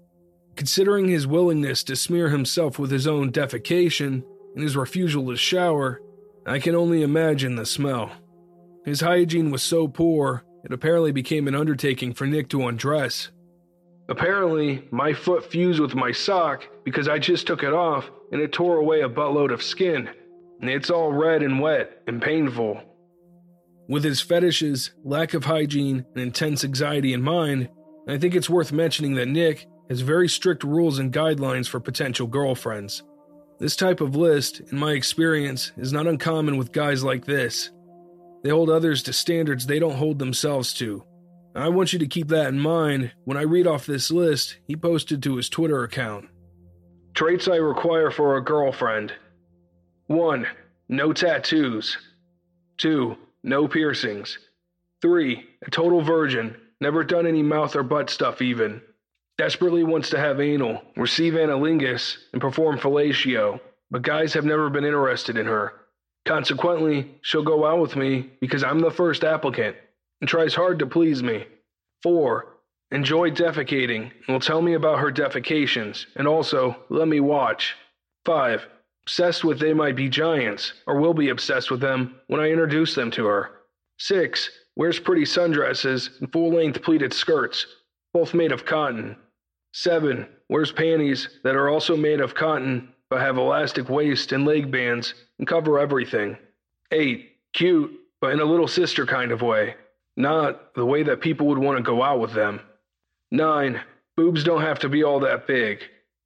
Considering 0.56 1.08
his 1.08 1.26
willingness 1.26 1.82
to 1.84 1.96
smear 1.96 2.28
himself 2.28 2.78
with 2.78 2.90
his 2.90 3.06
own 3.06 3.32
defecation 3.32 4.22
and 4.54 4.62
his 4.62 4.76
refusal 4.76 5.26
to 5.26 5.36
shower, 5.36 6.00
I 6.46 6.58
can 6.58 6.74
only 6.74 7.02
imagine 7.02 7.56
the 7.56 7.66
smell. 7.66 8.12
His 8.84 9.00
hygiene 9.00 9.50
was 9.50 9.62
so 9.62 9.88
poor, 9.88 10.44
it 10.64 10.72
apparently 10.72 11.12
became 11.12 11.48
an 11.48 11.54
undertaking 11.54 12.14
for 12.14 12.26
Nick 12.26 12.48
to 12.50 12.66
undress. 12.66 13.30
Apparently, 14.08 14.86
my 14.90 15.12
foot 15.12 15.50
fused 15.50 15.80
with 15.80 15.94
my 15.94 16.12
sock 16.12 16.68
because 16.84 17.08
I 17.08 17.18
just 17.18 17.46
took 17.46 17.62
it 17.62 17.72
off 17.72 18.10
and 18.30 18.40
it 18.40 18.52
tore 18.52 18.76
away 18.76 19.00
a 19.00 19.08
buttload 19.08 19.52
of 19.52 19.62
skin. 19.62 20.10
It's 20.60 20.90
all 20.90 21.12
red 21.12 21.42
and 21.42 21.60
wet 21.60 22.02
and 22.06 22.20
painful. 22.20 22.80
With 23.88 24.04
his 24.04 24.20
fetishes, 24.20 24.92
lack 25.04 25.34
of 25.34 25.44
hygiene, 25.44 26.06
and 26.14 26.22
intense 26.22 26.64
anxiety 26.64 27.12
in 27.12 27.22
mind, 27.22 27.68
I 28.08 28.18
think 28.18 28.34
it's 28.34 28.50
worth 28.50 28.72
mentioning 28.72 29.14
that 29.14 29.28
Nick 29.28 29.66
has 29.88 30.00
very 30.00 30.28
strict 30.28 30.64
rules 30.64 30.98
and 30.98 31.12
guidelines 31.12 31.68
for 31.68 31.80
potential 31.80 32.26
girlfriends. 32.26 33.02
This 33.58 33.76
type 33.76 34.00
of 34.00 34.16
list, 34.16 34.60
in 34.72 34.78
my 34.78 34.92
experience, 34.92 35.72
is 35.76 35.92
not 35.92 36.06
uncommon 36.06 36.56
with 36.56 36.72
guys 36.72 37.04
like 37.04 37.24
this. 37.24 37.70
They 38.42 38.50
hold 38.50 38.70
others 38.70 39.02
to 39.04 39.12
standards 39.12 39.66
they 39.66 39.78
don't 39.78 39.96
hold 39.96 40.18
themselves 40.18 40.72
to. 40.74 41.04
I 41.54 41.68
want 41.68 41.92
you 41.92 41.98
to 42.00 42.06
keep 42.06 42.28
that 42.28 42.48
in 42.48 42.58
mind 42.58 43.12
when 43.24 43.36
I 43.36 43.42
read 43.42 43.66
off 43.66 43.86
this 43.86 44.10
list 44.10 44.56
he 44.66 44.74
posted 44.74 45.22
to 45.22 45.36
his 45.36 45.48
Twitter 45.48 45.84
account. 45.84 46.28
Traits 47.14 47.46
I 47.46 47.56
require 47.56 48.10
for 48.10 48.36
a 48.36 48.44
girlfriend 48.44 49.12
1. 50.08 50.46
No 50.88 51.12
tattoos. 51.12 51.96
2. 52.78 53.16
No 53.46 53.68
piercings. 53.68 54.38
3. 55.02 55.46
A 55.66 55.70
total 55.70 56.00
virgin, 56.00 56.56
never 56.80 57.04
done 57.04 57.26
any 57.26 57.42
mouth 57.42 57.76
or 57.76 57.82
butt 57.82 58.08
stuff 58.08 58.40
even. 58.40 58.80
Desperately 59.36 59.84
wants 59.84 60.08
to 60.10 60.18
have 60.18 60.40
anal, 60.40 60.80
receive 60.96 61.34
analingus, 61.34 62.16
and 62.32 62.40
perform 62.40 62.78
fellatio, 62.78 63.60
but 63.90 64.00
guys 64.00 64.32
have 64.32 64.46
never 64.46 64.70
been 64.70 64.86
interested 64.86 65.36
in 65.36 65.44
her. 65.44 65.74
Consequently, 66.24 67.14
she'll 67.20 67.42
go 67.42 67.66
out 67.66 67.80
with 67.80 67.96
me 67.96 68.30
because 68.40 68.64
I'm 68.64 68.78
the 68.80 68.90
first 68.90 69.24
applicant 69.24 69.76
and 70.22 70.28
tries 70.28 70.54
hard 70.54 70.78
to 70.78 70.86
please 70.86 71.22
me. 71.22 71.44
4. 72.02 72.46
Enjoy 72.92 73.30
defecating 73.30 74.10
and 74.26 74.28
will 74.28 74.40
tell 74.40 74.62
me 74.62 74.72
about 74.72 75.00
her 75.00 75.12
defecations 75.12 76.06
and 76.16 76.26
also 76.26 76.76
let 76.88 77.08
me 77.08 77.20
watch. 77.20 77.76
5. 78.24 78.66
Obsessed 79.06 79.44
with 79.44 79.58
they 79.58 79.74
might 79.74 79.96
be 79.96 80.08
giants 80.08 80.72
or 80.86 80.98
will 80.98 81.12
be 81.14 81.28
obsessed 81.28 81.70
with 81.70 81.80
them 81.80 82.16
when 82.28 82.40
I 82.40 82.50
introduce 82.50 82.94
them 82.94 83.10
to 83.12 83.26
her. 83.26 83.50
6. 83.98 84.50
Wears 84.76 84.98
pretty 84.98 85.24
sundresses 85.24 86.20
and 86.20 86.32
full 86.32 86.52
length 86.52 86.82
pleated 86.82 87.12
skirts, 87.12 87.66
both 88.12 88.34
made 88.34 88.50
of 88.50 88.64
cotton. 88.64 89.16
7. 89.72 90.26
Wears 90.48 90.72
panties 90.72 91.28
that 91.42 91.54
are 91.54 91.68
also 91.68 91.96
made 91.96 92.20
of 92.20 92.34
cotton 92.34 92.88
but 93.10 93.20
have 93.20 93.36
elastic 93.36 93.88
waist 93.88 94.32
and 94.32 94.44
leg 94.44 94.70
bands 94.70 95.14
and 95.38 95.46
cover 95.46 95.78
everything. 95.78 96.36
8. 96.90 97.30
Cute, 97.52 97.92
but 98.20 98.32
in 98.32 98.40
a 98.40 98.44
little 98.44 98.66
sister 98.66 99.06
kind 99.06 99.30
of 99.30 99.42
way. 99.42 99.74
Not 100.16 100.74
the 100.74 100.84
way 100.84 101.02
that 101.02 101.20
people 101.20 101.46
would 101.48 101.58
want 101.58 101.76
to 101.76 101.82
go 101.82 102.02
out 102.02 102.20
with 102.20 102.32
them. 102.32 102.60
9. 103.30 103.80
Boobs 104.16 104.44
don't 104.44 104.62
have 104.62 104.78
to 104.80 104.88
be 104.88 105.04
all 105.04 105.20
that 105.20 105.46
big, 105.46 105.80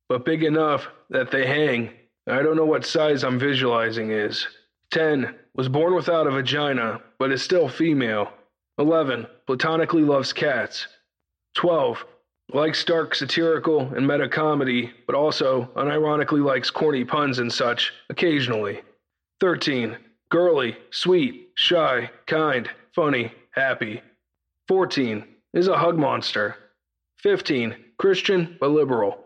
but 0.09 0.24
big 0.24 0.45
enough 0.45 0.89
that 1.11 1.31
they 1.31 1.47
hang. 1.47 1.91
I 2.31 2.43
don't 2.43 2.57
know 2.57 2.66
what 2.66 2.85
size 2.85 3.24
I'm 3.24 3.39
visualizing 3.39 4.11
is. 4.11 4.47
10. 4.91 5.35
Was 5.55 5.68
born 5.68 5.95
without 5.95 6.26
a 6.26 6.31
vagina, 6.31 7.01
but 7.18 7.33
is 7.33 7.43
still 7.43 7.68
female. 7.68 8.33
11. 8.79 9.26
Platonically 9.47 10.03
loves 10.03 10.33
cats. 10.33 10.87
12 11.55 12.05
likes 12.53 12.85
dark 12.85 13.14
satirical 13.14 13.81
and 13.95 14.07
meta 14.07 14.29
comedy, 14.29 14.93
but 15.07 15.14
also 15.14 15.70
unironically 15.74 16.45
likes 16.45 16.70
corny 16.70 17.05
puns 17.05 17.39
and 17.39 17.53
such 17.53 17.93
occasionally. 18.11 18.83
13. 19.41 19.97
Girly, 20.31 20.76
sweet, 20.91 21.49
shy, 21.55 22.11
kind, 22.26 22.68
funny, 22.95 23.33
happy. 23.53 24.03
14. 24.68 25.24
Is 25.55 25.68
a 25.68 25.79
hug 25.79 25.97
monster. 25.97 26.57
15. 27.20 27.74
Christian, 27.97 28.57
but 28.61 28.70
liberal. 28.70 29.18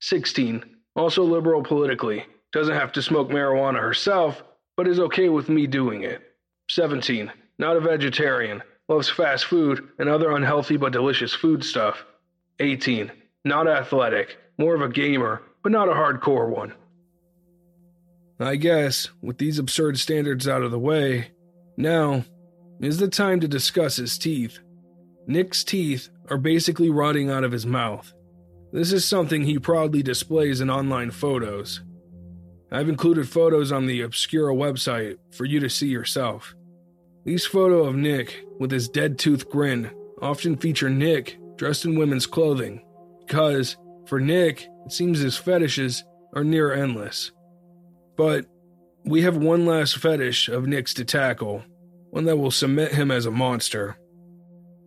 16. 0.00 0.62
Also 0.94 1.24
liberal 1.24 1.62
politically. 1.62 2.26
Doesn't 2.54 2.76
have 2.76 2.92
to 2.92 3.02
smoke 3.02 3.30
marijuana 3.30 3.80
herself, 3.80 4.44
but 4.76 4.86
is 4.86 5.00
okay 5.00 5.28
with 5.28 5.48
me 5.48 5.66
doing 5.66 6.04
it. 6.04 6.22
17. 6.70 7.32
Not 7.58 7.76
a 7.76 7.80
vegetarian. 7.80 8.62
Loves 8.88 9.10
fast 9.10 9.46
food 9.46 9.88
and 9.98 10.08
other 10.08 10.30
unhealthy 10.30 10.76
but 10.76 10.92
delicious 10.92 11.34
food 11.34 11.64
stuff. 11.64 12.04
18. 12.60 13.10
Not 13.44 13.66
athletic, 13.66 14.36
more 14.56 14.76
of 14.76 14.82
a 14.82 14.88
gamer, 14.88 15.42
but 15.64 15.72
not 15.72 15.88
a 15.88 15.94
hardcore 15.94 16.48
one. 16.48 16.74
I 18.38 18.54
guess, 18.54 19.08
with 19.20 19.38
these 19.38 19.58
absurd 19.58 19.98
standards 19.98 20.46
out 20.46 20.62
of 20.62 20.70
the 20.70 20.78
way, 20.78 21.32
now 21.76 22.24
is 22.80 22.98
the 22.98 23.08
time 23.08 23.40
to 23.40 23.48
discuss 23.48 23.96
his 23.96 24.16
teeth. 24.16 24.60
Nick's 25.26 25.64
teeth 25.64 26.08
are 26.30 26.38
basically 26.38 26.90
rotting 26.90 27.30
out 27.30 27.42
of 27.42 27.50
his 27.50 27.66
mouth. 27.66 28.12
This 28.72 28.92
is 28.92 29.04
something 29.04 29.42
he 29.42 29.58
proudly 29.58 30.04
displays 30.04 30.60
in 30.60 30.70
online 30.70 31.10
photos. 31.10 31.80
I've 32.70 32.88
included 32.88 33.28
photos 33.28 33.72
on 33.72 33.86
the 33.86 34.02
Obscura 34.02 34.54
website 34.54 35.18
for 35.30 35.44
you 35.44 35.60
to 35.60 35.70
see 35.70 35.88
yourself. 35.88 36.54
These 37.24 37.46
photos 37.46 37.88
of 37.88 37.94
Nick 37.94 38.44
with 38.58 38.70
his 38.70 38.88
dead 38.88 39.18
tooth 39.18 39.48
grin 39.48 39.90
often 40.20 40.56
feature 40.56 40.90
Nick 40.90 41.38
dressed 41.56 41.84
in 41.84 41.98
women's 41.98 42.26
clothing, 42.26 42.84
because, 43.20 43.76
for 44.06 44.20
Nick, 44.20 44.66
it 44.84 44.92
seems 44.92 45.20
his 45.20 45.36
fetishes 45.36 46.04
are 46.34 46.44
near 46.44 46.72
endless. 46.72 47.30
But 48.16 48.46
we 49.04 49.22
have 49.22 49.36
one 49.36 49.66
last 49.66 49.98
fetish 49.98 50.48
of 50.48 50.66
Nick's 50.66 50.94
to 50.94 51.04
tackle, 51.04 51.62
one 52.10 52.24
that 52.24 52.36
will 52.36 52.50
cement 52.50 52.92
him 52.92 53.10
as 53.10 53.26
a 53.26 53.30
monster. 53.30 53.96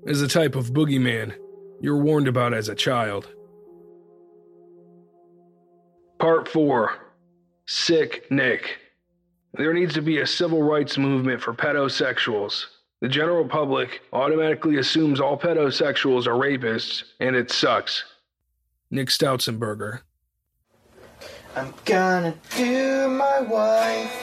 As 0.06 0.22
a 0.22 0.28
type 0.28 0.56
of 0.56 0.72
boogeyman 0.72 1.34
you're 1.80 1.98
warned 1.98 2.28
about 2.28 2.54
as 2.54 2.70
a 2.70 2.76
child. 2.76 3.28
Part 6.20 6.48
4 6.48 7.07
Sick 7.68 8.32
Nick. 8.32 8.80
There 9.54 9.74
needs 9.74 9.94
to 9.96 10.02
be 10.02 10.20
a 10.20 10.28
civil 10.28 10.64
rights 10.64 10.98
movement 10.98 11.42
for 11.42 11.54
pedosexuals. 11.54 12.66
The 13.02 13.10
general 13.10 13.46
public 13.46 14.02
automatically 14.14 14.78
assumes 14.78 15.20
all 15.20 15.38
pedosexuals 15.38 16.28
are 16.28 16.32
rapists, 16.32 17.04
and 17.20 17.36
it 17.36 17.52
sucks. 17.52 18.06
Nick 18.90 19.10
Stoutzenberger. 19.10 20.00
I'm 21.56 21.74
gonna 21.86 22.36
do 22.56 23.10
my 23.10 23.42
wife 23.42 24.16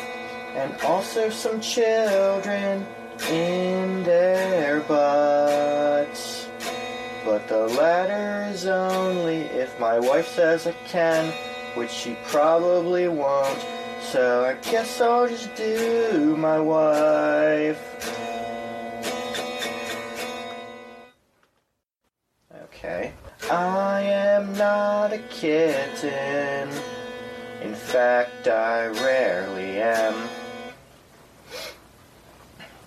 and 0.54 0.80
also 0.82 1.28
some 1.28 1.60
children 1.60 2.86
in 3.28 4.02
their 4.04 4.80
butts. 4.80 6.46
But 7.24 7.46
the 7.48 7.66
latter 7.68 8.50
is 8.52 8.66
only 8.66 9.36
if 9.36 9.78
my 9.78 9.98
wife 9.98 10.28
says 10.28 10.66
I 10.66 10.72
can, 10.86 11.32
which 11.74 11.90
she 11.90 12.16
probably 12.26 13.08
won't. 13.08 13.64
So 14.00 14.44
I 14.44 14.54
guess 14.70 15.00
I'll 15.00 15.28
just 15.28 15.54
do 15.56 16.36
my 16.36 16.60
wife. 16.60 17.80
Okay. 22.64 23.12
I 23.50 24.00
am 24.02 24.56
not 24.56 25.12
a 25.12 25.18
kitten. 25.30 26.68
In 27.62 27.74
fact, 27.74 28.46
I 28.46 28.86
rarely 28.86 29.80
am. 29.80 30.14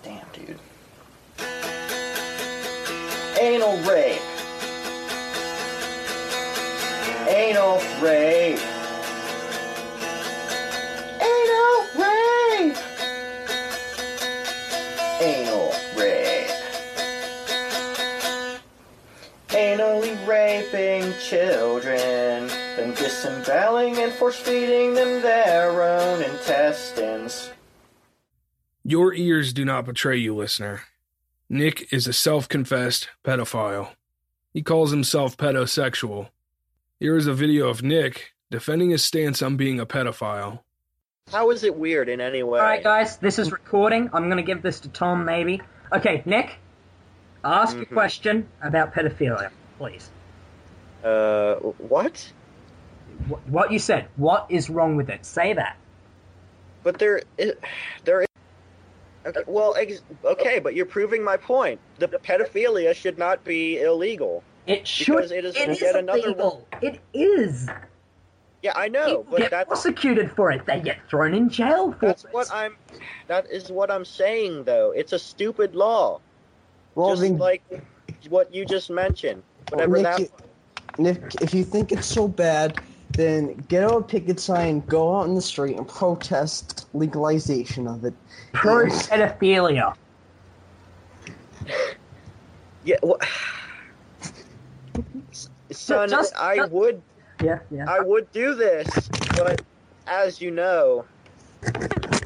Damn, 0.02 0.26
dude. 0.32 0.58
Anal 3.40 3.76
rape. 3.88 4.20
Anal 7.28 7.80
rape. 8.00 8.67
Raping 20.28 21.12
children, 21.18 22.46
then 22.76 22.94
disemboweling 22.94 23.96
and 23.98 24.12
force 24.12 24.36
feeding 24.36 24.94
them 24.94 25.22
their 25.22 25.82
own 25.82 26.22
intestines. 26.22 27.50
Your 28.84 29.14
ears 29.14 29.52
do 29.52 29.64
not 29.64 29.86
betray 29.86 30.16
you, 30.18 30.34
listener. 30.34 30.82
Nick 31.48 31.92
is 31.92 32.06
a 32.06 32.12
self 32.12 32.48
confessed 32.48 33.08
pedophile. 33.24 33.90
He 34.52 34.62
calls 34.62 34.90
himself 34.90 35.36
pedosexual. 35.36 36.28
Here 37.00 37.16
is 37.16 37.26
a 37.26 37.34
video 37.34 37.68
of 37.68 37.82
Nick 37.82 38.32
defending 38.50 38.90
his 38.90 39.04
stance 39.04 39.40
on 39.42 39.56
being 39.56 39.78
a 39.80 39.86
pedophile. 39.86 40.60
How 41.30 41.50
is 41.50 41.62
it 41.64 41.76
weird 41.76 42.08
in 42.08 42.20
any 42.20 42.42
way? 42.42 42.58
All 42.58 42.64
right, 42.64 42.82
guys, 42.82 43.18
this 43.18 43.38
is 43.38 43.52
recording. 43.52 44.08
I'm 44.14 44.24
going 44.24 44.38
to 44.38 44.42
give 44.42 44.62
this 44.62 44.80
to 44.80 44.88
Tom, 44.88 45.24
maybe. 45.26 45.60
Okay, 45.92 46.22
Nick, 46.24 46.56
ask 47.44 47.76
a 47.76 47.80
Mhm. 47.84 47.92
question 47.92 48.48
about 48.62 48.94
pedophilia, 48.94 49.50
please. 49.78 50.10
Uh, 51.04 51.54
what? 51.56 52.32
What 53.46 53.72
you 53.72 53.78
said. 53.78 54.06
What 54.16 54.46
is 54.48 54.70
wrong 54.70 54.96
with 54.96 55.10
it? 55.10 55.24
Say 55.24 55.52
that. 55.52 55.76
But 56.82 56.98
there, 56.98 57.22
i- 57.38 57.52
there. 58.04 58.22
is- 58.22 58.28
Okay, 59.26 59.40
well, 59.46 59.74
ex- 59.76 60.00
okay, 60.24 60.58
but 60.58 60.74
you're 60.74 60.86
proving 60.86 61.22
my 61.22 61.36
point. 61.36 61.80
The 61.98 62.08
pedophilia 62.08 62.94
should 62.94 63.18
not 63.18 63.44
be 63.44 63.80
illegal. 63.80 64.42
It 64.66 64.86
should. 64.86 65.16
Because 65.16 65.32
it 65.32 65.44
is 65.44 65.56
it 65.56 65.68
is 65.68 65.80
yet 65.82 65.96
another 65.96 66.18
illegal. 66.28 66.66
It 66.80 67.00
is. 67.12 67.68
Yeah, 68.62 68.72
I 68.74 68.88
know, 68.88 69.06
People 69.18 69.26
but 69.30 69.38
get 69.40 69.50
that's 69.50 69.68
prosecuted 69.68 70.32
for 70.32 70.50
it. 70.50 70.64
They 70.66 70.80
get 70.80 70.98
thrown 71.10 71.34
in 71.34 71.48
jail 71.48 71.92
for 71.92 72.06
that's 72.06 72.24
it. 72.24 72.32
what 72.32 72.48
I'm. 72.52 72.76
That 73.26 73.46
is 73.50 73.70
what 73.70 73.90
I'm 73.90 74.04
saying, 74.04 74.64
though. 74.64 74.92
It's 74.92 75.12
a 75.12 75.18
stupid 75.18 75.74
law. 75.74 76.20
Well, 76.94 77.10
just 77.10 77.22
then- 77.22 77.38
like 77.38 77.62
what 78.30 78.52
you 78.54 78.64
just 78.64 78.88
mentioned. 78.90 79.42
Whatever 79.70 79.96
Nick, 79.96 80.02
that. 80.04 80.18
you- 80.20 80.30
Nick, 80.98 81.40
if 81.40 81.54
you 81.54 81.64
think 81.64 81.92
it's 81.92 82.06
so 82.06 82.26
bad, 82.28 82.78
then 83.10 83.54
get 83.68 83.84
out 83.84 83.96
a 83.96 84.02
picket 84.02 84.40
sign, 84.40 84.80
go 84.80 85.16
out 85.16 85.26
in 85.26 85.34
the 85.34 85.40
street, 85.40 85.76
and 85.76 85.88
protest 85.88 86.86
legalization 86.92 87.86
of 87.86 88.04
it. 88.04 88.14
Pro 88.52 88.86
pedophilia. 88.86 89.94
Yeah. 92.84 92.96
Well, 93.02 93.18
son, 95.70 96.08
just- 96.08 96.34
I 96.36 96.56
just- 96.56 96.72
would. 96.72 97.02
Yeah, 97.42 97.60
yeah. 97.70 97.84
I 97.88 98.00
would 98.00 98.30
do 98.32 98.54
this, 98.56 98.88
but 99.36 99.62
as 100.08 100.40
you 100.40 100.50
know, 100.50 101.04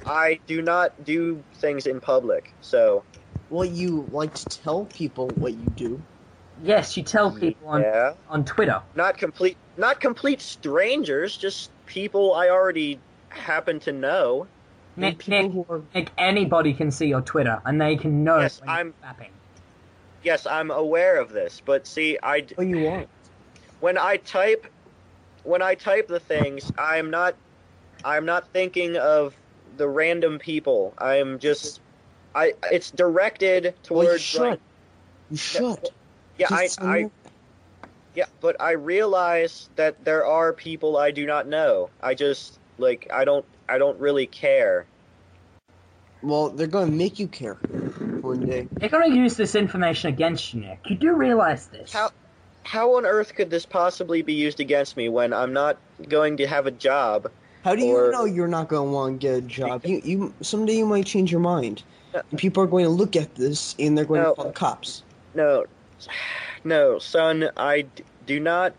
I 0.06 0.40
do 0.46 0.62
not 0.62 1.04
do 1.04 1.42
things 1.54 1.86
in 1.86 2.00
public. 2.00 2.54
So 2.62 3.02
Well, 3.50 3.66
you 3.66 4.08
like 4.10 4.32
to 4.32 4.46
tell 4.46 4.86
people 4.86 5.28
what 5.34 5.52
you 5.52 5.66
do. 5.76 6.02
Yes, 6.62 6.96
you 6.96 7.02
tell 7.02 7.30
mm, 7.32 7.40
people 7.40 7.68
on 7.68 7.82
yeah, 7.82 8.14
on 8.28 8.44
Twitter. 8.44 8.80
not 8.94 9.18
complete, 9.18 9.56
not 9.76 10.00
complete 10.00 10.40
strangers, 10.40 11.36
just 11.36 11.70
people 11.86 12.34
I 12.34 12.50
already 12.50 12.98
happen 13.30 13.80
to 13.80 13.92
know. 13.92 14.46
Nick, 14.96 15.26
Nick, 15.26 15.50
Nick, 15.94 16.10
anybody 16.18 16.74
can 16.74 16.90
see 16.90 17.06
your 17.06 17.22
Twitter 17.22 17.60
and 17.64 17.80
they 17.80 17.96
can 17.96 18.24
know 18.24 18.40
Yes, 18.40 18.60
I'm- 18.66 18.94
fapping. 19.02 19.30
Yes, 20.22 20.46
I'm 20.46 20.70
aware 20.70 21.20
of 21.20 21.32
this, 21.32 21.60
but 21.64 21.86
see, 21.86 22.16
I 22.22 22.40
d- 22.42 22.54
Oh, 22.56 22.62
you 22.62 22.86
are. 22.86 23.06
when 23.80 23.98
I 23.98 24.18
type 24.18 24.66
when 25.42 25.62
I 25.62 25.74
type 25.74 26.06
the 26.06 26.20
things, 26.20 26.70
I'm 26.78 27.10
not 27.10 27.34
I'm 28.04 28.24
not 28.24 28.46
thinking 28.48 28.96
of 28.96 29.34
the 29.78 29.88
random 29.88 30.38
people. 30.38 30.94
I'm 30.98 31.40
just 31.40 31.80
I 32.36 32.52
it's 32.70 32.92
directed 32.92 33.74
Well, 33.90 34.04
you 34.04 34.08
towards 34.10 34.22
should. 34.22 34.40
like 34.42 34.60
You 35.30 35.36
should. 35.36 35.90
Yeah, 36.38 36.46
I 36.50 36.68
I 36.78 37.10
yeah, 38.14 38.26
but 38.40 38.60
I 38.60 38.72
realize 38.72 39.68
that 39.76 40.04
there 40.04 40.26
are 40.26 40.52
people 40.52 40.96
I 40.96 41.10
do 41.10 41.26
not 41.26 41.46
know. 41.46 41.90
I 42.02 42.14
just 42.14 42.58
like 42.78 43.08
I 43.12 43.24
don't 43.24 43.44
I 43.68 43.78
don't 43.78 43.98
really 44.00 44.26
care. 44.26 44.86
Well, 46.22 46.50
they're 46.50 46.68
going 46.68 46.90
to 46.90 46.96
make 46.96 47.18
you 47.18 47.26
care 47.26 47.54
one 48.20 48.46
day. 48.46 48.68
They're 48.78 48.88
going 48.88 49.10
to 49.10 49.16
use 49.16 49.36
this 49.36 49.56
information 49.56 50.08
against 50.08 50.54
you, 50.54 50.60
Nick. 50.60 50.78
You 50.86 50.96
do 50.96 51.14
realize 51.14 51.66
this. 51.68 51.92
How 51.92 52.10
how 52.64 52.96
on 52.96 53.04
earth 53.06 53.34
could 53.34 53.50
this 53.50 53.66
possibly 53.66 54.22
be 54.22 54.34
used 54.34 54.60
against 54.60 54.96
me 54.96 55.08
when 55.08 55.32
I'm 55.32 55.52
not 55.52 55.78
going 56.08 56.36
to 56.36 56.46
have 56.46 56.66
a 56.66 56.70
job? 56.70 57.30
How 57.64 57.74
do 57.74 57.84
you 57.84 57.96
or- 57.96 58.12
know 58.12 58.24
you're 58.24 58.48
not 58.48 58.68
going 58.68 58.88
to 58.88 58.92
want 58.94 59.20
to 59.20 59.26
get 59.26 59.36
a 59.36 59.40
job? 59.40 59.84
You, 59.84 60.00
you 60.04 60.34
someday 60.42 60.76
you 60.76 60.86
might 60.86 61.06
change 61.06 61.32
your 61.32 61.40
mind, 61.40 61.82
and 62.14 62.38
people 62.38 62.62
are 62.62 62.66
going 62.68 62.84
to 62.84 62.90
look 62.90 63.16
at 63.16 63.34
this 63.34 63.74
and 63.78 63.96
they're 63.98 64.04
going 64.04 64.22
No. 64.22 64.30
to 64.30 64.34
call 64.36 64.44
the 64.46 64.52
cops. 64.52 65.02
No, 65.34 65.64
no, 66.64 66.98
son, 66.98 67.50
I 67.56 67.82
d- 67.82 68.04
do 68.26 68.40
not. 68.40 68.74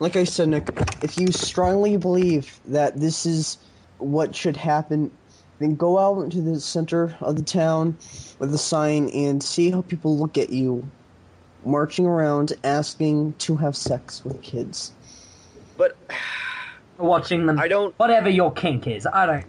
Like 0.00 0.16
I 0.16 0.24
said, 0.24 0.48
Nick, 0.48 0.68
if 1.02 1.18
you 1.18 1.32
strongly 1.32 1.96
believe 1.96 2.58
that 2.66 2.98
this 3.00 3.26
is 3.26 3.58
what 3.98 4.34
should 4.34 4.56
happen, 4.56 5.10
then 5.58 5.74
go 5.74 5.98
out 5.98 6.22
into 6.22 6.40
the 6.40 6.60
center 6.60 7.16
of 7.20 7.36
the 7.36 7.42
town 7.42 7.96
with 8.38 8.54
a 8.54 8.58
sign 8.58 9.08
and 9.10 9.42
see 9.42 9.70
how 9.70 9.82
people 9.82 10.16
look 10.16 10.38
at 10.38 10.50
you, 10.50 10.88
marching 11.64 12.06
around 12.06 12.52
asking 12.62 13.32
to 13.34 13.56
have 13.56 13.76
sex 13.76 14.24
with 14.24 14.40
kids. 14.40 14.92
But 15.76 15.96
watching 16.96 17.46
them. 17.46 17.58
I 17.58 17.66
don't. 17.66 17.92
Whatever 17.98 18.28
your 18.28 18.52
kink 18.52 18.86
is, 18.86 19.06
I 19.06 19.26
don't 19.26 19.40
know. 19.40 19.44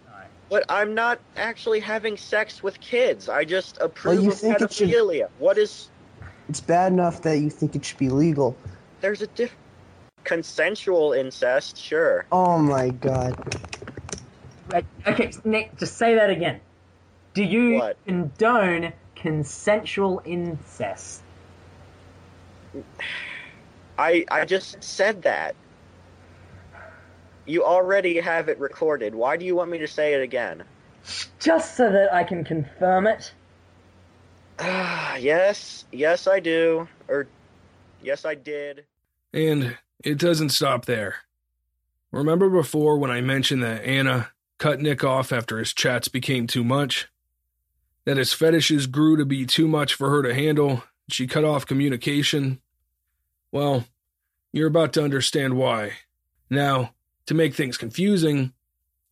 But 0.50 0.66
I'm 0.68 0.96
not 0.96 1.20
actually 1.38 1.80
having 1.80 2.18
sex 2.18 2.64
with 2.64 2.80
kids. 2.80 3.30
I 3.30 3.46
just 3.46 3.78
approve 3.80 4.24
you 4.24 4.30
of 4.32 4.38
think 4.40 4.60
it 4.62 4.74
should- 4.74 4.90
pedophilia. 4.90 5.30
What 5.38 5.60
is? 5.60 5.90
It's 6.50 6.60
bad 6.62 6.92
enough 6.92 7.22
that 7.22 7.38
you 7.40 7.52
think 7.52 7.76
it 7.76 7.86
should 7.86 8.00
be 8.00 8.10
legal. 8.10 8.58
There's 9.02 9.22
a 9.22 9.28
diff. 9.28 9.56
Consensual 10.24 11.14
incest, 11.14 11.78
sure. 11.78 12.26
Oh 12.32 12.58
my 12.58 12.90
god. 12.90 13.36
Right, 14.72 14.86
Okay, 15.08 15.32
Nick, 15.46 15.78
just 15.78 15.98
say 15.98 16.16
that 16.16 16.30
again. 16.30 16.60
Do 17.34 17.44
you 17.44 17.76
What? 17.76 17.98
condone 18.06 18.94
consensual 19.16 20.22
incest? 20.26 21.22
I 23.98 24.26
I 24.30 24.46
just 24.46 24.84
said 24.84 25.22
that. 25.24 25.56
You 27.46 27.64
already 27.64 28.20
have 28.20 28.50
it 28.50 28.60
recorded. 28.60 29.16
Why 29.16 29.38
do 29.38 29.46
you 29.46 29.56
want 29.56 29.72
me 29.72 29.80
to 29.80 29.88
say 29.88 30.14
it 30.14 30.22
again? 30.22 30.64
Just 31.40 31.76
so 31.78 31.92
that 31.92 32.14
I 32.14 32.24
can 32.24 32.44
confirm 32.44 33.08
it. 33.08 33.34
Yes, 35.20 35.84
yes, 35.92 36.28
I 36.28 36.40
do. 36.40 36.88
Or, 37.10 37.28
yes, 38.02 38.24
I 38.24 38.36
did. 38.36 38.86
And 39.34 39.78
it 40.04 40.18
doesn't 40.18 40.50
stop 40.50 40.86
there. 40.86 41.16
Remember 42.12 42.50
before 42.50 42.98
when 42.98 43.12
I 43.12 43.20
mentioned 43.20 43.62
that 43.64 43.84
Anna 43.84 44.30
cut 44.60 44.80
Nick 44.80 45.04
off 45.04 45.34
after 45.34 45.60
his 45.60 45.74
chats 45.74 46.08
became 46.08 46.48
too 46.48 46.64
much? 46.64 47.10
That 48.06 48.18
his 48.18 48.34
fetishes 48.34 48.88
grew 48.88 49.18
to 49.18 49.26
be 49.26 49.46
too 49.46 49.68
much 49.68 49.94
for 49.94 50.10
her 50.10 50.24
to 50.24 50.34
handle? 50.34 50.84
She 51.10 51.28
cut 51.28 51.44
off 51.44 51.66
communication? 51.66 52.62
Well, 53.52 53.86
you're 54.54 54.68
about 54.68 54.94
to 54.94 55.04
understand 55.04 55.56
why. 55.56 55.94
Now, 56.50 56.94
to 57.26 57.34
make 57.34 57.54
things 57.54 57.78
confusing, 57.78 58.54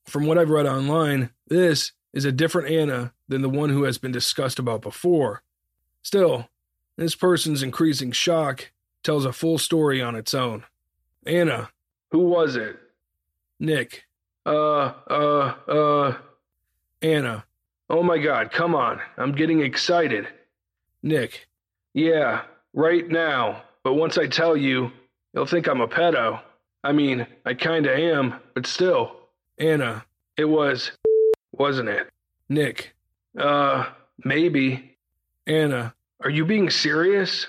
from 0.06 0.26
what 0.26 0.38
I've 0.38 0.50
read 0.50 0.66
online, 0.66 1.32
this 1.48 1.92
is 2.14 2.24
a 2.26 2.32
different 2.32 2.70
Anna 2.70 3.14
than 3.28 3.42
the 3.42 3.50
one 3.50 3.70
who 3.70 3.84
has 3.84 3.98
been 3.98 4.12
discussed 4.12 4.60
about 4.60 4.82
before. 4.82 5.42
Still, 6.02 6.48
this 6.96 7.16
person's 7.16 7.64
increasing 7.64 8.12
shock 8.12 8.72
tells 9.04 9.26
a 9.26 9.34
full 9.34 9.58
story 9.58 10.02
on 10.02 10.16
its 10.16 10.34
own. 10.34 10.64
Anna, 11.26 11.70
who 12.12 12.20
was 12.20 12.56
it? 12.56 12.78
Nick. 13.60 14.06
Uh, 14.46 14.94
uh, 15.10 15.54
uh. 15.68 16.18
Anna. 17.02 17.46
Oh 17.90 18.04
my 18.04 18.18
god, 18.18 18.52
come 18.52 18.76
on. 18.76 19.00
I'm 19.18 19.34
getting 19.34 19.62
excited. 19.62 20.28
Nick. 21.04 21.48
Yeah, 21.94 22.44
right 22.74 23.08
now. 23.08 23.64
But 23.84 23.94
once 23.94 24.18
I 24.18 24.28
tell 24.28 24.58
you, 24.58 24.92
you'll 25.34 25.46
think 25.46 25.68
I'm 25.68 25.82
a 25.82 25.88
pedo. 25.88 26.42
I 26.84 26.92
mean, 26.92 27.26
I 27.46 27.54
kinda 27.54 27.96
am, 27.96 28.36
but 28.54 28.66
still. 28.66 29.16
Anna. 29.58 30.06
It 30.38 30.46
was. 30.46 30.92
Wasn't 31.54 31.90
it? 31.90 32.10
Nick. 32.50 32.96
Uh, 33.38 33.86
maybe. 34.24 34.98
Anna. 35.46 35.94
Are 36.22 36.30
you 36.30 36.46
being 36.46 36.70
serious? 36.70 37.46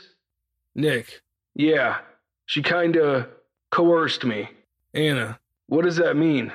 Nick. 0.75 1.23
Yeah, 1.55 1.99
she 2.47 2.63
kinda 2.63 3.29
coerced 3.71 4.25
me. 4.25 4.49
Anna, 4.95 5.39
what 5.67 5.85
does 5.85 5.97
that 5.97 6.17
mean? 6.17 6.53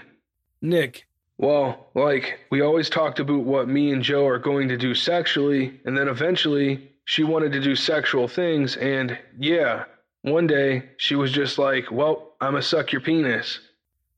Nick, 0.61 1.07
well, 1.37 1.87
like, 1.95 2.39
we 2.51 2.61
always 2.61 2.89
talked 2.89 3.19
about 3.19 3.43
what 3.43 3.67
me 3.67 3.91
and 3.91 4.01
Joe 4.01 4.25
are 4.27 4.39
going 4.39 4.69
to 4.69 4.77
do 4.77 4.95
sexually, 4.95 5.79
and 5.85 5.97
then 5.97 6.07
eventually 6.07 6.91
she 7.05 7.23
wanted 7.23 7.51
to 7.53 7.59
do 7.59 7.75
sexual 7.75 8.27
things, 8.27 8.77
and 8.77 9.17
yeah, 9.37 9.85
one 10.21 10.47
day 10.47 10.83
she 10.97 11.15
was 11.15 11.31
just 11.31 11.57
like, 11.57 11.91
well, 11.91 12.35
I'ma 12.39 12.61
suck 12.61 12.91
your 12.91 13.01
penis. 13.01 13.59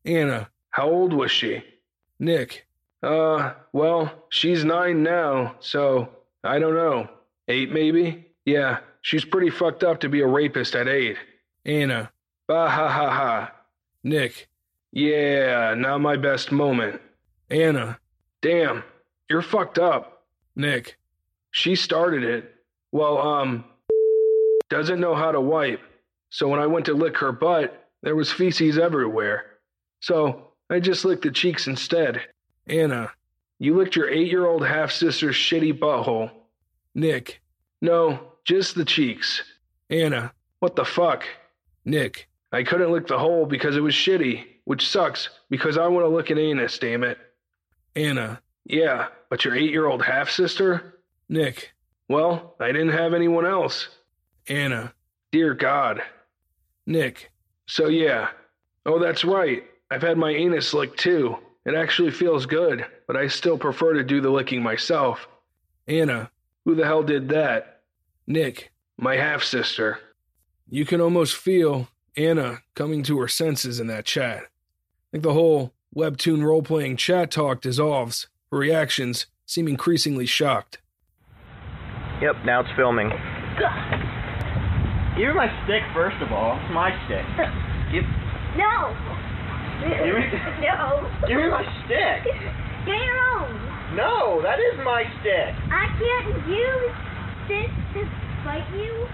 Anna, 0.05 0.49
how 0.69 0.89
old 0.89 1.13
was 1.13 1.31
she? 1.31 1.63
Nick, 2.19 2.64
uh, 3.05 3.53
well, 3.71 4.11
she's 4.29 4.65
nine 4.65 5.03
now, 5.03 5.55
so 5.59 6.09
I 6.43 6.59
don't 6.59 6.73
know. 6.73 7.07
Eight, 7.47 7.71
maybe? 7.71 8.25
Yeah, 8.45 8.79
she's 9.01 9.23
pretty 9.23 9.49
fucked 9.49 9.83
up 9.83 9.99
to 10.01 10.09
be 10.09 10.21
a 10.21 10.27
rapist 10.27 10.75
at 10.75 10.87
eight. 10.87 11.17
Anna, 11.65 12.11
bah 12.47 12.69
ha 12.69 12.89
ha 12.89 13.09
ha. 13.09 13.51
Nick. 14.03 14.47
Yeah, 14.91 15.73
not 15.75 15.99
my 16.01 16.15
best 16.15 16.51
moment. 16.51 17.01
Anna. 17.49 17.99
Damn, 18.41 18.83
you're 19.29 19.41
fucked 19.41 19.79
up. 19.79 20.23
Nick. 20.55 20.97
She 21.51 21.75
started 21.75 22.23
it. 22.23 22.55
Well, 22.91 23.17
um, 23.17 23.65
doesn't 24.69 24.99
know 24.99 25.15
how 25.15 25.31
to 25.31 25.41
wipe. 25.41 25.81
So 26.29 26.47
when 26.47 26.59
I 26.59 26.67
went 26.67 26.85
to 26.87 26.93
lick 26.93 27.17
her 27.17 27.31
butt, 27.31 27.87
there 28.03 28.15
was 28.15 28.31
feces 28.31 28.77
everywhere. 28.77 29.45
So 30.01 30.51
I 30.69 30.79
just 30.79 31.05
licked 31.05 31.23
the 31.23 31.31
cheeks 31.31 31.67
instead. 31.67 32.21
Anna. 32.67 33.11
You 33.59 33.75
licked 33.77 33.95
your 33.95 34.09
eight 34.09 34.27
year 34.29 34.45
old 34.45 34.65
half 34.65 34.91
sister's 34.91 35.35
shitty 35.35 35.77
butthole. 35.79 36.31
Nick. 36.93 37.41
No, 37.81 38.19
just 38.43 38.75
the 38.75 38.85
cheeks. 38.85 39.43
Anna. 39.89 40.33
What 40.59 40.75
the 40.75 40.85
fuck? 40.85 41.23
Nick. 41.83 42.27
I 42.51 42.63
couldn't 42.63 42.91
lick 42.91 43.07
the 43.07 43.19
hole 43.19 43.45
because 43.45 43.75
it 43.75 43.81
was 43.81 43.93
shitty, 43.93 44.45
which 44.63 44.87
sucks 44.87 45.29
because 45.49 45.77
I 45.77 45.87
want 45.87 46.05
to 46.05 46.09
lick 46.09 46.29
an 46.29 46.37
anus, 46.37 46.79
damn 46.79 47.03
it. 47.03 47.17
Anna. 47.95 48.41
Yeah, 48.65 49.07
but 49.29 49.45
your 49.45 49.55
eight 49.55 49.71
year 49.71 49.87
old 49.87 50.03
half 50.03 50.29
sister? 50.29 50.99
Nick. 51.29 51.73
Well, 52.07 52.55
I 52.59 52.67
didn't 52.71 52.89
have 52.89 53.13
anyone 53.13 53.45
else. 53.45 53.89
Anna. 54.47 54.93
Dear 55.31 55.53
God. 55.53 56.01
Nick. 56.85 57.31
So 57.67 57.87
yeah. 57.87 58.29
Oh, 58.85 58.99
that's 58.99 59.25
right. 59.25 59.63
I've 59.91 60.01
had 60.01 60.17
my 60.17 60.31
anus 60.31 60.73
licked 60.73 60.99
too. 60.99 61.37
It 61.65 61.73
actually 61.73 62.11
feels 62.11 62.45
good, 62.45 62.85
but 63.07 63.17
I 63.17 63.27
still 63.27 63.57
prefer 63.57 63.93
to 63.93 64.03
do 64.03 64.21
the 64.21 64.29
licking 64.29 64.61
myself. 64.61 65.27
Anna. 65.87 66.29
Who 66.63 66.75
the 66.75 66.85
hell 66.85 67.03
did 67.03 67.29
that? 67.29 67.81
Nick. 68.27 68.71
My 68.97 69.15
half 69.15 69.43
sister. 69.43 69.99
You 70.69 70.85
can 70.85 71.01
almost 71.01 71.35
feel 71.35 71.89
Anna 72.15 72.59
coming 72.75 73.03
to 73.03 73.19
her 73.19 73.27
senses 73.27 73.79
in 73.79 73.87
that 73.87 74.05
chat. 74.05 74.43
Like 75.11 75.21
the 75.21 75.33
whole 75.33 75.73
webtoon 75.95 76.43
role 76.43 76.61
playing 76.61 76.97
chat 76.97 77.31
talk 77.31 77.61
dissolves, 77.61 78.27
her 78.51 78.57
reactions 78.57 79.25
seem 79.45 79.67
increasingly 79.67 80.25
shocked. 80.25 80.79
Yep, 82.21 82.35
now 82.45 82.61
it's 82.61 82.69
filming. 82.75 83.09
Give 85.17 85.27
me 85.29 85.33
my 85.33 85.47
stick 85.65 85.81
first 85.93 86.17
of 86.21 86.31
all. 86.31 86.59
It's 86.61 86.73
my 86.73 86.91
stick. 87.05 87.25
Give, 87.91 88.03
No. 88.57 88.93
Give 89.81 90.15
me- 90.15 90.31
no. 90.67 91.09
give 91.27 91.37
me 91.37 91.49
my 91.49 91.63
stick. 91.85 92.23
Get 92.85 93.01
your 93.03 93.17
own. 93.37 93.95
No, 93.95 94.41
that 94.41 94.59
is 94.59 94.77
my 94.83 95.03
stick. 95.21 95.55
I 95.71 95.87
can't 95.97 96.47
use 96.47 96.95
this 97.47 97.71
to 97.93 98.09
fight 98.43 98.65
you. 98.75 99.07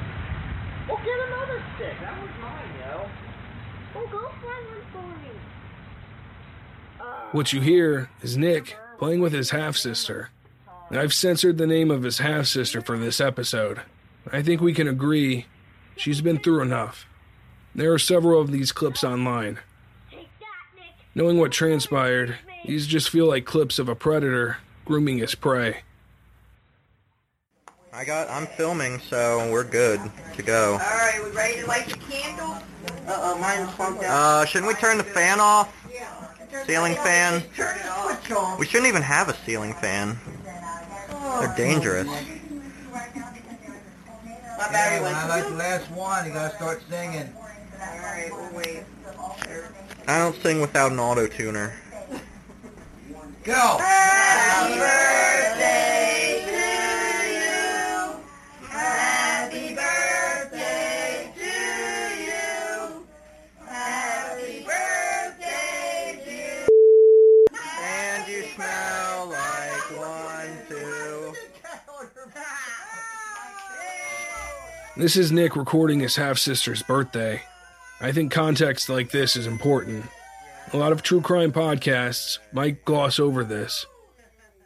Well, 0.90 0.98
get 1.06 1.20
another 1.28 1.64
stick. 1.76 1.94
That 2.02 2.20
was 2.22 2.30
mine, 2.42 2.74
yo. 2.80 3.08
Well, 3.96 4.08
go 4.12 4.28
find 4.42 4.66
one 4.68 4.84
for 4.92 5.08
me. 5.24 5.30
What 7.32 7.54
you 7.54 7.62
hear 7.62 8.10
is 8.22 8.38
Nick 8.38 8.76
playing 8.98 9.22
with 9.22 9.32
his 9.34 9.52
half 9.52 9.78
sister. 9.78 10.30
I've 10.90 11.14
censored 11.14 11.58
the 11.58 11.68
name 11.68 11.90
of 11.92 12.04
his 12.04 12.18
half 12.18 12.48
sister 12.48 12.82
for 12.82 12.98
this 12.98 13.22
episode. 13.22 13.82
I 14.34 14.42
think 14.42 14.60
we 14.60 14.74
can 14.74 14.88
agree 14.88 15.46
she's 15.96 16.20
been 16.20 16.40
through 16.40 16.62
enough. 16.62 17.06
There 17.74 17.94
are 17.94 18.00
several 18.00 18.42
of 18.42 18.52
these 18.52 18.74
clips 18.74 19.04
online. 19.04 19.60
Knowing 21.14 21.38
what 21.38 21.52
transpired, 21.52 22.38
these 22.66 22.88
just 22.88 23.10
feel 23.10 23.26
like 23.28 23.46
clips 23.46 23.80
of 23.80 23.90
a 23.90 23.96
predator 23.96 24.58
grooming 24.86 25.18
his 25.18 25.36
prey. 25.36 25.82
I 27.94 28.06
got. 28.06 28.30
I'm 28.30 28.48
filming, 28.48 29.00
so 29.00 29.50
we're 29.52 29.66
good 29.66 30.00
to 30.36 30.42
go. 30.42 30.74
Alright, 30.74 31.22
we 31.24 31.30
ready 31.32 31.60
to 31.62 31.68
light 31.68 31.88
the 31.88 31.98
candle? 31.98 32.56
Uh-oh, 33.08 33.38
mine's 33.40 33.70
funked 33.72 34.04
out. 34.04 34.12
Uh, 34.12 34.46
shouldn't 34.46 34.72
we 34.72 34.74
turn 34.76 34.98
the 34.98 35.04
fan 35.04 35.42
off? 35.42 35.76
Ceiling 36.66 36.96
fan? 36.96 37.42
Turn 37.56 37.78
the 37.78 38.16
switch 38.16 38.32
on. 38.32 38.58
We 38.60 38.66
shouldn't 38.66 38.88
even 38.88 39.02
have 39.02 39.28
a 39.28 39.36
ceiling 39.46 39.74
fan. 39.74 40.18
They're 41.40 41.54
dangerous. 41.58 42.08
My 42.08 42.14
battery 44.72 44.98
Yeah, 44.98 45.04
when 45.04 45.14
went. 45.14 45.18
I 45.18 45.28
like 45.28 45.48
the 45.50 45.56
last 45.56 45.92
one, 45.92 46.26
you 46.26 46.34
gotta 46.34 46.56
start 46.56 46.82
singing. 46.90 47.30
Alright, 47.82 48.32
we'll 48.32 48.54
wait. 48.54 48.84
I 50.08 50.20
don't 50.20 50.36
sing 50.42 50.62
without 50.62 50.92
an 50.92 51.00
auto 51.00 51.28
tuner. 51.28 51.74
Go! 53.44 53.78
Happy 53.80 54.78
birthday 54.78 56.44
to 56.46 56.54
you. 57.34 58.68
Happy 58.70 59.74
birthday 59.74 61.34
to 61.38 61.54
you. 62.22 63.08
Happy 63.66 64.64
birthday, 64.64 66.22
dear. 66.24 66.68
And 67.82 68.28
you 68.28 68.44
smell 68.56 69.28
like 69.28 69.98
one, 69.98 70.58
two. 70.70 71.34
This 74.98 75.16
is 75.16 75.32
Nick 75.32 75.56
recording 75.56 76.02
his 76.02 76.18
half 76.18 76.38
sister's 76.38 76.84
birthday. 76.84 77.42
I 78.02 78.12
think 78.12 78.32
context 78.32 78.90
like 78.90 79.12
this 79.12 79.36
is 79.36 79.46
important. 79.46 80.06
A 80.74 80.78
lot 80.78 80.92
of 80.92 81.04
true 81.04 81.22
crime 81.22 81.52
podcasts 81.52 82.40
might 82.52 82.84
gloss 82.84 83.20
over 83.20 83.44
this. 83.44 83.86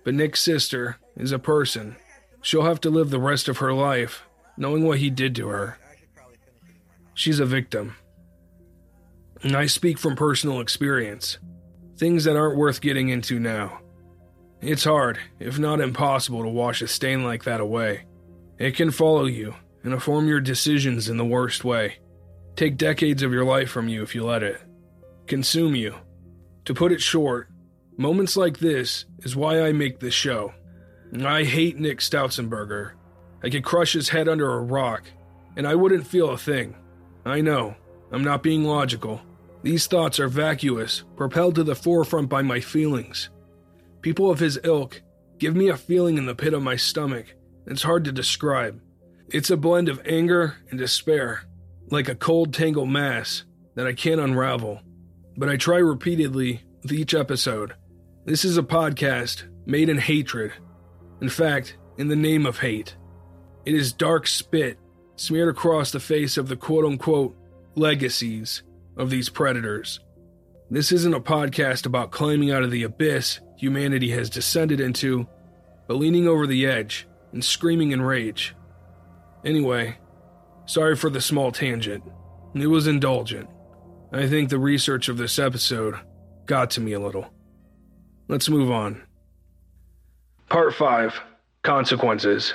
But 0.04 0.14
Nick's 0.14 0.42
sister 0.42 0.98
is 1.18 1.32
a 1.32 1.40
person. 1.40 1.98
She'll 2.42 2.64
have 2.64 2.80
to 2.82 2.90
live 2.90 3.10
the 3.10 3.20
rest 3.20 3.50
of 3.50 3.58
her 3.58 3.74
life 3.74 4.24
knowing 4.58 4.86
what 4.86 5.00
he 5.00 5.10
did 5.10 5.36
to 5.36 5.48
her. 5.50 5.78
She's 7.14 7.40
a 7.40 7.46
victim. 7.46 7.96
And 9.42 9.56
I 9.56 9.66
speak 9.66 9.98
from 9.98 10.16
personal 10.16 10.60
experience. 10.60 11.38
Things 11.98 12.24
that 12.24 12.36
aren't 12.36 12.58
worth 12.58 12.82
getting 12.82 13.10
into 13.10 13.40
now. 13.40 13.80
It's 14.62 14.84
hard, 14.84 15.20
if 15.40 15.60
not 15.60 15.82
impossible, 15.82 16.44
to 16.44 16.50
wash 16.50 16.82
a 16.82 16.88
stain 16.88 17.24
like 17.24 17.44
that 17.44 17.62
away. 17.62 18.06
It 18.58 18.76
can 18.76 18.92
follow 18.92 19.26
you 19.26 19.56
and 19.84 19.94
inform 19.94 20.28
your 20.28 20.42
decisions 20.42 21.10
in 21.10 21.18
the 21.18 21.26
worst 21.26 21.64
way. 21.64 21.98
Take 22.56 22.78
decades 22.78 23.22
of 23.22 23.34
your 23.34 23.44
life 23.44 23.70
from 23.70 23.90
you 23.90 24.02
if 24.02 24.16
you 24.16 24.24
let 24.24 24.42
it. 24.42 24.62
Consume 25.28 25.76
you. 25.76 25.96
To 26.66 26.74
put 26.74 26.94
it 26.94 27.02
short, 27.02 27.50
moments 27.98 28.38
like 28.38 28.60
this 28.60 29.06
is 29.20 29.36
why 29.36 29.62
I 29.62 29.74
make 29.74 30.00
this 30.00 30.14
show. 30.14 30.54
I 31.24 31.44
hate 31.44 31.78
Nick 31.78 32.00
Stoutzenberger. 32.00 32.92
I 33.44 33.50
could 33.50 33.64
crush 33.64 33.94
his 33.94 34.10
head 34.10 34.30
under 34.30 34.54
a 34.54 34.64
rock, 34.64 35.04
and 35.58 35.68
I 35.68 35.76
wouldn't 35.76 36.08
feel 36.08 36.30
a 36.30 36.38
thing. 36.38 36.76
I 37.26 37.42
know, 37.42 37.76
I'm 38.12 38.24
not 38.24 38.42
being 38.42 38.64
logical. 38.64 39.22
These 39.62 39.88
thoughts 39.88 40.20
are 40.20 40.30
vacuous, 40.30 41.04
propelled 41.18 41.56
to 41.56 41.64
the 41.64 41.76
forefront 41.76 42.30
by 42.30 42.42
my 42.42 42.60
feelings. 42.60 43.30
People 44.02 44.32
of 44.32 44.40
his 44.40 44.60
ilk 44.64 45.02
give 45.40 45.56
me 45.56 45.70
a 45.70 45.78
feeling 45.78 46.18
in 46.18 46.26
the 46.26 46.36
pit 46.36 46.54
of 46.54 46.64
my 46.64 46.76
stomach 46.76 47.36
that's 47.66 47.84
hard 47.84 48.06
to 48.06 48.12
describe. 48.12 48.80
It's 49.28 49.50
a 49.50 49.58
blend 49.58 49.90
of 49.90 50.02
anger 50.06 50.56
and 50.70 50.80
despair, 50.80 51.44
like 51.90 52.10
a 52.10 52.16
cold, 52.16 52.54
tangled 52.54 52.90
mass 52.90 53.44
that 53.76 53.88
I 53.88 53.94
can't 53.94 54.22
unravel. 54.22 54.82
But 55.38 55.50
I 55.50 55.58
try 55.58 55.78
repeatedly 55.78 56.62
with 56.82 56.92
each 56.92 57.14
episode. 57.14 57.74
This 58.26 58.46
is 58.46 58.58
a 58.58 58.64
podcast 58.64 59.44
made 59.66 59.90
in 59.90 59.98
hatred. 59.98 60.54
In 61.22 61.30
fact, 61.30 61.78
in 61.98 62.08
the 62.08 62.16
name 62.16 62.46
of 62.46 62.60
hate. 62.60 62.96
It 63.66 63.74
is 63.74 63.94
dark 63.94 64.28
spit 64.28 64.78
smeared 65.16 65.50
across 65.50 65.92
the 65.92 66.00
face 66.00 66.38
of 66.38 66.48
the 66.48 66.56
quote 66.56 66.86
unquote 66.86 67.36
legacies 67.76 68.64
of 68.98 69.10
these 69.10 69.30
predators. 69.30 70.00
This 70.70 70.92
isn't 70.92 71.14
a 71.14 71.20
podcast 71.20 71.86
about 71.86 72.12
climbing 72.12 72.52
out 72.52 72.64
of 72.64 72.72
the 72.72 72.84
abyss 72.84 73.40
humanity 73.58 74.10
has 74.12 74.30
descended 74.30 74.80
into, 74.80 75.28
but 75.88 75.96
leaning 75.96 76.28
over 76.28 76.48
the 76.48 76.66
edge 76.66 77.08
and 77.32 77.44
screaming 77.44 77.92
in 77.92 78.02
rage. 78.02 78.56
Anyway, 79.44 79.98
sorry 80.66 80.96
for 80.96 81.10
the 81.10 81.22
small 81.22 81.52
tangent. 81.52 82.04
It 82.54 82.68
was 82.68 82.88
indulgent. 82.88 83.50
I 84.12 84.28
think 84.28 84.50
the 84.50 84.60
research 84.60 85.10
of 85.10 85.18
this 85.18 85.38
episode 85.40 85.96
got 86.46 86.70
to 86.72 86.82
me 86.82 86.94
a 86.94 87.00
little. 87.00 87.28
Let's 88.28 88.50
move 88.50 88.72
on. 88.72 89.04
Part 90.50 90.74
5 90.74 91.20
Consequences. 91.64 92.54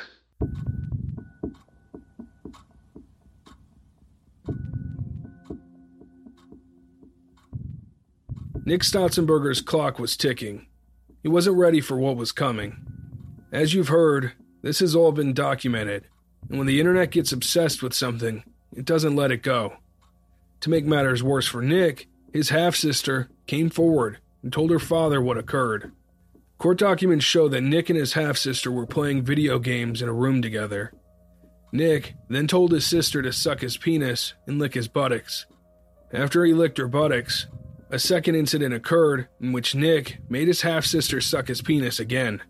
Nick 8.65 8.83
Stoutzenberger's 8.83 9.61
clock 9.61 9.99
was 9.99 10.17
ticking. 10.17 10.67
He 11.23 11.29
wasn't 11.29 11.57
ready 11.57 11.81
for 11.81 11.99
what 11.99 12.17
was 12.17 12.31
coming. 12.31 12.77
As 13.53 13.75
you've 13.75 13.89
heard, 13.89 14.33
this 14.63 14.79
has 14.79 14.95
all 14.95 15.11
been 15.11 15.33
documented, 15.35 16.05
and 16.51 16.59
when 16.59 16.67
the 16.67 16.81
internet 16.81 17.13
gets 17.13 17.33
obsessed 17.33 17.83
with 17.83 17.95
something, 17.95 18.43
it 18.77 18.85
doesn't 18.85 19.17
let 19.17 19.31
it 19.31 19.43
go. 19.43 19.75
To 20.61 20.71
make 20.71 20.85
matters 20.85 21.23
worse 21.23 21.47
for 21.47 21.63
Nick, 21.63 22.09
his 22.33 22.51
half 22.51 22.75
sister 22.75 23.31
came 23.47 23.71
forward 23.71 24.19
and 24.43 24.53
told 24.53 24.71
her 24.71 24.81
father 24.81 25.23
what 25.23 25.39
occurred. 25.39 25.93
Court 26.59 26.79
documents 26.79 27.25
show 27.25 27.49
that 27.49 27.63
Nick 27.63 27.89
and 27.89 27.99
his 27.99 28.13
half 28.13 28.37
sister 28.37 28.71
were 28.71 28.87
playing 28.87 29.23
video 29.23 29.59
games 29.59 30.03
in 30.03 30.09
a 30.09 30.13
room 30.13 30.43
together. 30.43 30.93
Nick 31.73 32.15
then 32.29 32.49
told 32.49 32.73
his 32.73 32.85
sister 32.85 33.23
to 33.23 33.33
suck 33.33 33.61
his 33.61 33.77
penis 33.77 34.35
and 34.47 34.59
lick 34.59 34.75
his 34.75 34.89
buttocks. 34.89 35.47
After 36.13 36.45
he 36.45 36.53
licked 36.53 36.79
her 36.79 36.89
buttocks, 36.89 37.47
a 37.91 37.99
second 37.99 38.35
incident 38.35 38.75
occurred 38.75 39.29
in 39.41 39.53
which 39.53 39.77
Nick 39.77 40.19
made 40.29 40.49
his 40.49 40.63
half 40.63 40.85
sister 40.85 41.21
suck 41.21 41.47
his 41.47 41.63
penis 41.63 42.01
again. 42.01 42.43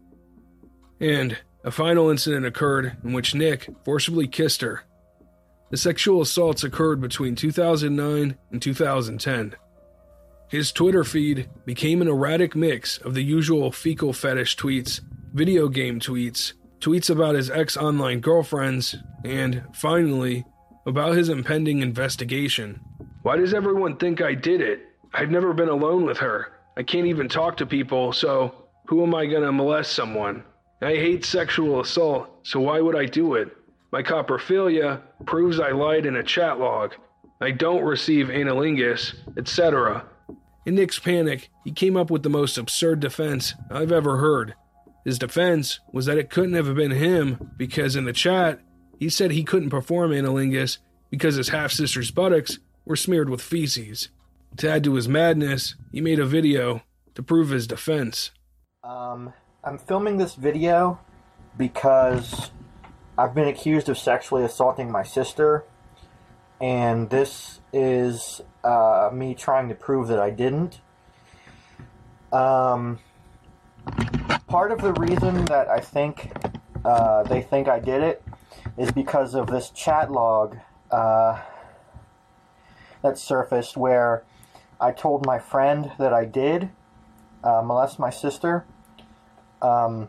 And 0.99 1.39
a 1.65 1.71
final 1.71 2.11
incident 2.11 2.47
occurred 2.47 2.97
in 3.05 3.13
which 3.13 3.35
Nick 3.35 3.69
forcibly 3.85 4.27
kissed 4.27 4.63
her. 4.63 4.83
The 5.71 5.77
sexual 5.77 6.21
assaults 6.21 6.65
occurred 6.65 7.01
between 7.01 7.37
2009 7.37 8.37
and 8.51 8.63
2010. 8.63 9.55
His 10.49 10.73
Twitter 10.73 11.05
feed 11.05 11.49
became 11.65 12.03
an 12.03 12.09
erratic 12.09 12.57
mix 12.57 12.99
of 12.99 13.15
the 13.15 13.23
usual 13.23 13.71
fecal 13.71 14.13
fetish 14.13 14.57
tweets, 14.57 15.01
video 15.33 15.69
game 15.69 16.01
tweets, 16.01 16.55
tweets 16.81 17.09
about 17.09 17.37
his 17.37 17.51
ex 17.51 17.77
online 17.77 18.19
girlfriends, 18.19 18.97
and, 19.25 19.63
finally, 19.73 20.45
about 20.87 21.17
his 21.17 21.29
impending 21.29 21.83
investigation. 21.83 22.81
Why 23.23 23.37
does 23.37 23.55
everyone 23.55 23.97
think 23.97 24.21
I 24.21 24.35
did 24.35 24.61
it? 24.61 24.81
I've 25.15 25.31
never 25.31 25.53
been 25.53 25.69
alone 25.69 26.05
with 26.05 26.19
her. 26.19 26.49
I 26.77 26.83
can't 26.83 27.07
even 27.07 27.29
talk 27.29 27.59
to 27.59 27.67
people, 27.67 28.13
so 28.13 28.55
who 28.87 29.05
am 29.05 29.15
I 29.15 29.27
gonna 29.27 29.53
molest 29.53 29.93
someone? 29.93 30.43
I 30.83 30.95
hate 30.95 31.25
sexual 31.25 31.81
assault, 31.81 32.29
so 32.43 32.61
why 32.61 32.81
would 32.81 32.97
I 32.97 33.05
do 33.05 33.35
it? 33.35 33.55
My 33.93 34.03
coprophilia 34.03 35.03
proves 35.27 35.61
I 35.61 35.73
lied 35.73 36.07
in 36.07 36.17
a 36.17 36.23
chat 36.23 36.59
log. 36.59 36.95
I 37.41 37.51
don't 37.51 37.83
receive 37.83 38.29
analingus, 38.29 39.15
etc. 39.37 40.07
In 40.65 40.77
Nick's 40.77 40.99
panic, 40.99 41.51
he 41.65 41.73
came 41.73 41.97
up 41.97 42.11
with 42.11 42.23
the 42.23 42.31
most 42.31 42.57
absurd 42.57 43.01
defense 43.01 43.55
I've 43.71 43.93
ever 43.93 44.19
heard. 44.19 44.55
His 45.05 45.19
defense 45.19 45.81
was 45.93 46.07
that 46.07 46.19
it 46.19 46.31
couldn't 46.31 46.55
have 46.55 46.75
been 46.75 46.91
him 46.91 47.53
because 47.57 47.97
in 47.97 48.05
the 48.05 48.13
chat, 48.13 48.61
he 48.99 49.09
said 49.09 49.31
he 49.31 49.45
couldn't 49.45 49.71
perform 49.71 50.13
analingus 50.13 50.79
because 51.11 51.37
his 51.37 51.49
half 51.49 51.73
sister's 51.73 52.11
buttocks 52.11 52.59
were 52.85 52.97
smeared 52.97 53.31
with 53.31 53.43
feces. 53.43 54.09
To 54.59 54.71
add 54.71 54.85
to 54.85 54.95
his 54.95 55.09
madness, 55.09 55.75
he 55.93 56.01
made 56.01 56.21
a 56.21 56.27
video 56.27 56.83
to 57.15 57.23
prove 57.23 57.51
his 57.51 57.67
defense. 57.67 58.31
Um, 58.85 59.33
I'm 59.63 59.77
filming 59.77 60.17
this 60.17 60.37
video 60.37 61.01
because 61.59 62.51
I've 63.19 63.35
been 63.35 63.47
accused 63.47 63.91
of 63.91 63.99
sexually 63.99 64.43
assaulting 64.43 64.91
my 64.91 65.03
sister, 65.03 65.65
and 66.63 67.11
this 67.11 67.61
is 67.71 68.41
uh, 68.65 69.11
me 69.13 69.35
trying 69.35 69.69
to 69.69 69.75
prove 69.75 70.09
that 70.09 70.19
I 70.19 70.31
didn't. 70.31 70.81
Um, 72.33 73.01
part 74.47 74.73
of 74.73 74.81
the 74.81 74.95
reason 74.95 75.45
that 75.47 75.69
I 75.69 75.81
think 75.81 76.33
uh, 76.83 77.25
they 77.25 77.43
think 77.43 77.69
I 77.69 77.81
did 77.81 78.03
it 78.03 78.25
is 78.79 78.91
because 78.91 79.35
of 79.35 79.49
this 79.49 79.69
chat 79.69 80.11
log 80.11 80.57
uh, 80.91 81.39
that 83.03 83.19
surfaced 83.19 83.77
where 83.77 84.25
I 84.81 84.93
told 84.93 85.27
my 85.27 85.39
friend 85.39 85.93
that 85.99 86.15
I 86.15 86.25
did 86.25 86.71
uh, 87.45 87.61
molest 87.63 87.99
my 87.99 88.09
sister. 88.09 88.65
Um, 89.63 90.09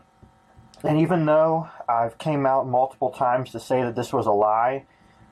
and 0.82 1.00
even 1.00 1.26
though 1.26 1.68
I've 1.88 2.18
came 2.18 2.46
out 2.46 2.66
multiple 2.66 3.10
times 3.10 3.50
to 3.52 3.60
say 3.60 3.82
that 3.82 3.94
this 3.94 4.12
was 4.12 4.26
a 4.26 4.32
lie 4.32 4.84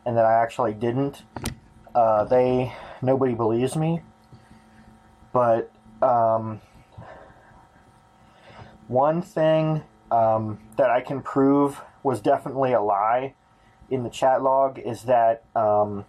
and 0.07 0.17
that 0.17 0.25
I 0.25 0.43
actually 0.43 0.75
didn't, 0.75 1.23
uh, 1.95 2.25
they 2.25 2.73
nobody 3.03 3.35
believes 3.35 3.77
me. 3.77 4.03
But 5.33 5.71
um, 6.03 6.61
one 8.89 9.23
thing 9.23 9.83
um, 10.11 10.61
that 10.77 10.91
I 10.91 11.01
can 11.01 11.23
prove 11.23 11.81
was 12.03 12.21
definitely 12.21 12.73
a 12.73 12.81
lie 12.81 13.35
in 13.91 14.05
the 14.05 14.11
chat 14.11 14.43
log 14.43 14.79
is 14.79 15.03
that 15.03 15.43
um, 15.55 16.05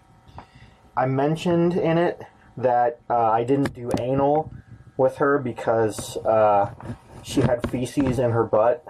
I 0.95 1.05
mentioned 1.05 1.73
in 1.73 1.97
it 1.97 2.21
that 2.57 2.99
uh, 3.09 3.31
I 3.31 3.43
didn't 3.43 3.73
do 3.73 3.89
anal 3.99 4.51
with 4.97 5.17
her 5.17 5.39
because 5.39 6.17
uh, 6.17 6.73
she 7.23 7.41
had 7.41 7.69
feces 7.69 8.19
in 8.19 8.31
her 8.31 8.43
butt. 8.43 8.85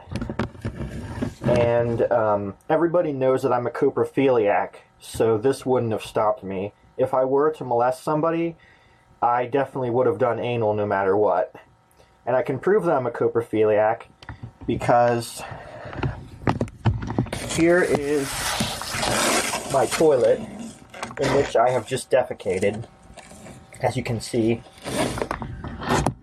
And 1.44 2.10
um, 2.12 2.56
everybody 2.70 3.12
knows 3.12 3.44
that 3.44 3.52
I'm 3.52 3.68
a 3.68 3.72
coprophiliac, 3.72 4.76
so 5.00 5.38
this 5.38 5.66
wouldn't 5.66 5.92
have 5.92 6.04
stopped 6.04 6.44
me. 6.44 6.74
If 6.98 7.14
I 7.14 7.26
were 7.26 7.52
to 7.52 7.64
molest 7.64 8.04
somebody, 8.04 8.56
I 9.22 9.46
definitely 9.46 9.90
would 9.90 10.08
have 10.08 10.18
done 10.18 10.40
anal 10.40 10.74
no 10.74 10.86
matter 10.86 11.18
what. 11.18 11.56
And 12.26 12.36
I 12.36 12.44
can 12.44 12.60
prove 12.60 12.86
that 12.86 12.96
I'm 12.96 13.08
a 13.08 13.12
coprophiliac 13.12 14.04
because 14.68 15.42
here 17.50 17.82
is 17.82 18.32
my 19.74 19.88
toilet 19.88 20.40
in 20.40 21.36
which 21.36 21.56
I 21.56 21.70
have 21.70 21.88
just 21.88 22.10
defecated, 22.10 22.86
as 23.82 23.98
you 23.98 24.04
can 24.04 24.22
see. 24.22 24.62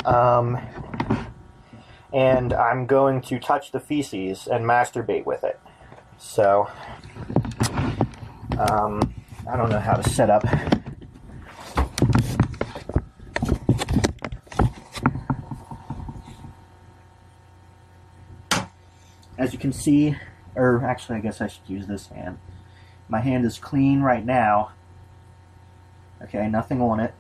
Um, 0.05 0.59
and 2.13 2.53
I'm 2.53 2.87
going 2.87 3.21
to 3.23 3.39
touch 3.39 3.73
the 3.73 3.81
feces 3.81 4.47
and 4.47 4.65
masturbate 4.65 5.27
with 5.27 5.45
it. 5.45 5.61
So, 6.17 6.69
um, 8.59 9.15
I 9.51 9.57
don't 9.57 9.69
know 9.69 9.79
how 9.79 9.95
to 9.95 10.09
set 10.09 10.31
up. 10.31 10.45
As 19.37 19.53
you 19.53 19.59
can 19.59 19.73
see, 19.73 20.17
or 20.57 20.85
actually, 20.85 21.17
I 21.17 21.21
guess 21.21 21.41
I 21.41 21.47
should 21.47 21.69
use 21.69 21.87
this 21.87 22.09
hand. 22.09 22.39
My 23.09 23.21
hand 23.21 23.47
is 23.47 23.59
clean 23.59 24.01
right 24.01 24.25
now. 24.25 24.73
Okay, 26.23 26.49
nothing 26.49 26.83
on 26.83 26.99
it. 26.99 27.15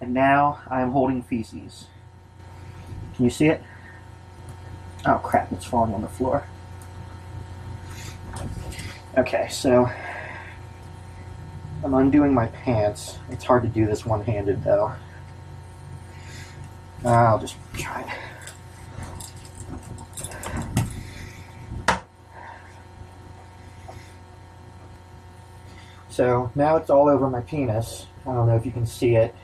And 0.00 0.12
now 0.12 0.60
I 0.68 0.82
am 0.82 0.90
holding 0.90 1.22
feces. 1.22 1.86
Can 3.14 3.24
you 3.24 3.30
see 3.30 3.46
it? 3.46 3.62
Oh 5.08 5.20
crap, 5.22 5.52
it's 5.52 5.64
falling 5.64 5.94
on 5.94 6.02
the 6.02 6.08
floor. 6.08 6.44
Okay, 9.16 9.46
so 9.50 9.88
I'm 11.84 11.94
undoing 11.94 12.34
my 12.34 12.48
pants. 12.48 13.18
It's 13.30 13.44
hard 13.44 13.62
to 13.62 13.68
do 13.68 13.86
this 13.86 14.04
one 14.04 14.24
handed 14.24 14.64
though. 14.64 14.92
I'll 17.04 17.38
just 17.38 17.54
try 17.74 18.00
it. 18.00 18.08
So 26.08 26.50
now 26.56 26.76
it's 26.76 26.90
all 26.90 27.08
over 27.08 27.30
my 27.30 27.42
penis. 27.42 28.06
I 28.26 28.32
don't 28.32 28.48
know 28.48 28.56
if 28.56 28.66
you 28.66 28.72
can 28.72 28.86
see 28.86 29.14
it. 29.14 29.34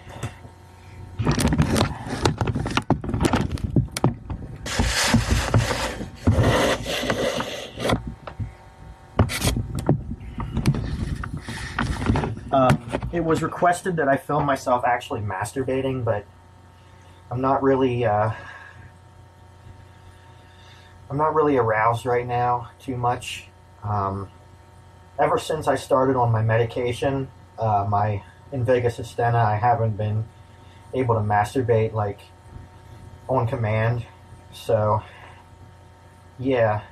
Um, 12.52 12.76
it 13.22 13.24
was 13.24 13.40
requested 13.40 13.96
that 13.96 14.08
I 14.08 14.16
film 14.16 14.44
myself 14.44 14.84
actually 14.84 15.20
masturbating, 15.20 16.04
but 16.04 16.24
I'm 17.30 17.40
not 17.40 17.62
really 17.62 18.04
uh, 18.04 18.32
I'm 21.08 21.16
not 21.16 21.32
really 21.32 21.56
aroused 21.56 22.04
right 22.04 22.26
now 22.26 22.70
too 22.80 22.96
much. 22.96 23.46
Um, 23.84 24.28
ever 25.20 25.38
since 25.38 25.68
I 25.68 25.76
started 25.76 26.16
on 26.16 26.32
my 26.32 26.42
medication, 26.42 27.28
uh, 27.60 27.86
my 27.88 28.24
Invega 28.52 28.90
Sustenna, 28.90 29.36
I 29.36 29.56
haven't 29.56 29.96
been 29.96 30.24
able 30.92 31.14
to 31.14 31.20
masturbate 31.20 31.92
like 31.92 32.18
on 33.28 33.46
command. 33.46 34.04
So, 34.52 35.00
yeah. 36.40 36.82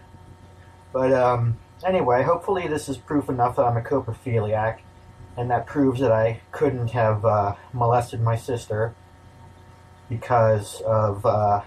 But 0.93 1.12
um, 1.12 1.59
anyway, 1.85 2.22
hopefully 2.22 2.68
this 2.68 2.89
is 2.89 2.97
proof 2.97 3.28
enough 3.28 3.57
that 3.57 3.62
I'm 3.62 3.76
a 3.76 3.83
coprophiliac, 3.83 4.78
and 5.37 5.51
that 5.51 5.66
proves 5.66 6.01
that 6.01 6.12
I 6.12 6.41
couldn't 6.53 6.91
have 6.91 7.24
uh, 7.24 7.55
molested 7.72 8.20
my 8.20 8.37
sister 8.37 8.95
because 10.09 10.81
of, 10.83 11.24
uh, 11.24 11.62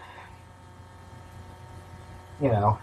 you 2.41 2.49
know, 2.49 2.78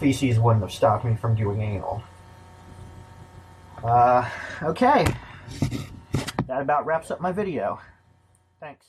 feces 0.00 0.38
wouldn't 0.38 0.62
have 0.62 0.72
stopped 0.72 1.04
me 1.04 1.16
from 1.16 1.34
doing 1.34 1.60
anal. 1.60 2.02
Uh, 3.82 4.28
okay. 4.62 5.06
That 6.46 6.62
about 6.62 6.86
wraps 6.86 7.10
up 7.10 7.20
my 7.20 7.32
video. 7.32 7.80
Thanks. 8.60 8.86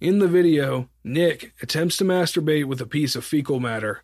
In 0.00 0.18
the 0.18 0.28
video, 0.28 0.88
Nick 1.04 1.52
attempts 1.62 1.96
to 1.98 2.04
masturbate 2.04 2.66
with 2.66 2.80
a 2.80 2.86
piece 2.86 3.16
of 3.16 3.24
fecal 3.24 3.60
matter. 3.60 4.02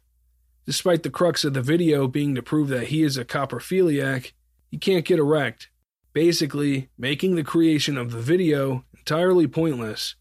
Despite 0.66 1.02
the 1.02 1.10
crux 1.10 1.44
of 1.44 1.54
the 1.54 1.62
video 1.62 2.06
being 2.06 2.34
to 2.34 2.42
prove 2.42 2.68
that 2.68 2.88
he 2.88 3.02
is 3.02 3.16
a 3.16 3.24
coprophiliac, 3.24 4.32
he 4.72 4.78
can't 4.78 5.04
get 5.04 5.18
erect, 5.18 5.68
basically 6.14 6.88
making 6.96 7.36
the 7.36 7.44
creation 7.44 7.98
of 7.98 8.10
the 8.10 8.22
video 8.22 8.84
entirely 8.96 9.46
pointless. 9.46 10.14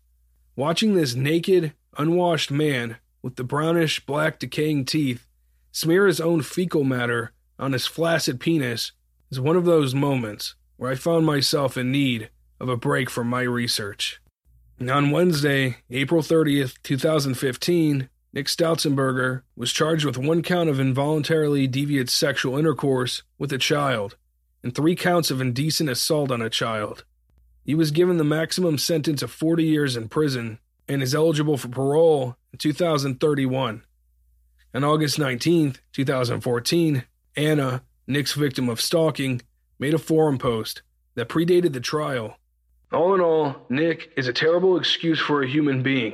Watching 0.58 0.94
this 0.94 1.16
naked, 1.16 1.74
unwashed 1.98 2.52
man 2.52 2.98
with 3.22 3.38
the 3.38 3.46
brownish 3.46 4.06
black 4.06 4.40
decaying 4.40 4.86
teeth 4.86 5.26
smear 5.72 6.06
his 6.06 6.20
own 6.20 6.42
fecal 6.42 6.84
matter 6.84 7.32
on 7.58 7.72
his 7.72 7.88
flaccid 7.88 8.42
penis 8.42 8.92
is 9.32 9.40
one 9.40 9.56
of 9.56 9.64
those 9.64 9.96
moments 9.96 10.56
where 10.76 10.92
I 10.92 10.96
found 10.96 11.26
myself 11.26 11.78
in 11.78 11.90
need 11.90 12.30
of 12.60 12.68
a 12.68 12.76
break 12.76 13.10
from 13.10 13.28
my 13.28 13.44
research. 13.44 14.22
On 14.82 15.12
Wednesday, 15.12 15.78
April 15.90 16.22
30th, 16.22 16.76
2015, 16.84 18.10
Nick 18.34 18.48
Stoutzenberger 18.48 19.44
was 19.56 19.72
charged 19.72 20.04
with 20.04 20.18
one 20.18 20.42
count 20.42 20.70
of 20.70 20.80
involuntarily 20.80 21.70
deviant 21.70 22.10
sexual 22.10 22.58
intercourse 22.58 23.24
with 23.38 23.54
a 23.54 23.58
child 23.58 24.18
and 24.64 24.74
three 24.74 24.96
counts 24.96 25.32
of 25.32 25.42
indecent 25.42 25.90
assault 25.90 26.32
on 26.32 26.42
a 26.42 26.50
child. 26.50 27.04
He 27.64 27.76
was 27.76 27.92
given 27.92 28.18
the 28.18 28.24
maximum 28.24 28.78
sentence 28.78 29.22
of 29.22 29.32
40 29.32 29.64
years 29.64 29.96
in 29.96 30.10
prison 30.10 30.60
and 30.88 31.02
is 31.02 31.16
eligible 31.16 31.58
for 31.58 31.68
parole 31.68 32.36
in 32.52 32.60
2031. 32.60 33.84
On 34.74 34.84
August 34.84 35.20
19, 35.20 35.76
2014, 35.94 37.04
Anna, 37.36 37.84
Nick's 38.08 38.34
victim 38.34 38.70
of 38.70 38.82
stalking, 38.82 39.42
made 39.80 39.94
a 39.94 40.00
forum 40.00 40.38
post 40.38 40.82
that 41.16 41.30
predated 41.30 41.74
the 41.74 41.80
trial. 41.80 42.38
All 42.92 43.14
in 43.14 43.22
all, 43.22 43.56
Nick 43.70 44.12
is 44.18 44.28
a 44.28 44.34
terrible 44.34 44.78
excuse 44.78 45.20
for 45.20 45.44
a 45.44 45.48
human 45.48 45.82
being. 45.82 46.14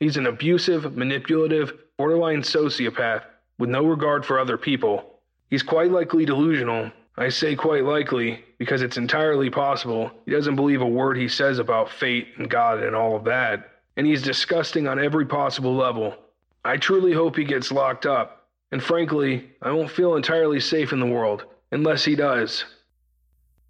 He's 0.00 0.16
an 0.16 0.26
abusive, 0.26 0.96
manipulative, 0.96 1.72
borderline 1.96 2.42
sociopath 2.42 3.22
with 3.58 3.70
no 3.70 3.84
regard 3.84 4.24
for 4.24 4.38
other 4.38 4.56
people. 4.56 5.20
He's 5.50 5.62
quite 5.62 5.90
likely 5.90 6.24
delusional. 6.24 6.90
I 7.16 7.28
say 7.28 7.54
quite 7.54 7.84
likely 7.84 8.44
because 8.58 8.82
it's 8.82 8.96
entirely 8.96 9.48
possible 9.48 10.10
he 10.24 10.32
doesn't 10.32 10.56
believe 10.56 10.80
a 10.80 10.86
word 10.86 11.16
he 11.16 11.28
says 11.28 11.58
about 11.58 11.90
fate 11.90 12.28
and 12.36 12.50
God 12.50 12.82
and 12.82 12.96
all 12.96 13.14
of 13.16 13.24
that. 13.24 13.70
And 13.96 14.06
he's 14.06 14.22
disgusting 14.22 14.88
on 14.88 14.98
every 14.98 15.24
possible 15.24 15.76
level. 15.76 16.16
I 16.64 16.76
truly 16.76 17.12
hope 17.12 17.36
he 17.36 17.44
gets 17.44 17.70
locked 17.70 18.06
up. 18.06 18.48
And 18.72 18.82
frankly, 18.82 19.50
I 19.62 19.70
won't 19.70 19.90
feel 19.90 20.16
entirely 20.16 20.58
safe 20.58 20.92
in 20.92 20.98
the 20.98 21.06
world 21.06 21.44
unless 21.70 22.04
he 22.04 22.16
does. 22.16 22.64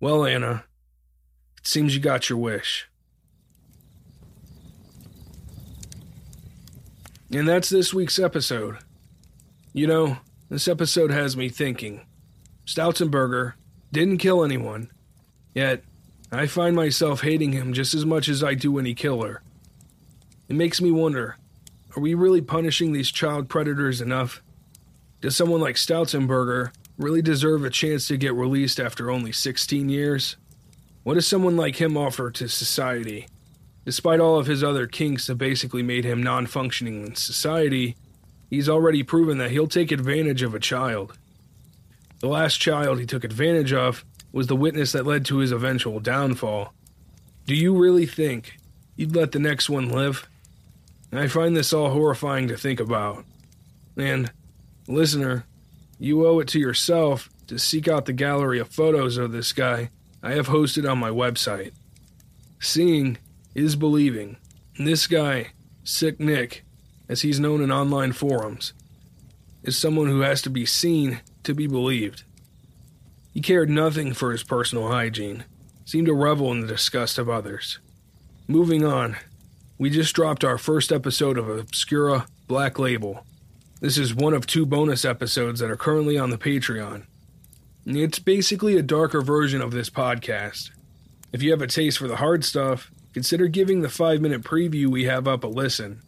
Well, 0.01 0.25
Anna, 0.25 0.65
it 1.59 1.67
seems 1.67 1.95
you 1.95 2.01
got 2.01 2.31
your 2.31 2.39
wish. 2.39 2.89
And 7.31 7.47
that's 7.47 7.69
this 7.69 7.93
week's 7.93 8.19
episode. 8.19 8.79
You 9.73 9.87
know, 9.87 10.19
this 10.49 10.69
episode 10.69 11.11
has 11.11 11.37
me 11.37 11.49
thinking. 11.49 12.07
Stoutzenberger 12.67 13.55
didn't 13.93 14.19
kill 14.19 14.45
anyone, 14.45 14.91
yet 15.55 15.85
I 16.33 16.47
find 16.47 16.75
myself 16.75 17.21
hating 17.21 17.53
him 17.53 17.73
just 17.73 17.95
as 17.95 18.07
much 18.07 18.29
as 18.29 18.43
I 18.43 18.55
do 18.55 18.79
any 18.79 18.95
killer. 18.95 19.43
It 20.49 20.57
makes 20.57 20.81
me 20.81 20.91
wonder 20.91 21.37
are 21.97 22.01
we 22.01 22.15
really 22.15 22.41
punishing 22.41 22.93
these 22.93 23.13
child 23.13 23.49
predators 23.49 24.01
enough? 24.01 24.43
Does 25.21 25.37
someone 25.37 25.61
like 25.61 25.77
Stoutzenberger 25.77 26.73
really 26.99 27.23
deserve 27.23 27.65
a 27.65 27.71
chance 27.71 28.09
to 28.09 28.17
get 28.17 28.35
released 28.35 28.81
after 28.81 29.11
only 29.11 29.31
16 29.31 29.89
years? 29.89 30.37
What 31.05 31.15
does 31.15 31.29
someone 31.29 31.57
like 31.57 31.77
him 31.77 31.97
offer 31.97 32.31
to 32.33 32.49
society? 32.49 33.29
Despite 33.85 34.19
all 34.19 34.39
of 34.39 34.47
his 34.47 34.65
other 34.65 34.87
kinks 34.87 35.27
that 35.27 35.37
basically 35.37 35.83
made 35.83 36.05
him 36.05 36.23
non 36.23 36.47
functioning 36.47 37.07
in 37.07 37.15
society, 37.15 37.97
he's 38.51 38.69
already 38.69 39.03
proven 39.03 39.39
that 39.39 39.51
he'll 39.51 39.69
take 39.69 39.93
advantage 39.93 40.43
of 40.43 40.55
a 40.55 40.61
child. 40.61 41.17
The 42.25 42.31
last 42.31 42.59
child 42.59 43.01
he 43.01 43.05
took 43.05 43.23
advantage 43.23 43.75
of 43.75 44.03
was 44.33 44.47
the 44.47 44.57
witness 44.57 44.93
that 44.93 45.05
led 45.05 45.27
to 45.27 45.41
his 45.41 45.53
eventual 45.53 46.01
downfall. 46.01 46.73
Do 47.45 47.55
you 47.55 47.77
really 47.77 48.07
think 48.07 48.57
you'd 48.97 49.15
let 49.15 49.33
the 49.33 49.39
next 49.39 49.69
one 49.69 49.91
live? 49.91 50.27
I 51.13 51.29
find 51.29 51.55
this 51.55 51.75
all 51.75 51.91
horrifying 51.91 52.49
to 52.49 52.57
think 52.57 52.81
about. 52.81 53.27
And, 53.99 54.33
listener, 54.89 55.45
you 55.99 56.27
owe 56.27 56.39
it 56.39 56.49
to 56.49 56.59
yourself 56.59 57.29
to 57.49 57.59
seek 57.59 57.89
out 57.89 58.07
the 58.07 58.15
gallery 58.15 58.59
of 58.59 58.71
photos 58.71 59.19
of 59.19 59.31
this 59.31 59.53
guy 59.53 59.91
I 60.23 60.33
have 60.33 60.49
hosted 60.49 60.91
on 60.91 60.97
my 60.97 61.11
website. 61.11 61.73
Seeing 62.59 63.19
is 63.55 63.77
believing. 63.77 64.39
This 64.79 65.07
guy, 65.07 65.49
Sick 65.83 66.19
Nick, 66.19 66.65
as 67.07 67.21
he's 67.21 67.39
known 67.39 67.63
in 67.63 67.71
online 67.71 68.13
forums, 68.13 68.73
is 69.63 69.77
someone 69.77 70.07
who 70.07 70.21
has 70.21 70.41
to 70.41 70.49
be 70.49 70.65
seen 70.65 71.21
to 71.45 71.55
be 71.55 71.67
believed. 71.67 72.25
He 73.33 73.41
cared 73.41 73.69
nothing 73.69 74.13
for 74.13 74.33
his 74.33 74.43
personal 74.43 74.89
hygiene, 74.89 75.45
seemed 75.85 76.07
to 76.07 76.15
revel 76.15 76.53
in 76.53 76.61
the 76.61 76.67
disgust 76.67 77.19
of 77.19 77.29
others. 77.29 77.79
Moving 78.47 78.85
on, 78.85 79.17
we 79.79 79.91
just 79.91 80.15
dropped 80.15 80.45
our 80.45 80.59
first 80.59 80.93
episode 80.93 81.37
of 81.37 81.49
Obscura 81.49 82.27
Black 82.47 82.79
Label. 82.79 83.25
This 83.81 83.99
is 83.99 84.15
one 84.15 84.35
of 84.35 84.47
two 84.47 84.65
bonus 84.65 85.05
episodes 85.05 85.61
that 85.61 85.71
are 85.71 85.77
currently 85.77 86.17
on 86.17 86.31
the 86.31 86.39
Patreon. 86.39 87.05
It's 87.87 88.19
basically 88.19 88.77
a 88.77 88.83
darker 88.83 89.21
version 89.21 89.61
of 89.61 89.73
this 89.73 89.91
podcast. 89.91 90.71
If 91.33 91.43
you 91.43 91.51
have 91.51 91.61
a 91.61 91.67
taste 91.67 91.99
for 91.99 92.07
the 92.07 92.17
hard 92.17 92.45
stuff, 92.45 92.91
consider 93.13 93.49
giving 93.49 93.81
the 93.81 93.89
5 93.89 94.21
minute 94.21 94.43
preview 94.43 94.87
we 94.87 95.05
have 95.05 95.27
up 95.27 95.43
a 95.43 95.49
listen. 95.49 96.01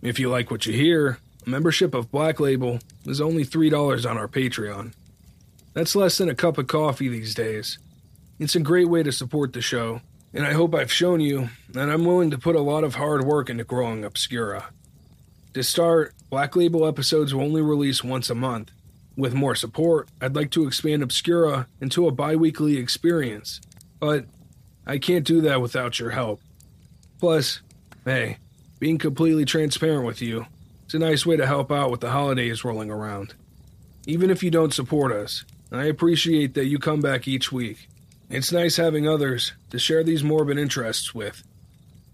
If 0.00 0.18
you 0.18 0.30
like 0.30 0.50
what 0.50 0.64
you 0.64 0.72
hear, 0.72 1.18
membership 1.46 1.94
of 1.94 2.10
Black 2.10 2.40
Label 2.40 2.78
is 3.06 3.20
only 3.20 3.44
$3 3.44 4.08
on 4.08 4.18
our 4.18 4.28
Patreon. 4.28 4.92
That's 5.74 5.96
less 5.96 6.18
than 6.18 6.28
a 6.28 6.34
cup 6.34 6.58
of 6.58 6.66
coffee 6.66 7.08
these 7.08 7.34
days. 7.34 7.78
It's 8.38 8.54
a 8.54 8.60
great 8.60 8.88
way 8.88 9.02
to 9.02 9.12
support 9.12 9.52
the 9.52 9.60
show, 9.60 10.00
and 10.34 10.46
I 10.46 10.52
hope 10.52 10.74
I've 10.74 10.92
shown 10.92 11.20
you 11.20 11.48
that 11.70 11.88
I'm 11.88 12.04
willing 12.04 12.30
to 12.30 12.38
put 12.38 12.56
a 12.56 12.60
lot 12.60 12.84
of 12.84 12.96
hard 12.96 13.24
work 13.24 13.48
into 13.48 13.64
growing 13.64 14.04
Obscura. 14.04 14.70
To 15.54 15.62
start, 15.62 16.14
Black 16.30 16.56
Label 16.56 16.86
episodes 16.86 17.34
will 17.34 17.42
only 17.42 17.62
release 17.62 18.02
once 18.02 18.30
a 18.30 18.34
month. 18.34 18.70
With 19.16 19.34
more 19.34 19.54
support, 19.54 20.08
I'd 20.20 20.34
like 20.34 20.50
to 20.52 20.66
expand 20.66 21.02
Obscura 21.02 21.66
into 21.80 22.08
a 22.08 22.10
bi 22.10 22.36
weekly 22.36 22.78
experience, 22.78 23.60
but 24.00 24.24
I 24.86 24.98
can't 24.98 25.26
do 25.26 25.42
that 25.42 25.60
without 25.60 25.98
your 25.98 26.10
help. 26.10 26.40
Plus, 27.20 27.60
hey, 28.04 28.38
being 28.80 28.98
completely 28.98 29.44
transparent 29.44 30.06
with 30.06 30.22
you, 30.22 30.46
it's 30.92 31.02
a 31.02 31.08
nice 31.08 31.24
way 31.24 31.38
to 31.38 31.46
help 31.46 31.72
out 31.72 31.90
with 31.90 32.00
the 32.00 32.10
holidays 32.10 32.66
rolling 32.66 32.90
around. 32.90 33.32
Even 34.06 34.28
if 34.28 34.42
you 34.42 34.50
don't 34.50 34.74
support 34.74 35.10
us, 35.10 35.42
I 35.70 35.86
appreciate 35.86 36.52
that 36.52 36.66
you 36.66 36.78
come 36.78 37.00
back 37.00 37.26
each 37.26 37.50
week. 37.50 37.88
It's 38.28 38.52
nice 38.52 38.76
having 38.76 39.08
others 39.08 39.54
to 39.70 39.78
share 39.78 40.04
these 40.04 40.22
morbid 40.22 40.58
interests 40.58 41.14
with. 41.14 41.44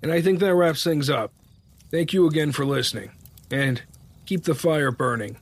And 0.01 0.13
I 0.13 0.23
think 0.23 0.39
that 0.39 0.55
wraps 0.55 0.85
things 0.85 1.11
up. 1.11 1.33
Thank 1.91 2.13
you 2.13 2.29
again 2.29 2.53
for 2.53 2.65
listening, 2.65 3.11
and 3.51 3.83
keep 4.27 4.45
the 4.45 4.55
fire 4.55 4.93
burning. 4.93 5.39